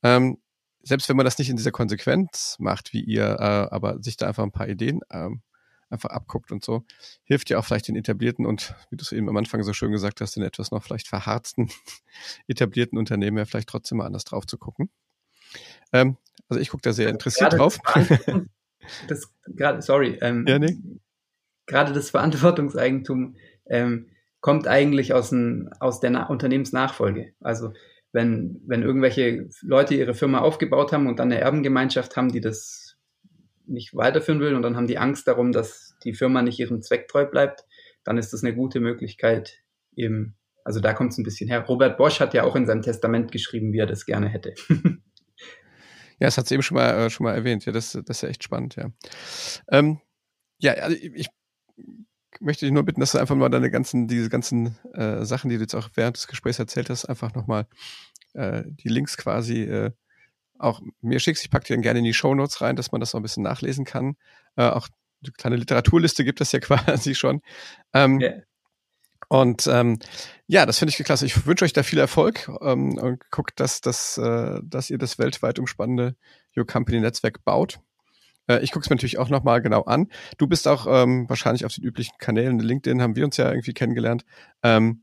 Ähm, 0.02 0.36
selbst 0.82 1.08
wenn 1.08 1.16
man 1.16 1.24
das 1.24 1.38
nicht 1.38 1.48
in 1.48 1.56
dieser 1.56 1.72
Konsequenz 1.72 2.56
macht, 2.58 2.92
wie 2.92 3.00
ihr, 3.00 3.24
äh, 3.40 3.74
aber 3.74 4.02
sich 4.02 4.18
da 4.18 4.28
einfach 4.28 4.44
ein 4.44 4.52
paar 4.52 4.68
Ideen 4.68 5.00
ähm, 5.10 5.40
einfach 5.90 6.10
abguckt 6.10 6.52
und 6.52 6.64
so, 6.64 6.84
hilft 7.24 7.50
ja 7.50 7.58
auch 7.58 7.64
vielleicht 7.64 7.88
den 7.88 7.96
etablierten 7.96 8.46
und, 8.46 8.74
wie 8.90 8.96
du 8.96 9.02
es 9.02 9.12
eben 9.12 9.28
am 9.28 9.36
Anfang 9.36 9.62
so 9.62 9.72
schön 9.72 9.92
gesagt 9.92 10.20
hast, 10.20 10.36
den 10.36 10.42
etwas 10.42 10.70
noch 10.70 10.82
vielleicht 10.82 11.08
verharzten 11.08 11.70
etablierten 12.48 12.98
Unternehmen 12.98 13.38
ja 13.38 13.44
vielleicht 13.44 13.68
trotzdem 13.68 13.98
mal 13.98 14.06
anders 14.06 14.24
drauf 14.24 14.46
zu 14.46 14.58
gucken. 14.58 14.90
Ähm, 15.92 16.16
also 16.48 16.60
ich 16.60 16.70
gucke 16.70 16.82
da 16.82 16.92
sehr 16.92 17.08
interessiert 17.08 17.50
gerade 17.50 17.56
drauf. 17.56 17.78
Das, 19.08 19.32
gerade, 19.46 19.82
sorry, 19.82 20.18
ähm, 20.20 20.44
ja, 20.46 20.58
nee. 20.58 20.76
gerade 21.66 21.92
das 21.92 22.10
Verantwortungseigentum 22.10 23.36
ähm, 23.66 24.10
kommt 24.40 24.66
eigentlich 24.66 25.14
aus, 25.14 25.32
ein, 25.32 25.70
aus 25.80 26.00
der 26.00 26.10
Na 26.10 26.26
Unternehmensnachfolge. 26.26 27.32
Also 27.40 27.72
wenn, 28.12 28.60
wenn 28.66 28.82
irgendwelche 28.82 29.48
Leute 29.62 29.94
ihre 29.94 30.14
Firma 30.14 30.38
aufgebaut 30.38 30.92
haben 30.92 31.06
und 31.06 31.18
dann 31.18 31.30
eine 31.30 31.40
Erbengemeinschaft 31.40 32.16
haben, 32.16 32.32
die 32.32 32.40
das 32.40 32.87
nicht 33.68 33.94
weiterführen 33.94 34.40
will 34.40 34.54
und 34.54 34.62
dann 34.62 34.76
haben 34.76 34.86
die 34.86 34.98
Angst 34.98 35.28
darum, 35.28 35.52
dass 35.52 35.96
die 36.04 36.14
Firma 36.14 36.42
nicht 36.42 36.58
ihrem 36.58 36.82
Zweck 36.82 37.08
treu 37.08 37.26
bleibt, 37.26 37.64
dann 38.04 38.18
ist 38.18 38.32
das 38.32 38.42
eine 38.42 38.54
gute 38.54 38.80
Möglichkeit, 38.80 39.62
eben, 39.96 40.36
also 40.64 40.80
da 40.80 40.92
kommt 40.94 41.12
es 41.12 41.18
ein 41.18 41.24
bisschen 41.24 41.48
her. 41.48 41.60
Robert 41.60 41.96
Bosch 41.98 42.20
hat 42.20 42.34
ja 42.34 42.44
auch 42.44 42.56
in 42.56 42.66
seinem 42.66 42.82
Testament 42.82 43.32
geschrieben, 43.32 43.72
wie 43.72 43.78
er 43.78 43.86
das 43.86 44.06
gerne 44.06 44.28
hätte. 44.28 44.54
ja, 44.68 46.26
das 46.26 46.38
hat 46.38 46.46
es 46.46 46.50
eben 46.50 46.62
schon 46.62 46.76
mal, 46.76 46.90
äh, 46.90 47.10
schon 47.10 47.24
mal 47.24 47.34
erwähnt. 47.34 47.64
Ja, 47.64 47.72
das, 47.72 47.92
das 47.92 48.04
ist 48.08 48.22
ja 48.22 48.28
echt 48.28 48.44
spannend, 48.44 48.76
ja. 48.76 48.90
Ähm, 49.70 50.00
ja, 50.58 50.72
also 50.74 50.96
ich 50.96 51.28
möchte 52.40 52.66
dich 52.66 52.72
nur 52.72 52.84
bitten, 52.84 53.00
dass 53.00 53.12
du 53.12 53.18
einfach 53.18 53.36
mal 53.36 53.48
deine 53.48 53.70
ganzen, 53.70 54.08
diese 54.08 54.28
ganzen 54.28 54.76
äh, 54.94 55.24
Sachen, 55.24 55.50
die 55.50 55.56
du 55.56 55.62
jetzt 55.62 55.74
auch 55.74 55.90
während 55.94 56.16
des 56.16 56.26
Gesprächs 56.26 56.58
erzählt 56.58 56.90
hast, 56.90 57.04
einfach 57.06 57.34
nochmal 57.34 57.66
äh, 58.34 58.62
die 58.66 58.88
Links 58.88 59.16
quasi 59.16 59.62
äh, 59.62 59.90
auch 60.58 60.80
mir 61.00 61.20
schickst. 61.20 61.44
Ich 61.44 61.50
packe 61.50 61.66
dir 61.66 61.74
dann 61.74 61.82
gerne 61.82 62.00
in 62.00 62.04
die 62.04 62.14
Show 62.14 62.34
Notes 62.34 62.60
rein, 62.60 62.76
dass 62.76 62.92
man 62.92 63.00
das 63.00 63.10
so 63.10 63.18
ein 63.18 63.22
bisschen 63.22 63.42
nachlesen 63.42 63.84
kann. 63.84 64.16
Äh, 64.56 64.68
auch 64.68 64.88
eine 65.22 65.32
kleine 65.32 65.56
Literaturliste 65.56 66.24
gibt 66.24 66.40
es 66.40 66.52
ja 66.52 66.60
quasi 66.60 67.14
schon. 67.14 67.40
Ähm, 67.92 68.20
yeah. 68.20 68.42
Und 69.28 69.66
ähm, 69.66 69.98
ja, 70.46 70.64
das 70.64 70.78
finde 70.78 70.90
ich 70.90 71.04
klasse. 71.04 71.26
Ich 71.26 71.46
wünsche 71.46 71.64
euch 71.64 71.74
da 71.74 71.82
viel 71.82 71.98
Erfolg 71.98 72.48
ähm, 72.62 72.96
und 72.96 73.30
guckt, 73.30 73.60
dass, 73.60 73.82
dass, 73.82 74.16
äh, 74.16 74.60
dass 74.62 74.88
ihr 74.88 74.96
das 74.96 75.18
weltweit 75.18 75.58
umspannende 75.58 76.16
Your 76.56 76.66
Company 76.66 77.00
Netzwerk 77.00 77.44
baut. 77.44 77.78
Äh, 78.46 78.60
ich 78.60 78.72
gucke 78.72 78.84
es 78.84 78.90
mir 78.90 78.96
natürlich 78.96 79.18
auch 79.18 79.28
nochmal 79.28 79.60
genau 79.60 79.82
an. 79.82 80.08
Du 80.38 80.46
bist 80.46 80.66
auch 80.66 80.86
ähm, 80.88 81.28
wahrscheinlich 81.28 81.66
auf 81.66 81.74
den 81.74 81.84
üblichen 81.84 82.16
Kanälen, 82.18 82.58
LinkedIn 82.58 83.02
haben 83.02 83.16
wir 83.16 83.24
uns 83.24 83.36
ja 83.36 83.50
irgendwie 83.50 83.74
kennengelernt. 83.74 84.24
Ähm, 84.62 85.02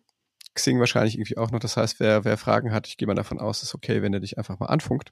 Xing 0.56 0.80
wahrscheinlich 0.80 1.16
irgendwie 1.16 1.38
auch 1.38 1.51
noch. 1.51 1.60
Das 1.60 1.78
heißt, 1.78 1.99
wer, 1.99 2.24
wer 2.26 2.38
Fragen 2.38 2.72
hat, 2.72 2.88
ich 2.88 2.97
gehe 2.97 3.08
mal 3.08 3.14
davon 3.14 3.39
aus, 3.39 3.62
ist 3.62 3.76
okay, 3.76 4.01
wenn 4.01 4.14
er 4.14 4.22
dich 4.22 4.39
einfach 4.39 4.58
mal 4.58 4.68
anfunkt 4.68 5.12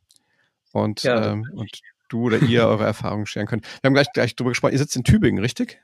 und, 0.74 1.04
ja, 1.04 1.32
ähm, 1.32 1.50
und 1.54 1.72
du 2.10 2.24
oder 2.24 2.40
ihr 2.40 2.68
eure 2.68 2.84
Erfahrungen 2.84 3.26
scheren 3.26 3.48
könnt. 3.48 3.66
Wir 3.82 3.88
haben 3.88 3.94
gleich, 3.94 4.12
gleich 4.12 4.36
drüber 4.36 4.52
gesprochen. 4.52 4.74
Ihr 4.74 4.80
sitzt 4.80 4.96
in 4.96 5.04
Tübingen, 5.04 5.42
richtig? 5.42 5.80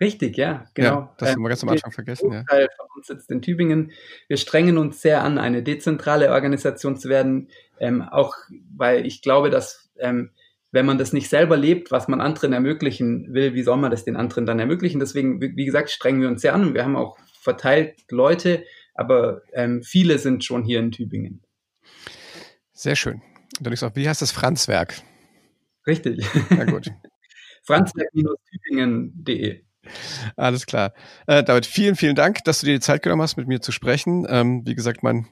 Richtig, 0.00 0.36
ja, 0.36 0.66
genau. 0.74 0.88
Ja, 0.88 1.14
das 1.18 1.32
haben 1.32 1.42
wir 1.42 1.48
ganz 1.48 1.62
am 1.62 1.68
Anfang 1.68 1.92
vergessen. 1.92 2.32
Ja. 2.32 2.42
Teil 2.44 2.68
von 2.76 2.86
uns 2.96 3.06
sitzt 3.06 3.30
in 3.30 3.42
Tübingen. 3.42 3.92
Wir 4.26 4.36
strengen 4.36 4.76
uns 4.76 5.00
sehr 5.00 5.22
an, 5.22 5.38
eine 5.38 5.62
dezentrale 5.62 6.32
Organisation 6.32 6.96
zu 6.96 7.08
werden, 7.08 7.48
ähm, 7.78 8.02
auch 8.02 8.34
weil 8.76 9.06
ich 9.06 9.22
glaube, 9.22 9.50
dass 9.50 9.90
ähm, 9.98 10.30
wenn 10.72 10.86
man 10.86 10.98
das 10.98 11.12
nicht 11.12 11.28
selber 11.28 11.56
lebt, 11.56 11.92
was 11.92 12.08
man 12.08 12.20
anderen 12.20 12.52
ermöglichen 12.52 13.32
will, 13.32 13.54
wie 13.54 13.62
soll 13.62 13.76
man 13.76 13.92
das 13.92 14.04
den 14.04 14.16
anderen 14.16 14.46
dann 14.46 14.58
ermöglichen? 14.58 14.98
Deswegen, 14.98 15.40
wie 15.40 15.64
gesagt, 15.64 15.90
strengen 15.90 16.20
wir 16.20 16.28
uns 16.28 16.42
sehr 16.42 16.54
an. 16.54 16.74
Wir 16.74 16.84
haben 16.84 16.96
auch 16.96 17.16
verteilt 17.40 17.94
Leute, 18.10 18.64
aber 18.94 19.42
ähm, 19.52 19.84
viele 19.84 20.18
sind 20.18 20.44
schon 20.44 20.64
hier 20.64 20.80
in 20.80 20.90
Tübingen. 20.90 21.44
Sehr 22.72 22.96
schön. 22.96 23.22
Dann 23.60 23.72
ich 23.72 23.84
auch, 23.84 23.94
wie 23.94 24.08
heißt 24.08 24.22
das 24.22 24.32
Franzwerk? 24.32 25.00
Richtig. 25.86 26.26
Na 26.50 26.64
gut. 26.64 26.90
Franzwerk-tübingen.de 27.64 29.62
alles 30.36 30.66
klar. 30.66 30.92
Äh, 31.26 31.44
David, 31.44 31.66
vielen, 31.66 31.96
vielen 31.96 32.14
Dank, 32.14 32.44
dass 32.44 32.60
du 32.60 32.66
dir 32.66 32.74
die 32.74 32.80
Zeit 32.80 33.02
genommen 33.02 33.22
hast, 33.22 33.36
mit 33.36 33.48
mir 33.48 33.60
zu 33.60 33.72
sprechen. 33.72 34.26
Ähm, 34.28 34.62
wie 34.66 34.74
gesagt, 34.74 35.02
mein, 35.02 35.26